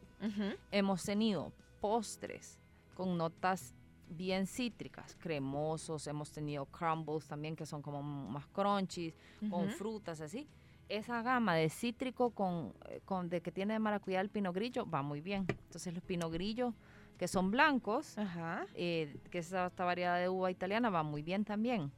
Hemos 0.71 1.04
tenido 1.04 1.52
postres 1.80 2.60
con 2.95 3.17
notas 3.17 3.74
bien 4.12 4.45
cítricas, 4.45 5.15
cremosos, 5.19 6.06
hemos 6.08 6.32
tenido 6.32 6.65
crumbles 6.65 7.28
también 7.28 7.56
que 7.56 7.65
son 7.65 7.82
como 7.82 8.04
más 8.04 8.45
crunchies, 8.47 9.13
con 9.50 9.69
frutas 9.69 10.21
así. 10.21 10.47
Esa 10.89 11.21
gama 11.21 11.56
de 11.56 11.69
cítrico 11.69 12.32
con, 12.32 12.74
eh, 12.89 13.00
con 13.06 13.30
de 13.30 13.41
que 13.41 13.52
tiene 13.52 13.74
de 13.74 13.80
maracuyá 13.80 14.19
el 14.19 14.30
pino 14.30 14.52
grillo 14.52 14.86
va 14.89 15.02
muy 15.02 15.21
bien. 15.21 15.45
Entonces 15.50 15.93
los 15.93 16.04
pino 16.04 16.30
grillos 16.30 16.74
que 17.17 17.28
son 17.30 17.50
blancos, 17.52 18.17
Ajá. 18.17 18.65
eh, 18.74 19.15
que 19.30 19.39
es 19.39 19.54
esta 19.54 19.86
variedad 19.86 20.19
de 20.19 20.28
uva 20.28 20.52
italiana 20.52 20.89
va 20.89 21.04
muy 21.04 21.21
bien 21.21 21.45
también. 21.45 21.91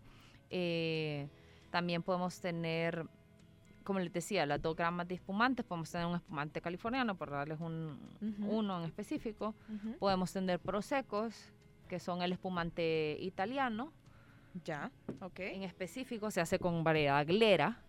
Eh, 0.51 1.27
también 1.71 2.03
podemos 2.03 2.39
tener, 2.39 3.07
como 3.83 3.97
les 3.99 4.13
decía, 4.13 4.45
las 4.45 4.61
dos 4.61 4.75
gramas 4.75 5.07
de 5.07 5.15
espumantes. 5.15 5.65
Podemos 5.65 5.89
tener 5.89 6.05
un 6.05 6.15
espumante 6.15 6.61
californiano, 6.61 7.15
por 7.15 7.31
darles 7.31 7.59
un, 7.59 7.97
Ujú. 8.21 8.57
uno 8.59 8.77
en 8.79 8.85
específico. 8.85 9.55
Podemos 9.97 10.31
tener 10.31 10.59
prosecos, 10.59 11.51
que 11.87 11.99
son 11.99 12.21
el 12.21 12.31
espumante 12.33 13.17
italiano. 13.19 13.91
Ya, 14.65 14.91
ok. 15.21 15.39
En 15.39 15.63
específico 15.63 16.29
se 16.31 16.41
hace 16.41 16.59
con 16.59 16.83
variedad 16.83 17.25
glera. 17.25 17.79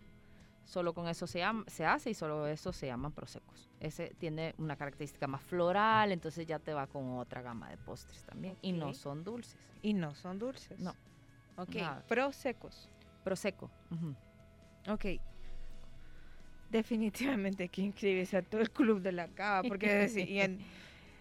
Solo 0.65 0.93
con 0.95 1.07
eso 1.07 1.27
se, 1.27 1.43
se 1.67 1.85
hace 1.85 2.09
y 2.09 2.13
solo 2.15 2.47
eso 2.47 2.73
se 2.73 2.87
llaman 2.87 3.11
prosecos. 3.11 3.69
Ese 3.79 4.15
tiene 4.17 4.55
una 4.57 4.75
característica 4.75 5.27
más 5.27 5.43
floral, 5.43 6.11
entonces 6.11 6.47
ya 6.47 6.57
te 6.57 6.73
va 6.73 6.87
con 6.87 7.19
otra 7.19 7.43
gama 7.43 7.69
de 7.69 7.77
postres 7.77 8.23
también. 8.23 8.57
Y 8.63 8.71
no 8.71 8.91
son 8.95 9.23
dulces. 9.23 9.59
Y 9.83 9.93
no 9.93 10.15
son 10.15 10.39
dulces. 10.39 10.79
No. 10.79 10.95
Ok, 11.57 11.75
Nada. 11.75 12.03
prosecos. 12.07 12.89
Proseco. 13.23 13.69
ujú. 13.91 14.15
Ok. 14.91 15.05
Definitivamente 16.71 17.63
hay 17.63 17.69
que 17.69 17.81
inscribirse 17.83 18.37
a 18.37 18.41
todo 18.41 18.61
el 18.61 18.71
club 18.71 19.01
de 19.01 19.11
la 19.11 19.27
cava, 19.27 19.61
porque 19.67 20.09
si- 20.09 20.23
y 20.23 20.41
en- 20.41 20.59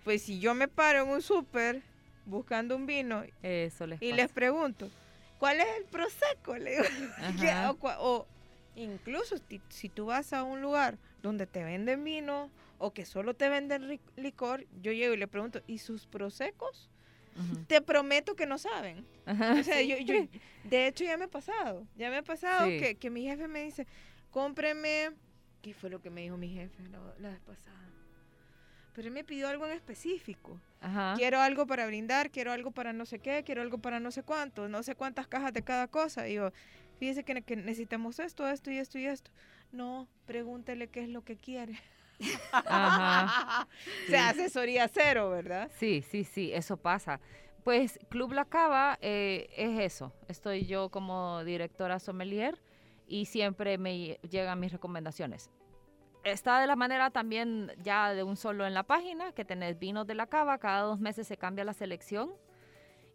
pues 0.05 0.23
si 0.23 0.41
yo 0.41 0.55
me 0.55 0.69
paro 0.69 1.03
en 1.05 1.09
un 1.11 1.23
súper 1.23 1.83
buscando 2.27 2.77
un 2.77 2.87
vino 2.87 3.23
Eso 3.43 3.87
les 3.87 4.01
y 4.03 4.11
pasa. 4.11 4.23
les 4.23 4.33
pregunto, 4.33 4.91
¿cuál 5.39 5.61
es 5.61 5.67
el 5.79 5.85
prosecco? 5.85 6.57
Le 6.57 6.71
digo, 6.73 6.85
¿qué- 7.41 7.51
Ajá. 7.51 7.73
o, 7.73 7.77
o 7.99 8.27
incluso 8.77 9.37
si, 9.69 9.89
tú 9.89 10.07
vas 10.07 10.33
a 10.33 10.43
un 10.43 10.61
lugar 10.63 10.99
donde 11.23 11.47
te 11.47 11.63
venden 11.65 12.03
vino 12.05 12.51
o 12.79 12.93
que 12.93 13.05
solo 13.07 13.35
te 13.35 13.49
venden 13.49 14.01
licor, 14.17 14.67
yo 14.83 14.93
llego 14.93 15.15
y 15.15 15.17
le 15.17 15.29
pregunto, 15.29 15.63
¿y 15.67 15.79
sus 15.79 16.07
prosecos? 16.07 16.91
Te 17.67 17.81
prometo 17.81 18.37
que 18.37 18.47
no 18.47 18.59
saben. 18.59 19.05
Ajá, 19.27 19.55
O 19.59 19.63
sea, 19.65 19.79
sí. 19.81 19.89
yo, 19.89 19.99
yo- 19.99 20.29
de 20.65 20.87
hecho 20.87 21.03
ya 21.05 21.17
me 21.17 21.25
ha 21.25 21.29
pasado, 21.29 21.85
ya 21.97 22.09
me 22.11 22.19
ha 22.19 22.23
pasado 22.23 22.69
Sí. 22.69 22.79
que, 22.79 22.95
que 22.97 23.11
mi 23.11 23.23
jefe 23.25 23.49
me 23.49 23.65
dice, 23.65 23.87
cómpreme, 24.31 25.11
¿qué 25.63 25.75
fue 25.75 25.91
lo 25.91 26.01
que 26.01 26.11
me 26.11 26.21
dijo 26.23 26.37
mi 26.37 26.49
jefe 26.51 26.83
la, 26.91 26.99
la 27.19 27.31
vez 27.31 27.41
pasada? 27.41 27.91
Pero 28.95 29.09
él 29.09 29.15
me 29.15 29.25
pidió 29.25 29.49
algo 29.49 29.67
en 29.67 29.73
específico. 29.73 30.61
Ajá. 30.81 31.15
Quiero 31.17 31.41
algo 31.41 31.67
para 31.67 31.87
brindar, 31.87 32.31
quiero 32.31 32.53
algo 32.53 32.71
para 32.71 32.93
no 32.93 33.07
sé 33.07 33.19
qué, 33.19 33.43
quiero 33.45 33.61
algo 33.63 33.79
para 33.79 33.99
no 34.01 34.11
sé 34.11 34.23
cuánto, 34.23 34.69
no 34.69 34.83
sé 34.83 34.95
cuántas 34.95 35.27
cajas 35.27 35.53
de 35.53 35.63
cada 35.63 35.89
cosa. 35.89 36.29
Y 36.29 36.35
yo, 36.35 36.53
fíjese 36.99 37.25
que, 37.25 37.43
que 37.43 37.57
necesitamos 37.57 38.19
esto, 38.21 38.47
esto 38.49 38.71
y 38.71 38.79
esto 38.79 38.99
y 38.99 39.07
esto. 39.07 39.31
No, 39.73 40.09
pregúntele 40.27 40.89
qué 40.89 41.03
es 41.03 41.09
lo 41.09 41.23
que 41.25 41.37
quiere. 41.37 41.79
Ajá. 42.53 43.67
o 44.07 44.11
sea, 44.11 44.29
asesoría 44.31 44.89
cero, 44.89 45.31
¿verdad? 45.31 45.71
Sí, 45.79 46.03
sí, 46.09 46.25
sí, 46.25 46.53
eso 46.53 46.77
pasa. 46.77 47.21
Pues 47.65 47.99
Club 48.11 48.33
La 48.33 48.45
Cava 48.45 48.99
eh, 49.01 49.49
es 49.57 49.81
eso. 49.81 50.13
Estoy 50.29 50.67
yo 50.67 50.91
como 50.91 51.43
directora 51.45 51.99
sommelier 51.99 52.61
y 53.09 53.25
siempre 53.27 53.79
me 53.79 53.93
lle- 53.97 54.21
llegan 54.29 54.61
mis 54.61 54.71
recomendaciones. 54.73 55.51
Está 56.25 56.61
de 56.61 56.67
la 56.67 56.75
manera 56.75 57.11
también 57.11 57.71
ya 57.83 58.15
de 58.15 58.23
un 58.23 58.37
solo 58.37 58.67
en 58.67 58.73
la 58.73 58.83
página, 58.83 59.33
que 59.33 59.45
tenés 59.45 59.79
vinos 59.79 60.07
de 60.07 60.15
la 60.15 60.27
cava, 60.27 60.59
cada 60.59 60.83
dos 60.83 60.99
meses 60.99 61.27
se 61.27 61.37
cambia 61.37 61.65
la 61.65 61.75
selección 61.75 62.33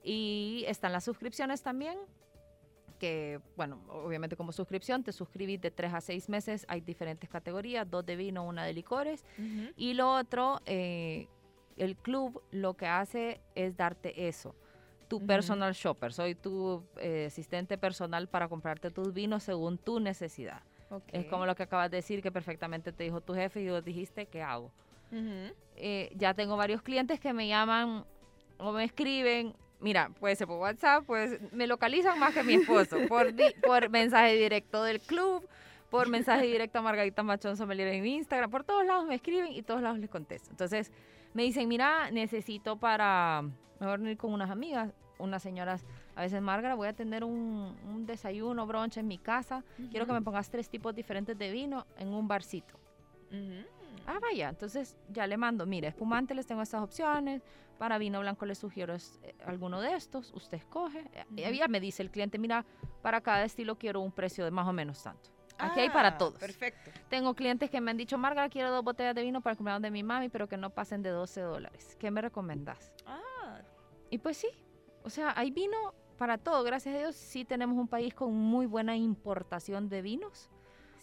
y 0.04 0.64
están 0.68 0.92
las 0.92 1.06
suscripciones 1.06 1.64
también, 1.64 1.98
que 3.00 3.40
bueno, 3.56 3.82
obviamente 3.90 4.36
como 4.36 4.52
suscripción 4.52 5.04
te 5.04 5.12
suscribís 5.12 5.60
de 5.60 5.72
tres 5.72 5.94
a 5.94 6.02
seis 6.02 6.30
meses, 6.30 6.66
hay 6.68 6.82
diferentes 6.82 7.30
categorías, 7.30 7.90
dos 7.90 8.06
de 8.06 8.16
vino, 8.16 8.46
una 8.46 8.64
de 8.64 8.74
licores 8.74 9.26
y 9.76 9.94
lo 9.96 10.14
otro, 10.14 10.62
eh, 10.68 11.28
el 11.78 11.96
club 11.96 12.44
lo 12.52 12.76
que 12.76 12.86
hace 12.86 13.42
es 13.56 13.76
darte 13.76 14.28
eso. 14.28 14.56
Tu 15.08 15.26
personal 15.26 15.74
shopper. 15.74 16.14
Soy 16.14 16.36
tu 16.36 16.84
eh, 16.98 17.26
asistente 17.28 17.80
personal 17.80 18.28
para 18.28 18.48
comprarte 18.48 18.92
tus 18.92 19.12
vinos 19.12 19.42
según 19.42 19.80
tu 19.80 20.00
necesidad. 20.00 20.62
Es 21.12 21.26
como 21.26 21.46
lo 21.46 21.56
que 21.56 21.64
acabas 21.64 21.90
de 21.92 21.98
decir 21.98 22.22
que 22.22 22.32
perfectamente 22.32 22.92
te 22.92 23.04
dijo 23.04 23.22
tu 23.22 23.34
jefe 23.34 23.62
y 23.62 23.70
vos 23.70 23.84
dijiste, 23.84 24.26
¿qué 24.26 24.42
hago? 24.42 24.72
Eh, 25.76 26.12
ya 26.16 26.34
tengo 26.34 26.56
varios 26.58 26.82
clientes 26.82 27.20
que 27.20 27.34
me 27.34 27.48
llaman 27.48 28.06
o 28.58 28.72
me 28.72 28.84
escriben. 28.84 29.54
Mira, 29.80 30.10
puede 30.20 30.36
ser 30.36 30.46
por 30.48 30.58
WhatsApp, 30.60 31.06
pues 31.06 31.40
me 31.54 31.66
localizan 31.66 32.20
más 32.20 32.34
que 32.34 32.44
mi 32.44 32.56
esposo, 32.56 32.98
por, 33.08 33.34
di- 33.34 33.54
por 33.66 33.90
mensaje 33.90 34.36
directo 34.36 34.84
del 34.84 35.00
club, 35.00 35.48
por 35.90 36.10
mensaje 36.10 36.46
directo 36.46 36.80
a 36.80 36.82
Margarita 36.82 37.24
Machón 37.24 37.56
Sommelier 37.56 37.88
en 37.88 38.06
Instagram, 38.06 38.52
por 38.52 38.64
todos 38.66 38.86
lados 38.86 39.06
me 39.08 39.16
escriben 39.16 39.52
y 39.54 39.62
todos 39.64 39.82
lados 39.82 39.98
les 40.00 40.10
contesto. 40.10 40.50
Entonces 40.52 40.92
me 41.34 41.44
dicen, 41.44 41.68
mira, 41.70 42.12
necesito 42.12 42.78
para, 42.78 43.44
mejor 43.80 44.02
ir 44.02 44.18
con 44.18 44.34
unas 44.34 44.50
amigas, 44.50 44.94
unas 45.18 45.42
señoras, 45.44 45.86
a 46.16 46.22
veces 46.22 46.42
Margarita, 46.42 46.76
voy 46.76 46.88
a 46.88 46.94
tener 46.94 47.24
un, 47.24 47.78
un 47.86 48.06
desayuno, 48.06 48.66
brunch 48.66 48.98
en 48.98 49.08
mi 49.08 49.18
casa, 49.18 49.64
quiero 49.92 50.06
que 50.06 50.14
me 50.14 50.22
pongas 50.22 50.50
tres 50.50 50.70
tipos 50.70 50.96
diferentes 50.96 51.38
de 51.38 51.52
vino 51.52 51.86
en 51.98 52.10
un 52.14 52.28
barcito. 52.28 52.76
Ah, 54.08 54.18
vaya, 54.22 54.50
entonces 54.50 54.98
ya 55.10 55.28
le 55.28 55.38
mando, 55.38 55.66
mira, 55.66 55.88
espumante 55.90 56.34
les 56.34 56.48
tengo 56.48 56.62
estas 56.62 56.82
opciones, 56.82 57.44
para 57.78 57.98
vino 57.98 58.20
blanco 58.20 58.46
les 58.46 58.58
sugiero 58.58 58.94
es- 58.96 59.20
eh, 59.24 59.36
alguno 59.46 59.80
de 59.82 59.94
estos, 59.94 60.34
usted 60.34 60.58
escoge. 60.58 61.00
Eh, 61.14 61.24
Ujú. 61.50 61.58
Ya 61.58 61.68
me 61.68 61.80
dice 61.80 62.02
el 62.02 62.10
cliente, 62.12 62.38
mira, 62.40 62.66
para 63.02 63.22
cada 63.22 63.44
estilo 63.44 63.78
quiero 63.78 64.02
un 64.02 64.12
precio 64.12 64.44
de 64.46 64.52
más 64.52 64.68
o 64.68 64.74
menos 64.74 65.02
tanto. 65.04 65.30
Aquí 65.60 65.80
hay 65.82 65.90
para 65.90 66.10
Ah, 66.10 66.18
todos. 66.18 66.40
Perfecto. 66.40 66.92
Tengo 67.10 67.34
clientes 67.36 67.70
que 67.70 67.80
me 67.82 67.92
han 67.92 67.98
dicho, 67.98 68.18
Marga, 68.18 68.48
quiero 68.50 68.72
dos 68.72 68.84
botellas 68.84 69.14
de 69.14 69.22
vino 69.24 69.42
para 69.42 69.52
el 69.52 69.58
cumpleaños 69.58 69.82
de 69.82 69.92
mi 69.92 70.04
mami, 70.04 70.30
pero 70.30 70.48
que 70.48 70.58
no 70.58 70.70
pasen 70.72 71.02
de 71.04 71.10
12 71.10 71.42
dólares. 71.42 71.96
¿Qué 72.00 72.10
me 72.12 72.22
recomendás? 72.22 72.94
Ah, 73.06 73.20
Y 74.10 74.18
pues 74.20 74.38
sí, 74.38 74.48
o 75.04 75.10
sea, 75.10 75.34
hay 75.38 75.52
vino 75.52 75.94
para 76.18 76.38
todo. 76.38 76.64
Gracias 76.64 76.96
a 76.96 76.98
Dios 77.00 77.16
sí 77.16 77.46
tenemos 77.46 77.78
un 77.78 77.88
país 77.88 78.14
con 78.14 78.34
muy 78.34 78.66
buena 78.66 78.96
importación 78.96 79.90
de 79.90 80.02
vinos. 80.02 80.50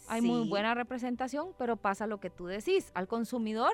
Hay 0.09 0.21
muy 0.21 0.47
buena 0.47 0.73
representación, 0.73 1.53
pero 1.57 1.75
pasa 1.75 2.07
lo 2.07 2.19
que 2.19 2.29
tú 2.29 2.45
decís. 2.45 2.91
Al 2.93 3.07
consumidor 3.07 3.71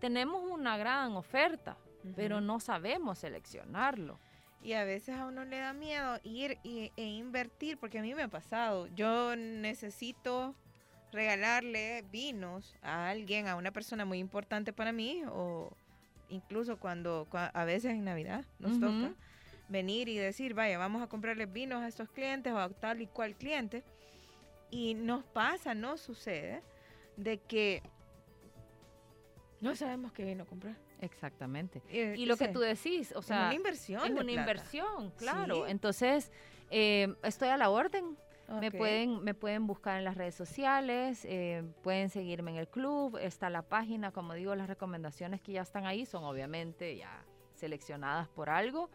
tenemos 0.00 0.42
una 0.48 0.76
gran 0.76 1.16
oferta, 1.16 1.76
pero 2.14 2.40
no 2.40 2.60
sabemos 2.60 3.18
seleccionarlo. 3.18 4.18
Y 4.62 4.74
a 4.74 4.84
veces 4.84 5.16
a 5.16 5.26
uno 5.26 5.44
le 5.44 5.58
da 5.58 5.72
miedo 5.72 6.20
ir 6.22 6.58
y- 6.62 6.92
e 6.96 7.04
invertir, 7.04 7.78
porque 7.78 7.98
a 7.98 8.02
mí 8.02 8.14
me 8.14 8.22
ha 8.22 8.28
pasado. 8.28 8.86
Yo 8.94 9.34
necesito 9.34 10.54
regalarle 11.10 12.02
vinos 12.10 12.76
a 12.80 13.08
alguien, 13.10 13.48
a 13.48 13.56
una 13.56 13.72
persona 13.72 14.04
muy 14.04 14.18
importante 14.18 14.72
para 14.72 14.92
mí, 14.92 15.22
o 15.28 15.76
incluso 16.32 16.78
cuando, 16.78 17.26
cua- 17.30 17.50
a 17.54 17.64
veces 17.64 17.92
en 17.92 18.04
Navidad 18.04 18.44
nos 18.58 18.80
toca 18.80 19.14
venir 19.68 20.08
y 20.08 20.16
decir, 20.18 20.54
vaya, 20.54 20.78
vamos 20.78 21.02
a 21.02 21.06
comprarles 21.06 21.52
vinos 21.52 21.82
a 21.82 21.88
estos 21.88 22.08
clientes 22.10 22.52
o 22.52 22.58
a 22.58 22.68
tal 22.70 23.00
y 23.02 23.06
cual 23.06 23.34
cliente. 23.36 23.84
Y 24.70 24.94
nos 24.94 25.22
pasa, 25.24 25.74
no 25.74 25.96
sucede, 25.98 26.62
de 27.16 27.38
que 27.38 27.82
no 29.60 29.76
sabemos 29.76 30.12
qué 30.12 30.24
vino 30.24 30.44
comprar. 30.46 30.76
Exactamente. 31.00 31.82
Eh, 31.90 32.14
Y 32.16 32.26
lo 32.26 32.36
que 32.36 32.48
tú 32.48 32.60
decís, 32.60 33.12
o 33.14 33.20
es 33.20 33.28
una 33.28 33.50
sea, 33.50 33.54
inversión. 33.54 34.02
es 34.04 34.10
una 34.10 34.22
plata. 34.22 34.40
inversión, 34.40 35.10
claro. 35.18 35.54
Sí. 35.66 35.70
Entonces, 35.70 36.32
eh, 36.70 37.14
estoy 37.22 37.48
a 37.48 37.56
la 37.56 37.70
orden. 37.70 38.16
Me, 38.60 38.70
pueden, 38.70 39.22
me 39.24 39.34
pueden 39.34 39.66
buscar 39.66 39.98
en 39.98 40.04
las 40.04 40.16
redes 40.16 40.34
sociales, 40.34 41.24
eh, 41.24 41.62
pueden 41.82 42.10
seguirme 42.10 42.50
en 42.50 42.56
el 42.58 42.68
club, 42.68 43.16
está 43.16 43.50
la 43.50 43.62
página, 43.62 44.12
como 44.12 44.34
digo, 44.34 44.54
las 44.54 44.68
recomendaciones 44.68 45.40
que 45.40 45.52
ya 45.52 45.62
están 45.62 45.86
ahí 45.86 46.06
son 46.06 46.24
obviamente 46.24 46.96
ya 46.96 47.24
seleccionadas 47.54 48.28
por 48.28 48.50
algo. 48.50 48.90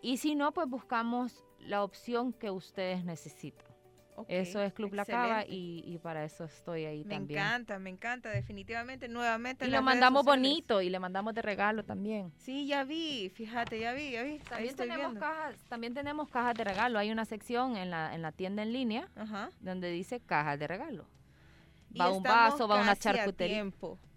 Y 0.00 0.18
si 0.18 0.34
no, 0.34 0.52
pues 0.52 0.68
buscamos 0.68 1.44
la 1.58 1.82
opción 1.82 2.32
que 2.32 2.50
ustedes 2.50 3.04
necesitan. 3.04 3.73
Ok, 4.16 4.26
Eso 4.28 4.62
es 4.62 4.72
Club 4.72 4.94
La 4.94 5.04
Cava 5.04 5.40
excelente. 5.42 5.54
y, 5.88 5.94
y 5.94 5.98
para 5.98 6.24
eso 6.24 6.44
estoy 6.44 6.84
ahí 6.84 7.04
Me 7.04 7.16
también. 7.16 7.40
encanta, 7.40 7.78
me 7.80 7.90
encanta, 7.90 8.30
definitivamente, 8.30 9.08
nuevamente. 9.08 9.66
Y 9.66 9.70
lo 9.70 9.82
mandamos 9.82 10.24
bonito 10.24 10.80
y 10.80 10.88
le 10.88 11.00
mandamos 11.00 11.34
de 11.34 11.42
regalo 11.42 11.84
también. 11.84 12.32
Sí, 12.36 12.66
ya 12.66 12.84
vi, 12.84 13.28
fíjate, 13.34 13.80
ya 13.80 13.92
vi, 13.92 14.12
ya 14.12 14.22
vi. 14.22 14.38
También 14.38 14.76
tenemos, 14.76 15.14
cajas, 15.14 15.56
también 15.68 15.94
tenemos 15.94 16.28
cajas 16.28 16.54
de 16.54 16.62
regalo. 16.64 16.98
Hay 17.00 17.10
una 17.10 17.24
sección 17.24 17.76
en 17.76 17.90
la, 17.90 18.14
en 18.14 18.22
la 18.22 18.30
tienda 18.30 18.62
en 18.62 18.72
línea 18.72 19.08
Ajá. 19.16 19.50
donde 19.60 19.90
dice 19.90 20.20
cajas 20.20 20.58
de 20.60 20.68
regalo. 20.68 21.06
Y 21.92 21.98
Va 21.98 22.10
un 22.10 22.18
estamos 22.18 22.50
vaso, 22.52 22.68
va 22.68 22.80
una 22.80 22.96
charcutería. 22.96 23.64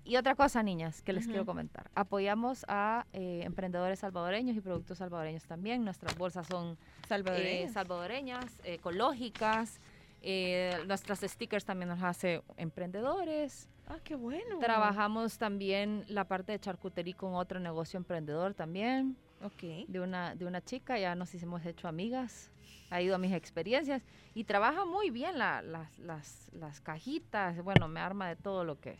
Y 0.03 0.15
otra 0.15 0.35
cosa, 0.35 0.63
niñas, 0.63 1.01
que 1.01 1.11
les 1.11 1.27
quiero 1.27 1.45
comentar. 1.45 1.91
Apoyamos 1.93 2.63
a 2.69 3.05
eh, 3.11 3.41
emprendedores 3.43 3.99
salvadoreños 3.99 4.55
y 4.55 4.61
productos 4.61 4.99
salvadoreños 4.99 5.43
también. 5.45 5.83
Nuestras 5.83 6.17
bolsas 6.17 6.47
son 6.47 6.73
eh, 6.73 7.07
Salvadoreñas. 7.09 7.73
salvadoreñas, 7.73 8.45
ecológicas. 8.63 9.81
Eh, 10.21 10.77
nuestras 10.87 11.19
stickers 11.21 11.65
también 11.65 11.89
nos 11.89 12.01
hace 12.03 12.41
emprendedores. 12.57 13.69
ah, 13.87 13.99
qué 14.03 14.15
bueno. 14.15 14.59
Trabajamos 14.59 15.37
también 15.37 16.03
la 16.07 16.25
parte 16.25 16.51
de 16.53 16.59
charcutería 16.59 17.15
con 17.15 17.35
otro 17.35 17.59
negocio 17.59 17.97
emprendedor 17.97 18.53
también, 18.53 19.15
Ok. 19.43 19.87
de 19.87 19.99
una, 19.99 20.35
de 20.35 20.45
una 20.45 20.61
chica. 20.61 20.97
Ya 20.99 21.15
nos 21.15 21.33
hicimos 21.33 21.65
hecho 21.65 21.87
amigas. 21.87 22.51
Ha 22.89 23.01
ido 23.01 23.15
a 23.15 23.17
mis 23.17 23.33
experiencias 23.33 24.01
y 24.33 24.45
trabaja 24.45 24.85
muy 24.85 25.09
bien 25.09 25.37
la- 25.37 25.61
las, 25.61 25.97
las, 25.99 26.49
las 26.53 26.79
cajitas. 26.81 27.61
Bueno, 27.63 27.87
me 27.87 27.99
arma 27.99 28.27
de 28.29 28.35
todo 28.37 28.63
lo 28.63 28.79
que 28.79 28.97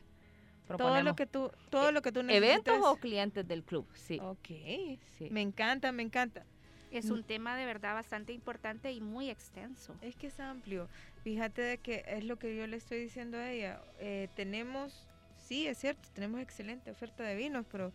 Todo 0.78 1.01
lo 1.01 1.15
que 1.15 1.26
tú, 1.26 1.49
todo 1.70 1.91
lo 1.93 2.01
que 2.01 2.11
tú 2.11 2.20
¿Eventos 2.20 2.74
necesites. 2.76 2.82
o 2.84 2.95
clientes 2.97 3.47
del 3.47 3.63
club? 3.63 3.88
Sí. 3.93 4.20
Ok. 4.22 4.47
sí. 5.18 5.30
Me 5.32 5.41
encanta, 5.41 5.91
me 5.93 6.03
encanta. 6.03 6.45
Es 6.92 7.06
Mm. 7.10 7.14
un 7.14 7.24
tema 7.24 7.56
de 7.58 7.66
verdad 7.66 7.94
bastante 7.94 8.34
importante 8.34 8.92
y 8.92 9.02
muy 9.02 9.30
extenso. 9.30 9.96
Es 10.02 10.16
que 10.16 10.28
es 10.28 10.40
amplio. 10.40 10.88
Fíjate 11.24 11.62
de 11.62 11.78
que 11.80 12.04
es 12.08 12.24
lo 12.24 12.38
que 12.38 12.56
yo 12.56 12.66
le 12.68 12.78
estoy 12.78 13.00
diciendo 13.02 13.38
a 13.38 13.50
ella. 13.52 13.82
Eh, 14.00 14.30
tenemos, 14.36 15.08
sí, 15.38 15.68
es 15.68 15.78
cierto, 15.78 16.08
tenemos 16.14 16.40
excelente 16.42 16.90
oferta 16.92 17.24
de 17.24 17.36
vinos, 17.36 17.66
pero 17.72 17.92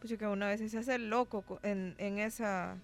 pues 0.00 0.18
que 0.18 0.26
una 0.26 0.46
vez 0.48 0.70
se 0.70 0.76
hace 0.78 0.98
loco 0.98 1.42
co- 1.42 1.60
en, 1.62 1.94
en 1.96 2.18
esa 2.18 2.76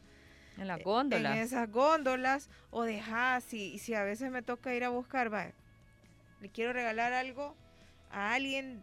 En 0.56 0.66
la 0.68 0.76
eh, 0.78 0.82
góndola. 0.82 1.34
en 1.36 1.42
esas 1.42 1.70
góndolas 1.70 2.48
o 2.70 2.84
dejar 2.84 3.42
si 3.42 3.78
si 3.78 3.92
a 3.94 4.02
veces 4.04 4.30
me 4.30 4.40
toca 4.42 4.74
ir 4.74 4.84
a 4.84 4.88
buscar 4.88 5.30
va 5.32 5.52
le 6.40 6.48
quiero 6.48 6.72
regalar 6.72 7.12
algo 7.12 7.54
a 8.10 8.32
alguien 8.32 8.82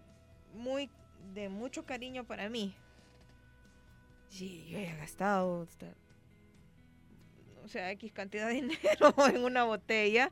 muy 0.53 0.87
de 1.33 1.49
mucho 1.49 1.83
cariño 1.83 2.25
para 2.25 2.47
mí 2.47 2.75
sí 4.29 4.67
yo 4.69 4.77
he 4.77 4.95
gastado 4.97 5.63
o 7.67 7.69
sea 7.69 7.91
x 7.91 8.11
cantidad 8.13 8.47
de 8.47 8.53
dinero 8.61 9.13
en 9.27 9.43
una 9.43 9.63
botella 9.63 10.31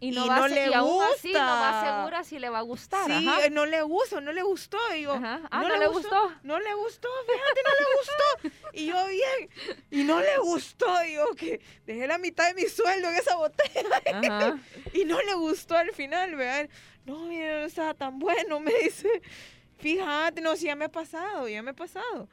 y 0.00 0.10
no, 0.10 0.24
y 0.26 0.28
va 0.28 0.36
no 0.38 0.44
a 0.44 0.48
se- 0.48 0.54
le 0.56 0.66
y 0.68 0.72
aún 0.74 1.02
así 1.14 1.32
no 1.32 1.38
va 1.38 1.70
gusta. 1.70 1.96
segura 1.98 2.24
si 2.24 2.38
le 2.40 2.48
va 2.50 2.58
a 2.58 2.62
gustar. 2.62 3.06
sí 3.06 3.26
ajá. 3.28 3.46
eh, 3.46 3.50
no 3.50 3.66
le 3.66 3.82
gustó 3.82 4.20
no 4.20 4.32
le 4.32 4.42
gustó 4.42 4.76
y 4.96 5.02
yo 5.02 5.12
Ajá. 5.12 5.40
Ah, 5.50 5.62
¿no 5.62 5.68
no, 5.68 5.76
le 5.76 5.86
gustó? 5.86 6.08
gustó. 6.28 6.40
no 6.42 6.58
le 6.58 6.74
gustó, 6.74 7.08
fíjate, 7.26 7.60
no 7.64 7.70
le 7.78 7.96
gustó. 7.96 8.58
Y 8.74 8.86
yo 8.86 9.06
bien, 9.06 9.50
y 9.90 10.02
no 10.04 10.18
le 10.20 10.38
gustó, 10.38 11.04
y 11.04 11.12
yo 11.14 11.26
que 11.36 11.60
dejé 11.86 12.06
la 12.08 12.18
mitad 12.18 12.48
de 12.48 12.54
mi 12.60 12.68
sueldo 12.68 13.10
en 13.10 13.16
esa 13.16 13.36
botella 13.36 14.02
y 14.94 15.04
no 15.04 15.20
le 15.22 15.34
gustó 15.34 15.76
al 15.76 15.92
final, 15.92 16.34
vean. 16.36 16.68
No, 17.04 17.26
mira, 17.26 17.60
no 17.60 17.66
estaba 17.66 17.92
tan 17.94 18.18
bueno, 18.18 18.58
me 18.60 18.72
dice. 18.82 19.08
Fíjate, 19.78 20.40
no, 20.40 20.56
sí, 20.56 20.66
ya 20.66 20.74
me 20.76 20.86
ha 20.86 20.88
pasado, 20.88 21.48
ya 21.48 21.62
me 21.62 21.70
ha 21.72 21.74
pasado. 21.74 22.28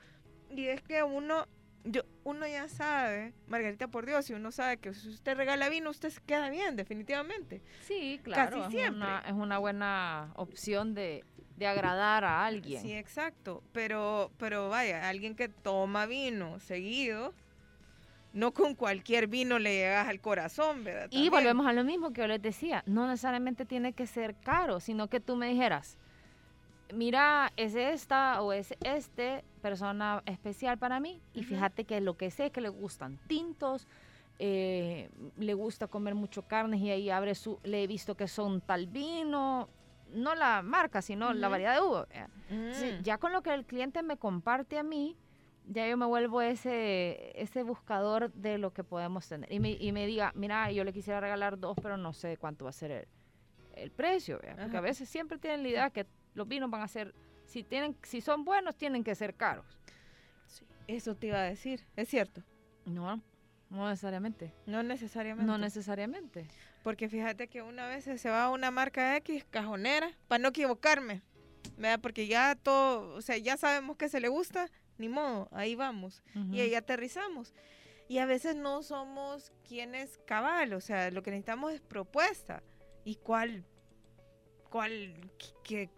Y 0.56 0.68
es 0.68 0.82
que 0.82 1.04
uno, 1.04 1.46
yo, 1.84 2.04
uno 2.24 2.48
ya 2.48 2.68
sabe, 2.68 3.34
Margarita, 3.48 3.88
por 3.88 4.06
Dios, 4.06 4.26
si 4.26 4.34
uno 4.34 4.52
sabe 4.52 4.78
que 4.78 4.94
si 4.94 5.10
usted 5.10 5.36
regala 5.36 5.70
vino, 5.70 5.90
usted 5.90 6.10
se 6.10 6.22
queda 6.22 6.50
bien, 6.50 6.76
definitivamente. 6.76 7.62
Sí, 7.82 8.20
claro. 8.24 8.66
es 8.66 8.72
siempre. 8.72 8.98
Una, 8.98 9.24
es 9.26 9.34
una 9.34 9.58
buena 9.58 10.32
opción 10.36 10.94
de, 10.94 11.24
de 11.58 11.68
agradar 11.68 12.24
a 12.24 12.46
alguien. 12.46 12.82
Sí, 12.82 12.94
exacto. 12.94 13.64
Pero, 13.72 14.32
pero 14.38 14.70
vaya, 14.70 15.08
alguien 15.10 15.36
que 15.36 15.50
toma 15.50 16.06
vino 16.06 16.60
seguido, 16.60 17.34
no 18.34 18.54
con 18.54 18.76
cualquier 18.76 19.28
vino 19.28 19.60
le 19.60 19.76
llegas 19.76 20.08
al 20.08 20.22
corazón, 20.22 20.84
¿verdad? 20.84 21.08
Y 21.12 21.30
volvemos 21.30 21.66
a 21.68 21.74
lo 21.74 21.84
mismo 21.84 22.12
que 22.14 22.22
yo 22.22 22.28
les 22.28 22.42
decía, 22.42 22.84
no 22.86 23.08
necesariamente 23.08 23.66
tiene 23.66 23.94
que 23.94 24.08
ser 24.08 24.36
caro, 24.36 24.80
sino 24.80 25.08
que 25.08 25.20
tú 25.20 25.36
me 25.36 25.48
dijeras, 25.48 25.98
mira, 26.94 27.52
es 27.58 27.76
esta 27.76 28.42
o 28.42 28.54
es 28.54 28.74
este 28.84 29.44
persona 29.62 30.22
especial 30.26 30.78
para 30.78 31.00
mí 31.00 31.22
y 31.34 31.44
fíjate 31.44 31.86
que 31.86 32.02
lo 32.02 32.18
que 32.18 32.32
sé 32.32 32.48
es 32.48 32.52
que 32.52 32.62
le 32.62 32.70
gustan 32.70 33.20
tintos, 33.28 33.88
eh, 34.40 35.10
le 35.38 35.54
gusta 35.54 35.88
comer 35.88 36.16
mucho 36.16 36.44
carnes 36.44 36.80
y 36.82 36.90
ahí 36.90 37.10
abre 37.10 37.36
su, 37.36 37.60
le 37.64 37.84
he 37.84 37.88
visto 37.88 38.16
que 38.16 38.28
son 38.28 38.62
tal 38.62 38.88
vino, 38.88 39.70
no 40.14 40.36
la 40.36 40.62
marca, 40.62 41.02
sino 41.02 41.34
la 41.34 41.50
variedad 41.50 41.76
de 41.76 41.82
uva. 41.82 42.08
eh. 42.12 42.28
Mm, 42.50 43.04
ya 43.04 43.18
con 43.18 43.32
lo 43.32 43.42
que 43.44 43.54
el 43.54 43.66
cliente 43.66 44.02
me 44.02 44.18
comparte 44.18 44.80
a 44.80 44.84
mí, 44.84 45.16
ya 45.68 45.88
yo 45.88 45.98
me 45.98 46.06
vuelvo 46.06 46.42
ese, 46.42 47.32
ese 47.40 47.64
buscador 47.64 48.32
de 48.34 48.58
lo 48.58 48.74
que 48.74 48.84
podemos 48.84 49.28
tener. 49.28 49.52
Y 49.52 49.60
me, 49.60 49.72
y 49.72 49.92
me 49.92 50.08
diga, 50.08 50.32
mira, 50.36 50.72
yo 50.72 50.84
le 50.84 50.94
quisiera 50.94 51.20
regalar 51.20 51.60
dos, 51.60 51.78
pero 51.82 51.96
no 51.96 52.12
sé 52.14 52.38
cuánto 52.38 52.66
va 52.66 52.70
a 52.70 52.74
ser 52.74 52.92
el, 52.92 53.08
el 53.76 53.92
precio. 53.92 54.40
¿vea? 54.42 54.56
Porque 54.56 54.78
a 54.78 54.82
veces 54.82 55.08
siempre 55.10 55.38
tienen 55.38 55.62
la 55.62 55.70
idea 55.70 55.90
que 55.92 56.08
los 56.34 56.48
vinos 56.48 56.70
van 56.70 56.82
a 56.82 56.88
ser, 56.88 57.14
si, 57.46 57.64
tienen, 57.64 57.96
si 58.04 58.22
son 58.22 58.46
buenos, 58.46 58.76
tienen 58.76 59.04
que 59.04 59.16
ser 59.16 59.36
caros. 59.36 59.66
sí, 60.48 60.66
Eso 60.88 61.16
te 61.16 61.28
iba 61.28 61.40
a 61.40 61.44
decir, 61.44 61.86
es 61.96 62.10
cierto. 62.10 62.44
No, 62.86 63.22
no 63.70 63.90
necesariamente. 63.90 64.54
No 64.66 64.84
necesariamente. 64.84 65.46
No 65.46 65.58
necesariamente. 65.58 66.48
Porque 66.84 67.10
fíjate 67.10 67.48
que 67.48 67.62
una 67.62 67.88
vez 67.88 68.06
se 68.06 68.30
va 68.30 68.46
a 68.46 68.50
una 68.50 68.72
marca 68.72 69.16
X 69.18 69.46
cajonera, 69.50 70.12
para 70.28 70.42
no 70.42 70.50
equivocarme, 70.50 71.22
¿verdad? 71.78 72.00
Porque 72.02 72.28
ya 72.28 72.56
todo, 72.56 73.16
o 73.16 73.22
sea, 73.22 73.38
ya 73.38 73.58
sabemos 73.58 73.98
que 73.98 74.10
se 74.10 74.20
le 74.20 74.28
gusta, 74.28 74.70
ni 74.98 75.10
modo, 75.10 75.50
ahí 75.52 75.76
vamos. 75.76 76.24
y 76.52 76.62
ahí 76.62 76.76
aterrizamos. 76.76 77.54
Y 78.08 78.18
a 78.18 78.26
veces 78.26 78.56
no 78.56 78.82
somos 78.82 79.52
quienes 79.68 80.18
cabal, 80.26 80.74
o 80.74 80.82
sea, 80.82 81.12
lo 81.12 81.22
que 81.22 81.30
necesitamos 81.30 81.74
es 81.74 81.82
propuesta. 81.82 82.64
¿Y 83.04 83.16
cuál, 83.16 83.64
cuál, 84.70 85.30
que, 85.64 85.90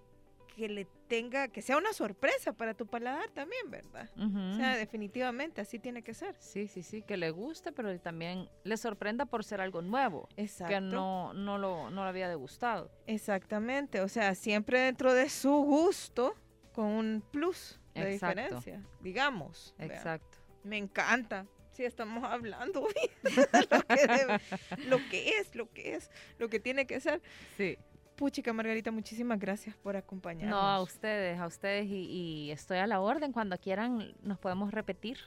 que 0.55 0.67
le 0.69 0.85
tenga, 1.07 1.47
que 1.47 1.61
sea 1.61 1.77
una 1.77 1.93
sorpresa 1.93 2.53
para 2.53 2.73
tu 2.73 2.85
paladar 2.85 3.29
también, 3.31 3.69
¿verdad? 3.71 4.09
O 4.17 4.55
sea, 4.55 4.75
definitivamente 4.75 5.61
así 5.61 5.79
tiene 5.79 6.03
que 6.03 6.13
ser. 6.13 6.35
Sí, 6.39 6.67
sí, 6.67 6.83
sí, 6.83 7.01
que 7.01 7.17
le 7.17 7.31
guste, 7.31 7.71
pero 7.71 7.97
también 7.99 8.49
le 8.63 8.77
sorprenda 8.77 9.25
por 9.25 9.43
ser 9.43 9.61
algo 9.61 9.81
nuevo. 9.81 10.27
Exacto. 10.37 10.73
Que 10.73 10.81
no, 10.81 11.33
no, 11.33 11.57
lo, 11.57 11.89
no 11.89 12.03
le 12.03 12.09
había 12.09 12.27
degustado. 12.29 12.91
Exactamente, 13.07 14.01
o 14.01 14.07
sea, 14.09 14.35
siempre 14.35 14.79
dentro 14.79 15.13
de 15.13 15.29
su 15.29 15.51
gusto, 15.51 16.35
con 16.73 16.85
un 16.85 17.23
plus 17.31 17.79
de 17.93 18.13
Exacto. 18.13 18.41
diferencia, 18.41 18.83
digamos. 19.01 19.73
Exacto. 19.79 20.37
Me 20.63 20.77
encanta. 20.77 21.45
Sí, 21.71 21.85
estamos 21.85 22.25
hablando 22.25 22.85
de 23.23 23.67
lo, 23.71 23.81
que 23.87 24.07
debe- 24.07 24.41
lo 24.87 24.97
que 25.09 25.29
es, 25.39 25.55
lo 25.55 25.71
que 25.71 25.95
es, 25.95 26.11
lo 26.37 26.49
que 26.49 26.59
tiene 26.59 26.85
que 26.85 26.99
ser. 26.99 27.21
Sí. 27.55 27.77
Puchica 28.22 28.53
Margarita, 28.53 28.91
muchísimas 28.91 29.39
gracias 29.39 29.76
por 29.78 29.97
acompañarnos. 29.97 30.51
No, 30.51 30.61
a 30.61 30.80
ustedes, 30.80 31.39
a 31.39 31.47
ustedes 31.47 31.88
y, 31.88 32.05
y 32.05 32.51
estoy 32.51 32.78
a 32.78 32.86
la 32.86 33.01
orden. 33.01 33.32
Cuando 33.32 33.57
quieran 33.57 34.13
nos 34.22 34.38
podemos 34.38 34.72
repetir 34.72 35.17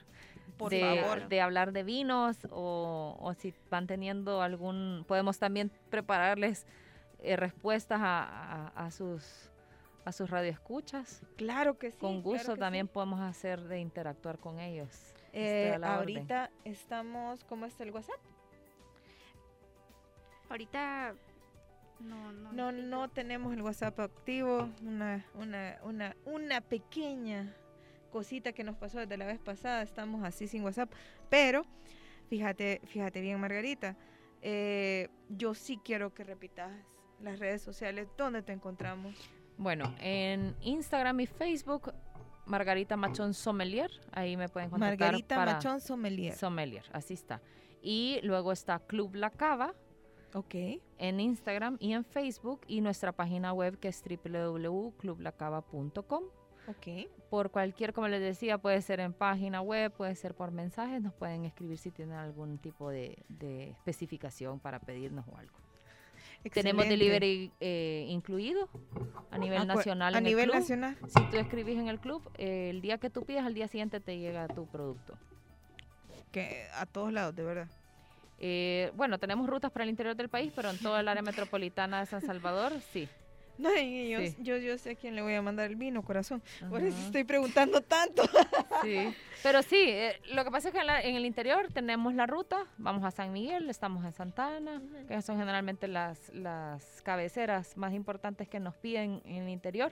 por 0.57 0.71
de, 0.71 1.03
favor. 1.03 1.29
de 1.29 1.41
hablar 1.41 1.73
de 1.73 1.83
vinos 1.83 2.47
o, 2.53 3.17
o 3.19 3.35
si 3.35 3.53
van 3.69 3.89
teniendo 3.89 4.43
algún, 4.43 5.05
podemos 5.09 5.41
también 5.41 5.73
prepararles 5.91 6.69
eh, 7.19 7.35
respuestas 7.35 8.01
a, 8.01 8.23
a- 8.77 8.87
a 8.87 8.91
sus 8.93 9.51
a 10.05 10.13
sus 10.13 10.31
radioescuchas. 10.31 11.23
Claro 11.37 11.77
que 11.79 11.91
sí. 11.91 11.99
con 11.99 12.23
gusto 12.23 12.57
también 12.57 12.87
sí. 12.87 12.93
podemos 12.95 13.19
hacer 13.21 13.61
de 13.63 13.81
interactuar 13.81 14.39
con 14.39 14.61
ellos. 14.61 14.91
Estoy 15.33 15.43
Eh, 15.43 15.73
a 15.75 15.79
la 15.81 15.99
orden. 15.99 16.17
ahorita 16.17 16.51
estamos, 16.65 17.43
¿cómo 17.43 17.67
está 17.67 17.83
el 17.83 17.91
WhatsApp? 17.91 18.21
Ahorita 20.49 21.15
no, 22.01 22.33
no. 22.33 22.53
No, 22.53 22.71
implica. 22.71 22.89
no 22.89 23.09
tenemos 23.11 23.53
el 23.55 23.63
WhatsApp 23.63 23.99
activo. 24.01 24.69
Una, 24.83 25.25
una, 25.35 25.79
una, 25.83 26.17
una 26.25 26.61
pequeña 26.61 27.55
cosita 28.11 28.53
que 28.53 28.63
nos 28.65 28.77
pasó 28.77 28.99
desde 28.99 29.17
la 29.17 29.27
vez 29.27 29.39
pasada. 29.39 29.83
Estamos 29.83 30.25
así 30.25 30.47
sin 30.47 30.63
WhatsApp. 30.65 30.93
Pero, 31.31 31.65
fíjate, 32.29 32.81
fíjate 32.87 33.21
bien, 33.21 33.41
Margarita. 33.41 33.97
eh, 34.43 35.09
yo 35.29 35.55
sí 35.55 35.81
quiero 35.83 36.13
que 36.15 36.23
repitas 36.25 36.71
las 37.21 37.39
redes 37.39 37.63
sociales. 37.63 38.09
¿Dónde 38.19 38.43
te 38.43 38.53
encontramos? 38.53 39.15
Bueno, 39.57 39.95
en 40.01 40.55
Instagram 40.61 41.21
y 41.21 41.27
Facebook, 41.27 41.95
Margarita 42.45 42.97
Machón 42.97 43.33
Sommelier, 43.35 43.91
ahí 44.13 44.37
me 44.37 44.49
pueden 44.49 44.69
contactar 44.69 44.99
Margarita 44.99 45.37
para 45.37 45.53
Machón 45.55 45.81
Sommelier. 45.81 46.35
Sommelier, 46.35 46.85
así 46.93 47.15
está. 47.15 47.41
Y 47.81 48.21
luego 48.23 48.53
está 48.53 48.81
Club 48.81 49.15
La 49.15 49.31
Cava, 49.31 49.73
Ok. 50.35 50.55
en 50.99 51.21
Instagram 51.21 51.77
y 51.81 51.93
en 51.93 52.05
Facebook 52.05 52.61
y 52.67 52.81
nuestra 52.81 53.13
página 53.13 53.53
web 53.53 53.79
que 53.79 53.89
es 53.89 54.03
www.clublacaba.com. 54.03 56.25
Ok. 56.67 56.87
Por 57.31 57.51
cualquier, 57.51 57.93
como 57.93 58.09
les 58.09 58.21
decía, 58.21 58.59
puede 58.59 58.81
ser 58.83 59.01
en 59.01 59.13
página 59.13 59.61
web, 59.61 59.93
puede 59.93 60.15
ser 60.15 60.35
por 60.35 60.51
mensajes, 60.51 61.03
nos 61.03 61.13
pueden 61.15 61.45
escribir 61.45 61.79
si 61.79 61.91
tienen 61.91 62.17
algún 62.17 62.59
tipo 62.59 62.91
de, 62.91 63.19
de 63.29 63.71
especificación 63.71 64.61
para 64.61 64.81
pedirnos 64.81 65.27
o 65.29 65.37
algo. 65.37 65.55
Tenemos 66.53 66.87
delivery 66.89 67.53
eh, 67.61 68.07
incluido 68.09 68.69
a 69.31 69.39
nivel 69.39 69.63
Acu- 69.63 69.67
nacional. 69.67 70.15
A 70.15 70.19
en 70.19 70.27
el 70.27 70.31
nivel 70.31 70.51
club. 70.51 70.61
nacional. 70.61 70.97
Si 71.07 71.23
tú 71.31 71.37
escribís 71.39 71.79
en 71.79 71.89
el 71.89 71.99
club, 72.01 72.23
eh, 72.37 72.69
el 72.71 72.81
día 72.83 72.99
que 72.99 73.09
tú 73.09 73.25
pidas, 73.25 73.47
al 73.47 73.55
día 73.55 73.67
siguiente 73.69 74.01
te 74.01 74.19
llega 74.19 74.47
tu 74.49 74.67
producto. 74.67 75.17
Que 76.33 76.67
a 76.75 76.85
todos 76.87 77.13
lados, 77.13 77.35
de 77.35 77.45
verdad. 77.45 77.69
Eh, 78.47 78.93
bueno, 78.95 79.17
tenemos 79.19 79.49
rutas 79.49 79.71
para 79.73 79.85
el 79.85 79.89
interior 79.89 80.15
del 80.15 80.29
país, 80.29 80.53
pero 80.55 80.69
en 80.69 80.79
toda 80.79 81.01
el 81.01 81.09
área 81.09 81.23
metropolitana 81.23 82.01
de 82.01 82.05
San 82.07 82.21
Salvador, 82.21 82.75
sí. 82.93 83.09
No, 83.57 83.71
yo, 83.71 84.19
Sí. 84.21 84.37
yo, 84.41 84.59
yo 84.59 84.77
sé 84.77 84.91
a 84.91 84.95
quién 84.97 85.15
le 85.15 85.23
voy 85.23 85.33
a 85.33 85.41
mandar 85.41 85.71
el 85.71 85.77
vino, 85.77 86.03
corazón. 86.03 86.43
Por 86.69 86.83
eso 86.83 86.99
estoy 87.07 87.25
preguntando 87.25 87.81
tanto. 87.81 88.23
Sí, 88.83 89.15
pero 89.43 89.63
sí, 89.63 89.77
eh, 89.81 90.21
lo 90.35 90.45
que 90.45 90.51
pasa 90.51 90.69
es 90.69 90.75
que 90.75 90.81
en, 90.81 90.87
la- 90.89 91.01
en 91.01 91.15
el 91.15 91.25
interior 91.25 91.69
tenemos 91.73 92.13
la 92.13 92.27
ruta, 92.27 92.67
vamos 92.77 93.03
a 93.05 93.11
San 93.11 93.33
Miguel, 93.33 93.71
estamos 93.71 94.05
en 94.05 94.13
Santa 94.13 94.57
Ana, 94.57 94.77
Ujú. 94.77 95.07
que 95.07 95.23
son 95.23 95.39
generalmente 95.39 95.89
las, 95.89 96.29
las 96.35 97.01
cabeceras 97.03 97.79
más 97.79 97.95
importantes 97.95 98.47
que 98.47 98.61
nos 98.61 98.75
piden 98.77 99.23
en 99.25 99.45
el 99.45 99.49
interior. 99.49 99.91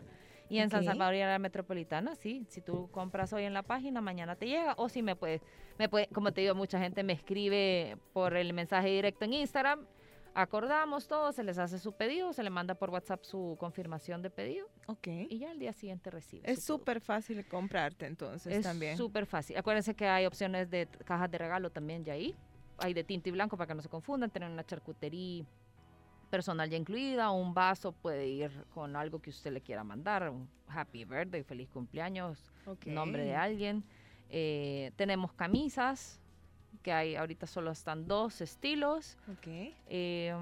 Y 0.53 0.59
en 0.59 0.71
San. 0.71 0.85
Salvador 0.85 1.15
y 1.15 1.21
en 1.21 1.29
la 1.29 1.39
metropolitana, 1.39 2.15
sí, 2.15 2.45
si 2.49 2.61
tú 2.61 2.91
compras 2.91 3.33
hoy 3.33 3.45
en 3.45 3.55
la 3.55 3.63
página, 3.63 4.01
mañana 4.01 4.37
te 4.37 4.47
llega, 4.47 4.75
o 4.77 4.89
si 4.89 5.03
me 5.03 5.17
puedes, 5.17 5.41
me 5.79 5.89
puede, 5.89 6.09
como 6.09 6.33
te 6.33 6.43
digo, 6.43 6.55
mucha 6.55 6.79
gente 6.79 7.03
me 7.03 7.15
escribe 7.15 7.97
por 8.13 8.37
el 8.37 8.53
mensaje 8.53 8.89
directo 8.89 9.25
en 9.25 9.33
Instagram, 9.33 9.87
acordamos 10.35 11.09
todo, 11.09 11.33
se 11.33 11.43
les 11.45 11.59
hace 11.59 11.79
su 11.79 11.93
pedido, 11.93 12.33
se 12.33 12.43
le 12.43 12.51
manda 12.51 12.75
por 12.75 12.91
WhatsApp 12.91 13.23
su 13.25 13.57
confirmación 13.59 14.23
de 14.23 14.31
pedido 14.31 14.67
Ok. 14.87 15.09
y 15.09 15.39
ya 15.39 15.51
al 15.51 15.59
día 15.59 15.73
siguiente 15.73 16.11
recibe. 16.11 16.51
Es 16.51 16.65
súper 16.65 17.01
fácil 17.01 17.47
comprarte 17.47 18.07
entonces 18.07 18.55
Es 18.55 18.63
también. 18.63 18.97
súper 18.97 19.27
fácil. 19.27 19.57
Acuérdense 19.57 19.95
que 19.95 20.07
hay 20.07 20.27
opciones 20.27 20.71
de 20.71 20.89
cajas 21.05 21.31
de 21.31 21.39
regalo 21.39 21.71
también 21.71 22.05
ya 22.05 22.15
ahí. 22.15 22.35
Hay 22.79 22.95
de 22.95 23.05
tinto 23.05 23.29
y 23.29 23.33
blanco 23.33 23.57
para 23.57 23.69
que 23.69 23.75
no 23.75 23.83
se 23.83 23.89
confundan. 23.89 24.31
Tienen 24.31 24.51
una 24.51 24.65
charcutería 24.65 25.45
personal 26.33 26.69
ya 26.71 26.79
incluida. 26.79 27.31
Un 27.31 27.53
vaso 27.53 27.93
puede 27.93 28.27
ir 28.27 28.51
con 28.75 28.97
algo 28.97 29.21
que 29.21 29.29
usted 29.29 29.53
le 29.53 29.61
quiera 29.61 29.85
mandar. 29.85 30.31
Un 30.31 30.49
happy 30.67 31.05
birthday, 31.05 31.43
feliz 31.45 31.69
cumpleaños, 31.69 32.51
nombre 32.87 33.23
de 33.25 33.37
alguien. 33.37 33.85
Eh, 34.31 34.93
tenemos 34.97 35.31
camisas, 35.35 36.19
que 36.83 36.91
hay 36.91 37.17
ahorita 37.17 37.47
solo 37.47 37.71
están 37.71 38.09
dos 38.09 38.41
estilos. 38.41 39.19
Eh, 39.89 40.35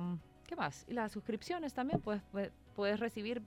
¿Qué 0.46 0.54
más? 0.56 0.84
Y 0.88 0.94
las 0.94 1.10
suscripciones 1.10 1.74
también. 1.74 2.00
Puedes, 2.00 2.22
pue- 2.32 2.52
puedes 2.76 3.00
recibir 3.00 3.42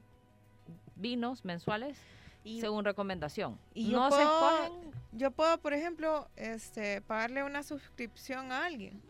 vinos 0.98 1.46
mensuales 1.46 1.98
Y, 2.44 2.60
según 2.60 2.84
recomendación. 2.84 3.58
y 3.74 3.90
yo 3.92 4.04
se 4.12 4.18
puedo- 4.18 4.22
escogen 4.64 4.92
yo 5.14 5.32
puedo, 5.32 5.58
por 5.60 5.74
ejemplo, 5.74 6.28
este, 6.36 7.00
pagarle 7.02 7.44
una 7.44 7.64
suscripción 7.64 8.52
a 8.52 8.66
alguien. 8.66 9.02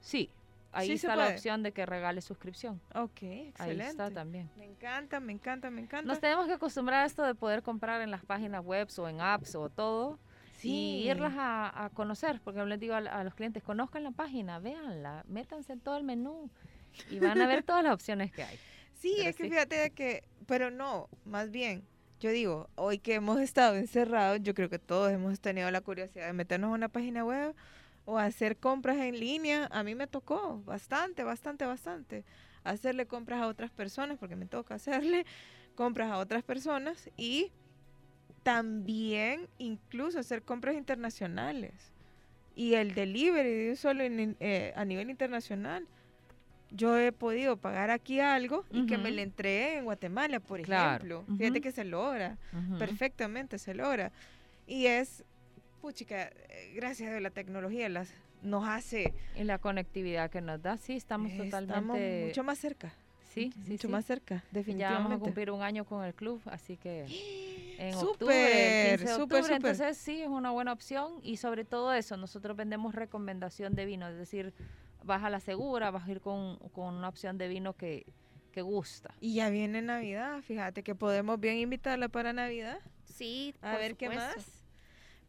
Sí, 0.00 0.30
ahí 0.72 0.86
Sí 0.88 0.92
está 0.94 1.16
la 1.16 1.28
opción 1.28 1.62
de 1.62 1.72
que 1.72 1.86
regale 1.86 2.20
suscripción. 2.20 2.80
Ok, 2.94 3.22
Ahí 3.22 3.48
excelente. 3.48 3.86
está 3.88 4.10
también. 4.10 4.50
Me 4.56 4.64
encanta, 4.66 5.20
me 5.20 5.32
encanta, 5.32 5.70
me 5.70 5.80
encanta. 5.82 6.06
Nos 6.06 6.20
tenemos 6.20 6.46
que 6.46 6.54
acostumbrar 6.54 7.02
a 7.02 7.06
esto 7.06 7.22
de 7.22 7.34
poder 7.34 7.62
comprar 7.62 8.00
en 8.02 8.10
las 8.10 8.24
páginas 8.24 8.64
web 8.64 8.88
o 8.98 9.08
en 9.08 9.20
apps 9.20 9.54
o 9.54 9.68
todo 9.70 10.18
y 10.62 11.08
irlas 11.08 11.34
a, 11.36 11.84
a 11.84 11.90
conocer, 11.90 12.40
porque 12.42 12.64
les 12.64 12.78
digo 12.78 12.94
a, 12.94 12.98
a 12.98 13.24
los 13.24 13.34
clientes, 13.34 13.62
conozcan 13.62 14.04
la 14.04 14.12
página, 14.12 14.58
véanla, 14.60 15.24
métanse 15.26 15.72
en 15.72 15.80
todo 15.80 15.96
el 15.96 16.04
menú 16.04 16.50
y 17.10 17.18
van 17.18 17.40
a 17.40 17.46
ver 17.46 17.62
todas 17.64 17.82
las 17.82 17.92
opciones 17.94 18.30
que 18.32 18.44
hay. 18.44 18.58
Sí, 18.94 19.14
Pero 19.16 19.30
es 19.30 19.36
que 19.36 19.44
sí. 19.44 19.50
fíjate 19.50 19.74
de 19.76 19.90
que, 19.90 20.22
pero 20.46 20.70
no, 20.70 21.08
más 21.24 21.50
bien, 21.50 21.84
yo 22.20 22.30
digo, 22.30 22.68
hoy 22.76 22.98
que 23.00 23.14
hemos 23.14 23.40
estado 23.40 23.74
encerrados, 23.74 24.38
yo 24.42 24.54
creo 24.54 24.68
que 24.68 24.78
todos 24.78 25.10
hemos 25.10 25.40
tenido 25.40 25.68
la 25.72 25.80
curiosidad 25.80 26.26
de 26.26 26.32
meternos 26.32 26.70
a 26.70 26.74
una 26.74 26.88
página 26.88 27.24
web 27.24 27.54
o 28.04 28.18
hacer 28.18 28.56
compras 28.56 28.96
en 28.98 29.18
línea. 29.18 29.68
A 29.70 29.82
mí 29.82 29.94
me 29.94 30.06
tocó 30.06 30.62
bastante, 30.64 31.24
bastante, 31.24 31.64
bastante. 31.66 32.24
Hacerle 32.64 33.06
compras 33.06 33.40
a 33.40 33.46
otras 33.46 33.70
personas, 33.70 34.18
porque 34.18 34.36
me 34.36 34.46
toca 34.46 34.74
hacerle 34.74 35.24
compras 35.74 36.10
a 36.10 36.18
otras 36.18 36.42
personas 36.42 37.10
y 37.16 37.52
también 38.42 39.48
incluso 39.58 40.18
hacer 40.18 40.42
compras 40.42 40.74
internacionales. 40.76 41.92
Y 42.54 42.74
el 42.74 42.94
delivery 42.94 43.66
de 43.68 43.76
solo 43.76 44.02
en- 44.02 44.36
eh, 44.40 44.72
a 44.76 44.84
nivel 44.84 45.10
internacional 45.10 45.86
yo 46.70 46.98
he 46.98 47.12
podido 47.12 47.58
pagar 47.58 47.90
aquí 47.90 48.20
algo 48.20 48.64
y 48.70 48.86
que 48.86 48.96
me 48.96 49.10
le 49.10 49.22
entregue 49.22 49.76
en 49.78 49.84
Guatemala, 49.84 50.40
por 50.40 50.60
Claro. 50.62 51.04
ejemplo. 51.04 51.36
Fíjate 51.36 51.60
que 51.60 51.70
se 51.72 51.84
logra, 51.84 52.38
perfectamente 52.78 53.58
se 53.58 53.74
logra. 53.74 54.10
Y 54.66 54.86
es, 54.86 55.22
puchica, 55.82 56.28
eh, 56.48 56.72
gracias 56.74 57.12
a 57.12 57.20
la 57.20 57.30
tecnología 57.30 57.88
las, 57.88 58.14
nos 58.42 58.66
hace, 58.66 59.12
Y 59.36 59.44
la 59.44 59.58
conectividad 59.58 60.30
que 60.30 60.40
nos 60.40 60.62
da, 60.62 60.78
sí, 60.78 60.94
estamos 60.94 61.30
eh, 61.32 61.36
totalmente... 61.44 61.74
estamos 61.80 62.26
mucho 62.28 62.44
más 62.44 62.58
cerca. 62.58 62.92
sí, 63.34 63.52
sí, 63.64 63.72
mucho 63.72 63.88
sí. 63.88 63.92
más 63.92 64.04
cerca, 64.06 64.36
Ya 64.36 64.40
vamos 64.40 64.46
a 64.50 64.54
definitivamente. 64.54 65.18
cumplir 65.18 65.50
un 65.50 65.62
año 65.62 65.84
con 65.84 66.04
el 66.04 66.14
club, 66.14 66.40
así 66.46 66.76
que 66.76 67.04
en 67.78 67.92
Súper, 67.94 68.08
octubre, 68.10 68.92
el 68.92 68.98
15 69.00 69.04
de 69.04 69.10
súper, 69.10 69.22
octubre, 69.22 69.42
súper. 69.42 69.56
entonces 69.56 69.98
sí 69.98 70.22
es 70.22 70.28
una 70.28 70.50
buena 70.52 70.72
opción 70.72 71.18
y 71.22 71.36
sobre 71.36 71.64
todo 71.64 71.92
eso, 71.92 72.16
nosotros 72.16 72.56
vendemos 72.56 72.94
recomendación 72.94 73.74
de 73.74 73.84
vino, 73.86 74.08
es 74.08 74.16
decir, 74.16 74.54
vas 75.04 75.24
a 75.24 75.30
la 75.30 75.40
segura, 75.40 75.90
vas 75.90 76.06
a 76.06 76.12
ir 76.12 76.20
con, 76.20 76.58
con 76.70 76.94
una 76.94 77.08
opción 77.08 77.38
de 77.38 77.48
vino 77.48 77.72
que, 77.74 78.06
que 78.52 78.62
gusta. 78.62 79.14
Y 79.20 79.34
ya 79.34 79.50
viene 79.50 79.82
Navidad, 79.82 80.42
fíjate 80.42 80.82
que 80.84 80.94
podemos 80.94 81.40
bien 81.40 81.56
invitarla 81.56 82.08
para 82.08 82.32
Navidad. 82.32 82.78
Sí, 83.04 83.54
A 83.62 83.72
por 83.72 83.80
ver 83.80 83.96
qué 83.96 84.08
más. 84.10 84.61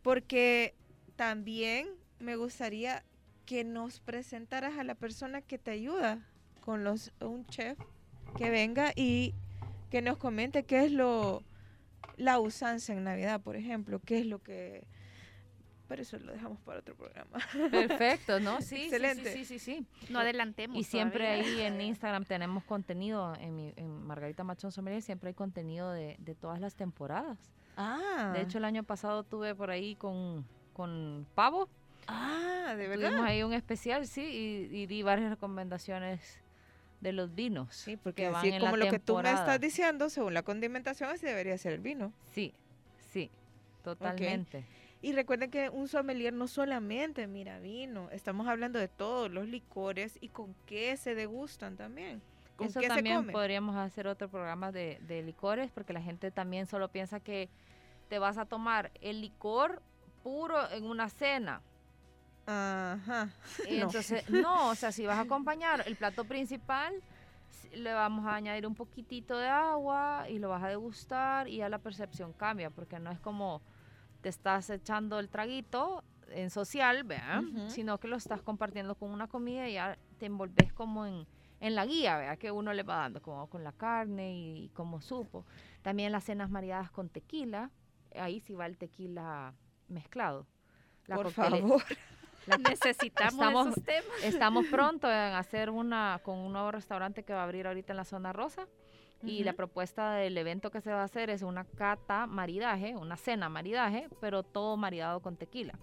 Porque 0.04 0.76
también 1.16 1.88
me 2.20 2.36
gustaría 2.36 3.04
que 3.46 3.64
nos 3.64 4.00
presentaras 4.00 4.78
a 4.78 4.84
la 4.84 4.96
persona 4.96 5.42
que 5.42 5.58
te 5.58 5.72
ayuda 5.72 6.20
con 6.62 6.84
los 6.84 7.12
un 7.20 7.46
chef 7.48 7.78
que 8.38 8.50
venga 8.50 8.92
y 8.96 9.34
que 9.90 10.02
nos 10.02 10.18
comente 10.18 10.64
qué 10.64 10.86
es 10.86 10.92
lo 10.92 11.44
la 12.18 12.40
usanza 12.40 12.94
en 12.94 13.04
Navidad, 13.04 13.42
por 13.42 13.56
ejemplo, 13.56 14.00
qué 14.00 14.20
es 14.20 14.26
lo 14.26 14.40
que 14.40 14.88
pero 15.88 16.02
eso 16.02 16.18
lo 16.18 16.32
dejamos 16.32 16.60
para 16.62 16.80
otro 16.80 16.96
programa. 16.96 17.38
Perfecto, 17.70 18.40
¿no? 18.40 18.58
Sí, 18.62 18.78
sí, 18.78 18.84
Excelente. 18.86 19.34
Sí, 19.34 19.46
sí, 19.46 19.60
sí, 19.60 19.86
sí. 20.00 20.10
No 20.10 20.20
adelantemos. 20.20 20.78
Y 20.78 20.84
siempre 20.84 21.28
ahí 21.28 21.62
en 21.62 21.80
Instagram 21.82 22.26
tenemos 22.26 22.64
contenido, 22.64 23.36
en, 23.36 23.56
mi, 23.56 23.74
en 23.76 24.02
Margarita 24.04 24.44
Machón 24.44 24.72
Sommelier 24.72 25.04
siempre 25.04 25.28
hay 25.30 25.34
contenido 25.36 25.92
de, 25.92 26.16
de 26.20 26.34
todas 26.34 26.60
las 26.60 26.76
temporadas. 26.76 27.38
Ah, 27.78 28.32
De 28.36 28.42
hecho, 28.42 28.58
el 28.60 28.66
año 28.66 28.84
pasado 28.84 29.24
tuve 29.24 29.56
por 29.56 29.70
ahí 29.72 29.96
con, 29.96 30.46
con 30.74 31.26
Pavo, 31.36 31.68
ah, 32.08 32.74
de 32.78 32.86
Tuvimos 32.86 33.12
verdad. 33.12 33.24
ahí 33.26 33.44
un 33.44 33.54
especial, 33.54 34.06
sí, 34.08 34.70
y, 34.72 34.76
y 34.76 34.86
di 34.88 35.04
varias 35.04 35.30
recomendaciones 35.30 36.40
de 37.02 37.12
los 37.14 37.36
vinos. 37.36 37.76
Sí, 37.76 37.98
porque 37.98 38.28
van 38.30 38.36
así 38.38 38.48
en 38.50 38.62
la 38.62 38.70
como 38.72 38.78
lo 38.78 38.90
que 38.90 39.00
tú 39.00 39.16
me 39.18 39.32
estás 39.32 39.60
diciendo, 39.60 40.10
según 40.10 40.34
la 40.34 40.44
condimentación, 40.44 41.10
así 41.10 41.26
debería 41.26 41.58
ser 41.58 41.74
el 41.74 41.82
vino. 41.82 42.14
Sí, 42.34 42.54
sí, 43.12 43.30
totalmente. 43.84 44.66
Y 45.02 45.12
recuerden 45.12 45.52
que 45.52 45.70
un 45.70 45.90
sommelier 45.90 46.34
no 46.34 46.48
solamente 46.48 47.28
mira 47.28 47.60
vino, 47.60 48.10
estamos 48.12 48.48
hablando 48.48 48.80
de 48.80 48.88
todos 48.88 49.30
los 49.30 49.48
licores 49.50 50.18
y 50.22 50.30
con 50.30 50.56
qué 50.66 50.96
se 50.96 51.14
degustan 51.14 51.76
también. 51.76 52.22
¿Con 52.56 52.68
Eso 52.68 52.80
qué 52.80 52.88
se 52.88 52.96
también 52.96 53.18
come? 53.18 53.34
podríamos 53.34 53.76
hacer 53.76 54.08
otro 54.08 54.30
programa 54.30 54.72
de, 54.72 55.00
de 55.08 55.24
licores, 55.24 55.72
porque 55.72 55.94
la 55.94 56.02
gente 56.02 56.32
también 56.32 56.68
solo 56.68 56.90
piensa 56.90 57.20
que 57.20 57.50
te 58.10 58.20
vas 58.20 58.38
a 58.38 58.46
tomar 58.46 58.92
el 59.02 59.22
licor 59.22 59.82
puro 60.24 60.70
en 60.72 60.86
una 60.86 61.10
cena. 61.10 61.62
Ajá. 62.46 63.30
Y 63.68 63.78
No. 63.78 63.86
Entonces, 63.86 64.30
no, 64.30 64.70
o 64.70 64.76
sea, 64.76 64.92
si 64.92 65.06
vas 65.06 65.18
a 65.18 65.22
acompañar 65.22 65.84
el 65.88 65.96
plato 65.96 66.26
principal, 66.26 66.94
le 67.74 67.94
vamos 67.94 68.26
a 68.26 68.36
añadir 68.36 68.68
un 68.68 68.76
poquitito 68.76 69.38
de 69.38 69.48
agua 69.48 70.26
y 70.30 70.38
lo 70.40 70.50
vas 70.50 70.64
a 70.64 70.68
degustar 70.68 71.48
y 71.48 71.58
ya 71.58 71.70
la 71.70 71.80
percepción 71.80 72.34
cambia, 72.34 72.70
porque 72.70 73.00
no 73.00 73.12
es 73.12 73.20
como 73.20 73.62
te 74.22 74.30
estás 74.30 74.70
echando 74.70 75.20
el 75.20 75.30
traguito 75.30 76.04
en 76.30 76.50
social, 76.50 77.04
¿vea? 77.04 77.42
Ujú. 77.44 77.70
sino 77.70 77.98
que 78.00 78.08
lo 78.08 78.16
estás 78.16 78.42
compartiendo 78.42 78.96
con 78.96 79.12
una 79.12 79.28
comida 79.28 79.68
y 79.68 79.74
ya 79.74 79.98
te 80.20 80.26
envolves 80.28 80.72
como 80.74 81.06
en, 81.06 81.26
en 81.60 81.76
la 81.76 81.86
guía, 81.86 82.18
¿vea? 82.18 82.38
que 82.38 82.52
uno 82.52 82.74
le 82.74 82.84
va 82.84 82.98
dando, 82.98 83.22
como 83.22 83.48
con 83.50 83.64
la 83.64 83.72
carne 83.72 84.34
y, 84.36 84.70
como 84.70 85.00
supo. 85.02 85.46
También 85.82 86.12
las 86.12 86.24
cenas 86.26 86.50
mareadas 86.50 86.92
con 86.92 87.10
tequila, 87.10 87.72
ahí 88.16 88.40
sí 88.40 88.54
va 88.54 88.66
el 88.66 88.78
tequila 88.78 89.54
mezclado. 89.88 90.46
La 91.08 91.16
Por 91.16 91.32
favor. 91.32 91.82
la 92.48 92.58
Necesitamos 92.58 93.34
Estamos- 93.34 93.68
esos 93.68 93.84
temas. 93.84 94.24
Estamos 94.24 94.66
pronto 94.68 95.08
en 95.10 95.34
hacer 95.34 95.70
una 95.70 96.20
con 96.24 96.38
un 96.38 96.52
nuevo 96.54 96.72
restaurante 96.72 97.24
que 97.24 97.34
va 97.34 97.42
a 97.42 97.44
abrir 97.44 97.68
ahorita 97.68 97.94
en 97.94 97.98
la 97.98 98.06
zona 98.06 98.34
rosa. 98.34 98.68
Y 99.26 99.46
la 99.46 99.54
propuesta 99.54 100.16
del 100.16 100.38
evento 100.38 100.70
que 100.70 100.82
se 100.82 100.92
va 100.92 101.00
a 101.00 101.06
hacer 101.06 101.30
es 101.30 101.44
una 101.44 101.64
cata 101.64 102.28
maridaje, 102.28 102.98
una 102.98 103.16
cena 103.16 103.48
maridaje, 103.48 104.10
pero 104.20 104.44
todo 104.44 104.76
maridado 104.76 105.22
con 105.22 105.38
tequila. 105.38 105.80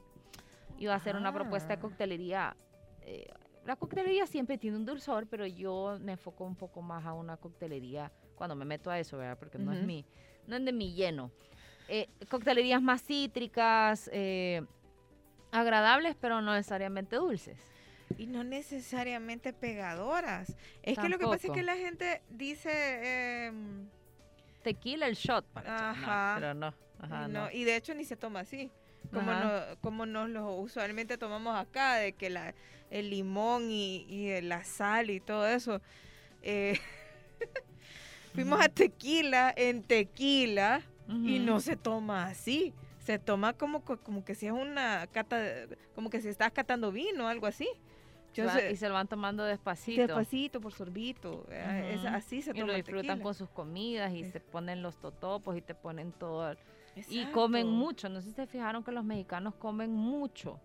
Y 0.77 0.85
va 0.85 0.97
a 0.97 1.01
ser 1.01 1.17
una 1.17 1.33
propuesta 1.33 1.69
de 1.69 1.75
Ah. 1.75 1.81
coctelería. 1.81 2.57
eh, 3.01 3.33
la 3.71 3.77
coctelería 3.77 4.27
siempre 4.27 4.59
tiene 4.59 4.77
un 4.79 4.85
dulzor, 4.85 5.29
pero 5.29 5.47
yo 5.47 5.97
me 6.01 6.13
enfoco 6.13 6.43
un 6.43 6.57
poco 6.57 6.83
más 6.83 7.07
a 7.07 7.13
una 7.13 7.37
coctelería 7.37 8.11
cuando 8.35 8.57
me 8.57 8.65
meto 8.65 8.91
a 8.91 8.99
eso, 8.99 9.17
¿verdad? 9.17 9.39
Porque 9.39 9.59
no 9.59 9.73
es 9.73 9.81
mi, 9.85 10.05
no 10.49 10.57
es 10.57 10.65
de 10.65 10.73
mi 10.73 10.93
lleno. 10.93 11.31
Eh, 11.87 12.09
coctelerías 12.29 12.83
más 12.83 13.01
cítricas, 13.05 14.11
eh, 14.13 14.63
agradables, 15.53 16.17
pero 16.21 16.41
no 16.41 16.53
necesariamente 16.53 17.15
dulces. 17.15 17.61
Y 18.19 18.27
no 18.27 18.43
necesariamente 18.43 19.53
pegadoras. 19.53 20.57
Es 20.83 20.99
que 20.99 21.09
lo 21.09 21.17
que 21.21 21.27
pasa 21.27 21.47
es 21.47 21.53
que 21.53 21.63
la 21.63 21.77
gente 21.77 22.23
dice... 22.29 23.47
em, 23.47 23.87
Tequila, 24.65 25.07
el 25.07 25.15
shot, 25.15 25.47
no, 25.55 25.61
Ajá. 25.65 26.35
pero 26.41 26.55
no. 26.55 26.75
Ajá, 26.99 27.27
y, 27.29 27.33
no- 27.33 27.45
no. 27.45 27.51
y 27.53 27.63
de 27.63 27.77
hecho 27.77 27.95
ni 27.95 28.05
se 28.05 28.17
toma 28.17 28.41
así. 28.41 28.69
Como, 29.13 29.33
no, 29.33 29.51
como 29.81 30.07
nos 30.07 30.29
lo 30.29 30.55
usualmente 30.57 31.19
tomamos 31.19 31.57
acá, 31.57 31.95
de 31.95 32.13
que 32.13 32.31
la, 32.31 32.53
el 32.91 33.11
limón 33.11 33.71
y, 33.71 34.05
y 34.09 34.41
la 34.43 34.65
sal 34.65 35.11
y 35.11 35.21
todo 35.21 35.47
eso. 35.47 35.81
Eh, 36.43 36.79
fuimos 38.35 38.61
a 38.61 38.69
tequila 38.69 39.53
en 39.57 39.83
tequila 39.83 40.83
y 41.09 41.39
no 41.41 41.59
se 41.61 41.77
toma 41.77 42.27
así. 42.27 42.73
Se 43.01 43.19
toma 43.19 43.55
como, 43.55 43.83
co- 43.85 43.99
como 43.99 44.25
que 44.25 44.35
si 44.37 44.47
es 44.47 44.53
una 44.53 45.07
cata, 45.11 45.41
como 45.97 46.11
que 46.11 46.21
si 46.21 46.29
estás 46.29 46.53
catando 46.53 46.93
vino, 46.93 47.27
algo 47.27 47.47
así. 47.47 47.69
Yo 48.33 48.49
sé- 48.49 48.71
y 48.71 48.77
se 48.77 48.87
lo 48.89 48.95
van 48.95 49.09
tomando 49.09 49.43
despacito. 49.43 50.03
despacito, 50.03 50.61
por 50.61 50.73
sorbito. 50.73 51.45
eh, 51.51 51.97
es 51.99 52.05
así 52.05 52.43
se 52.43 52.51
y 52.51 52.55
toma 52.55 52.67
lo 52.67 52.73
el 52.75 52.83
disfrutan 52.83 53.07
tequila. 53.09 53.23
con 53.25 53.35
sus 53.35 53.49
comidas 53.51 54.13
y 54.13 54.23
se 54.25 54.39
ponen 54.39 54.83
los 54.83 54.97
totopos 55.01 55.57
y 55.57 55.63
te 55.63 55.75
ponen 55.75 56.13
todo. 56.13 56.55
Y 57.09 57.25
comen 57.27 57.67
mucho. 57.67 58.09
No 58.09 58.21
sé 58.21 58.29
si 58.29 58.35
se 58.35 58.47
fijaron 58.47 58.85
que 58.85 58.93
los 58.93 59.03
mexicanos 59.05 59.55
comen 59.57 59.91
mucho. 59.93 60.61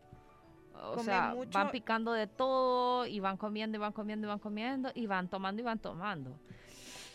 O 0.84 1.00
sea, 1.00 1.34
mucho. 1.36 1.58
van 1.58 1.72
picando 1.72 2.12
de 2.14 2.28
todo 2.28 3.06
y 3.06 3.20
van 3.20 3.38
comiendo 3.38 3.78
y 3.78 3.80
van 3.80 3.92
comiendo 3.94 4.28
y 4.28 4.30
van 4.30 4.40
comiendo 4.40 4.92
y 4.94 5.08
van 5.08 5.28
tomando 5.30 5.62
y 5.62 5.66
van 5.66 5.80
tomando. 5.80 6.40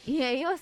Y 0.07 0.23
ellos, 0.23 0.61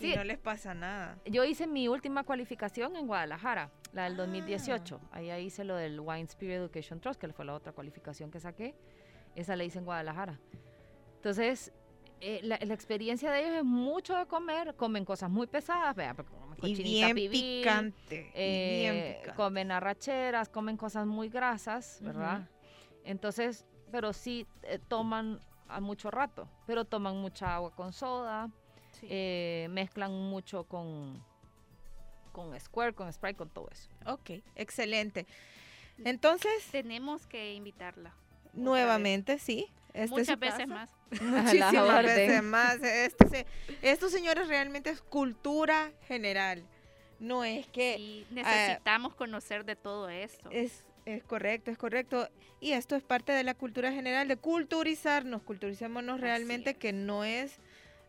Y 0.00 0.12
sí, 0.12 0.16
no 0.16 0.24
les 0.24 0.38
pasa 0.38 0.72
nada. 0.74 1.18
yo 1.26 1.44
hice 1.44 1.66
mi 1.66 1.88
última 1.88 2.24
cualificación 2.24 2.96
en 2.96 3.06
Guadalajara, 3.06 3.70
la 3.92 4.04
del 4.04 4.14
Ah. 4.14 4.16
2018. 4.24 5.00
Ahí 5.12 5.30
hice 5.44 5.64
lo 5.64 5.76
del 5.76 6.00
Wine 6.00 6.24
Spirit 6.24 6.56
Education 6.56 7.00
Trust, 7.00 7.20
que 7.20 7.32
fue 7.32 7.44
la 7.44 7.54
otra 7.54 7.72
cualificación 7.72 8.30
que 8.30 8.40
saqué. 8.40 8.74
Esa 9.36 9.54
la 9.56 9.64
hice 9.64 9.78
en 9.78 9.84
Guadalajara. 9.84 10.38
Entonces, 11.16 11.72
eh, 12.20 12.40
la, 12.42 12.58
la 12.62 12.74
experiencia 12.74 13.30
de 13.30 13.40
ellos 13.40 13.54
es 13.58 13.64
mucho 13.64 14.16
de 14.16 14.26
comer. 14.26 14.74
Comen 14.76 15.04
cosas 15.04 15.30
muy 15.30 15.46
pesadas, 15.46 15.94
vea, 15.96 16.14
porque 16.14 16.32
comen 16.32 16.58
Y 16.58 16.60
cochinita 16.60 17.06
bien 17.06 17.14
pibil, 17.14 17.60
picante. 17.60 18.16
y 18.34 18.78
bien 18.80 18.94
eh, 18.96 19.16
picante. 19.20 19.36
comen 19.36 19.70
arracheras, 19.72 20.48
comen 20.48 20.76
cosas 20.76 21.06
muy 21.06 21.28
grasas, 21.28 21.98
¿verdad? 22.02 22.48
Entonces, 23.04 23.64
pero 23.90 24.12
sí 24.12 24.46
eh, 24.62 24.78
toman 24.78 25.40
a 25.68 25.80
mucho 25.80 26.10
rato, 26.10 26.48
pero 26.66 26.84
toman 26.84 27.16
mucha 27.16 27.54
agua 27.56 27.74
con 27.74 27.92
soda, 27.92 28.50
Sí. 28.92 29.06
eh, 29.08 29.68
mezclan 29.70 30.12
mucho 30.12 30.64
con, 30.64 31.24
con 32.32 32.58
Square, 32.58 32.92
con 32.94 33.10
Sprite, 33.12 33.36
con 33.36 33.48
todo 33.48 33.68
eso. 33.70 33.88
Ok, 34.04 34.42
excelente. 34.56 35.26
Entonces, 36.04 36.66
Tenemos 36.72 37.26
que 37.26 37.54
invitarla. 37.54 38.12
nuevamente, 38.52 39.38
sí. 39.38 39.70
Este 39.92 40.04
es 40.04 40.10
Muchas 40.10 40.38
veces 40.38 40.58
casa. 40.60 40.66
más. 40.66 40.90
Muchísimas 41.20 42.04
veces 42.04 42.42
más. 42.42 42.82
Esto, 42.82 43.28
se- 43.28 43.46
esto, 43.82 44.08
señores, 44.08 44.48
realmente 44.48 44.90
es 44.90 45.00
cultura 45.02 45.90
general. 46.06 46.62
No 47.18 47.44
es 47.44 47.66
que 47.66 47.96
Y 47.98 48.26
necesitamos 48.30 49.14
conocer 49.14 49.64
de 49.64 49.76
todo 49.76 50.08
esto. 50.08 50.48
es, 50.50 50.84
es 51.04 51.22
correcto, 51.24 51.70
es 51.70 51.76
correcto. 51.78 52.28
Y 52.60 52.72
esto 52.72 52.94
es 52.96 53.02
parte 53.02 53.32
de 53.32 53.42
la 53.44 53.54
cultura 53.54 53.92
general, 53.92 54.28
de 54.28 54.36
culturizarnos. 54.36 55.42
Culturicémonos 55.42 56.20
realmente 56.20 56.70
es. 56.70 56.76
que 56.76 56.92
no 56.92 57.24
es, 57.24 57.58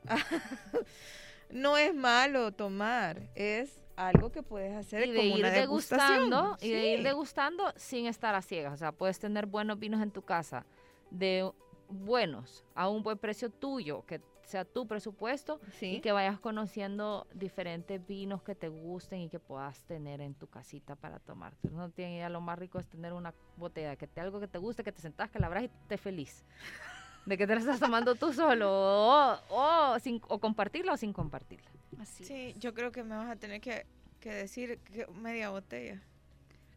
no 1.50 1.78
es 1.78 1.94
malo 1.94 2.52
tomar. 2.52 3.22
Es 3.36 3.80
algo 3.96 4.32
que 4.32 4.44
puedes 4.44 4.74
hacer 4.76 5.06
Y 5.08 5.12
de 5.12 5.18
como 5.18 5.38
ir 5.38 5.46
una 5.46 5.50
degustación. 5.52 6.30
degustando, 6.30 6.58
y 6.62 6.70
de 6.72 6.88
ir 6.96 7.04
degustando 7.04 7.74
sin 7.76 8.08
estar 8.08 8.34
a 8.36 8.42
ciegas. 8.42 8.74
O 8.74 8.78
sea, 8.78 8.92
puedes 8.92 9.20
tener 9.20 9.46
buenos 9.46 9.78
vinos 9.80 10.02
en 10.02 10.12
tu 10.12 10.22
casa, 10.22 10.66
de 11.10 11.50
buenos, 11.92 12.64
a 12.76 12.90
un 12.90 13.04
buen 13.04 13.18
precio 13.18 13.50
tuyo, 13.50 14.06
que 14.06 14.22
sea 14.44 14.66
tu 14.66 14.88
presupuesto, 14.88 15.60
Sí. 15.80 15.96
y 15.98 16.02
que 16.02 16.12
vayas 16.12 16.40
conociendo 16.40 17.28
diferentes 17.34 18.06
vinos 18.06 18.42
que 18.44 18.56
te 18.56 18.68
gusten 18.70 19.22
y 19.22 19.30
que 19.30 19.40
puedas 19.40 19.84
tener 19.86 20.20
en 20.20 20.34
tu 20.34 20.48
casita 20.48 20.96
para 20.96 21.20
tomarte. 21.20 21.70
No 21.70 21.90
tiene 21.90 22.16
idea, 22.16 22.30
lo 22.30 22.42
más 22.42 22.58
rico 22.60 22.80
es 22.80 22.88
tener 22.88 23.14
una 23.14 23.34
botella, 23.58 23.96
que 23.96 24.08
te 24.08 24.20
algo 24.20 24.40
que 24.40 24.48
te 24.48 24.58
guste, 24.58 24.84
que 24.84 24.92
te 24.92 25.02
sentás, 25.02 25.30
que 25.30 25.40
la 25.40 25.48
abras 25.48 25.64
y 25.64 25.66
estés 25.68 26.02
feliz. 26.02 26.44
De 27.26 27.38
que 27.38 27.46
te 27.46 27.54
la 27.54 27.60
estás 27.62 27.80
tomando 27.80 28.16
tú 28.16 28.34
solo, 28.34 28.68
o, 28.72 29.38
o 29.50 30.00
sin, 30.00 30.20
o 30.28 30.40
compartirla 30.40 30.94
o 30.94 30.98
sin 30.98 31.14
compartirla. 31.14 31.70
Así 32.00 32.26
Sí, 32.26 32.50
es. 32.50 32.60
yo 32.60 32.74
creo 32.74 32.92
que 32.92 33.04
me 33.04 33.16
vas 33.16 33.30
a 33.30 33.36
tener 33.36 33.62
que, 33.62 33.86
que 34.20 34.34
decir 34.34 34.80
que 34.80 35.06
media 35.08 35.52
botella. 35.52 36.02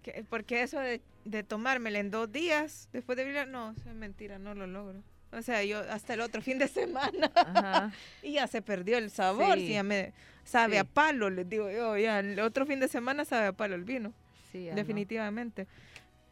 Que, 0.05 0.25
porque 0.29 0.63
eso 0.63 0.79
de, 0.79 1.01
de 1.25 1.43
tomármela 1.43 1.99
en 1.99 2.11
dos 2.13 2.31
días 2.31 2.89
después 2.93 3.17
de 3.17 3.23
abrirla, 3.23 3.47
no, 3.47 3.73
eso 3.73 3.89
es 3.89 3.95
mentira, 3.97 4.39
no 4.39 4.55
lo 4.55 4.67
logro. 4.69 5.03
O 5.33 5.43
sea, 5.43 5.65
yo 5.65 5.81
hasta 5.91 6.15
el 6.15 6.21
otro 6.21 6.41
fin 6.43 6.59
de 6.59 6.69
semana 6.81 7.33
Ajá. 7.35 7.93
y 8.23 8.35
ya 8.35 8.47
se 8.47 8.63
perdió 8.63 8.99
el 8.99 9.11
sabor, 9.11 9.57
Sí. 9.59 9.67
si 9.69 9.73
ya 9.73 9.83
me 9.83 10.13
sabe 10.45 10.79
a 10.79 10.85
palo, 10.85 11.31
les 11.31 11.49
digo 11.49 11.71
yo, 11.71 11.97
ya 11.97 12.21
el 12.21 12.39
otro 12.41 12.67
fin 12.67 12.79
de 12.79 12.87
semana 12.89 13.25
sabe 13.25 13.47
a 13.47 13.53
palo 13.53 13.75
el 13.75 13.83
vino, 13.85 14.13
Sí, 14.53 14.65
ya 14.67 14.71
no. 14.73 14.77
definitivamente. 14.77 15.67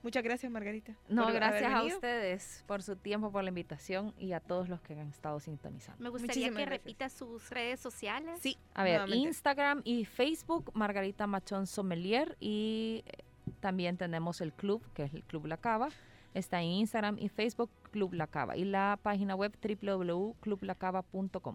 Muchas 0.05 0.25
gracias, 0.25 0.51
Margarita. 0.51 0.93
No, 1.09 1.33
gracias 1.33 1.73
a 1.73 1.83
ustedes 1.85 2.64
por 2.66 2.83
su 2.83 2.97
tiempo, 2.97 3.31
por 3.31 3.45
la 3.45 3.51
invitación 3.51 4.12
y 4.18 4.33
a 4.33 4.41
todos 4.41 4.68
los 4.68 4.81
que 4.83 4.95
han 4.95 5.09
estado 5.09 5.39
sintonizando. 5.41 6.03
Me 6.03 6.09
gustaría 6.11 6.35
Muchísimas 6.51 6.59
que 6.59 6.64
gracias. 6.66 6.85
repita 6.85 7.09
sus 7.09 7.51
redes 7.51 7.79
sociales. 7.79 8.39
Sí, 8.43 8.59
A 8.75 8.83
ver, 8.83 8.95
nuevamente. 8.95 9.29
Instagram 9.29 9.81
y 9.85 10.05
Facebook, 10.05 10.73
Margarita 10.75 11.29
Machón 11.29 11.68
Sommelier 11.68 12.37
y 12.41 13.05
también 13.61 13.97
tenemos 13.97 14.40
el 14.40 14.53
club, 14.53 14.82
que 14.95 15.05
es 15.05 15.14
el 15.14 15.22
Club 15.24 15.47
La 15.47 15.57
Cava. 15.57 15.88
Está 16.34 16.62
en 16.62 16.68
Instagram 16.68 17.18
y 17.18 17.28
Facebook, 17.28 17.70
Club 17.90 18.14
La 18.14 18.26
Cava. 18.26 18.57
Y 18.57 18.64
la 18.64 18.99
página 19.03 19.34
web 19.34 19.53
www.clublacava.com. 19.62 21.55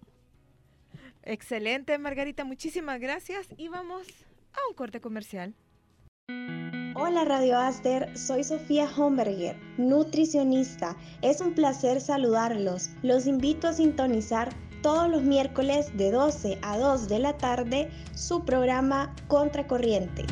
Excelente, 1.23 1.97
Margarita, 1.97 2.45
muchísimas 2.45 2.99
gracias 2.99 3.47
y 3.57 3.67
vamos 3.67 4.07
a 4.53 4.59
un 4.69 4.75
corte 4.75 5.01
comercial. 5.01 5.53
Hola 6.95 7.25
Radio 7.25 7.57
Aster, 7.59 8.17
soy 8.17 8.43
Sofía 8.43 8.89
Homberger, 8.95 9.55
nutricionista. 9.77 10.95
Es 11.21 11.41
un 11.41 11.53
placer 11.53 12.01
saludarlos. 12.01 12.89
Los 13.03 13.27
invito 13.27 13.67
a 13.67 13.73
sintonizar 13.73 14.49
todos 14.81 15.09
los 15.09 15.23
miércoles 15.23 15.95
de 15.95 16.11
12 16.11 16.59
a 16.61 16.77
2 16.77 17.07
de 17.07 17.19
la 17.19 17.37
tarde 17.37 17.91
su 18.15 18.45
programa 18.45 19.13
Contracorriente. 19.27 20.25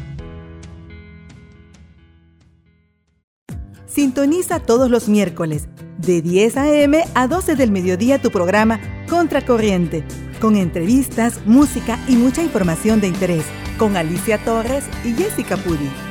Sintoniza 3.96 4.60
todos 4.60 4.92
los 4.92 5.08
miércoles 5.08 5.70
de 6.00 6.22
10 6.22 6.58
a.m. 6.58 7.02
a 7.14 7.30
12 7.30 7.56
del 7.56 7.72
mediodía 7.72 8.22
tu 8.22 8.30
programa 8.30 8.82
Contracorriente, 9.08 10.04
con 10.42 10.58
entrevistas, 10.58 11.40
música 11.46 11.98
y 12.10 12.18
mucha 12.18 12.44
información 12.44 13.00
de 13.00 13.08
interés, 13.08 13.46
con 13.80 13.96
Alicia 13.96 14.38
Torres 14.44 14.84
y 15.06 15.14
Jessica 15.14 15.56
Pudi. 15.56 16.05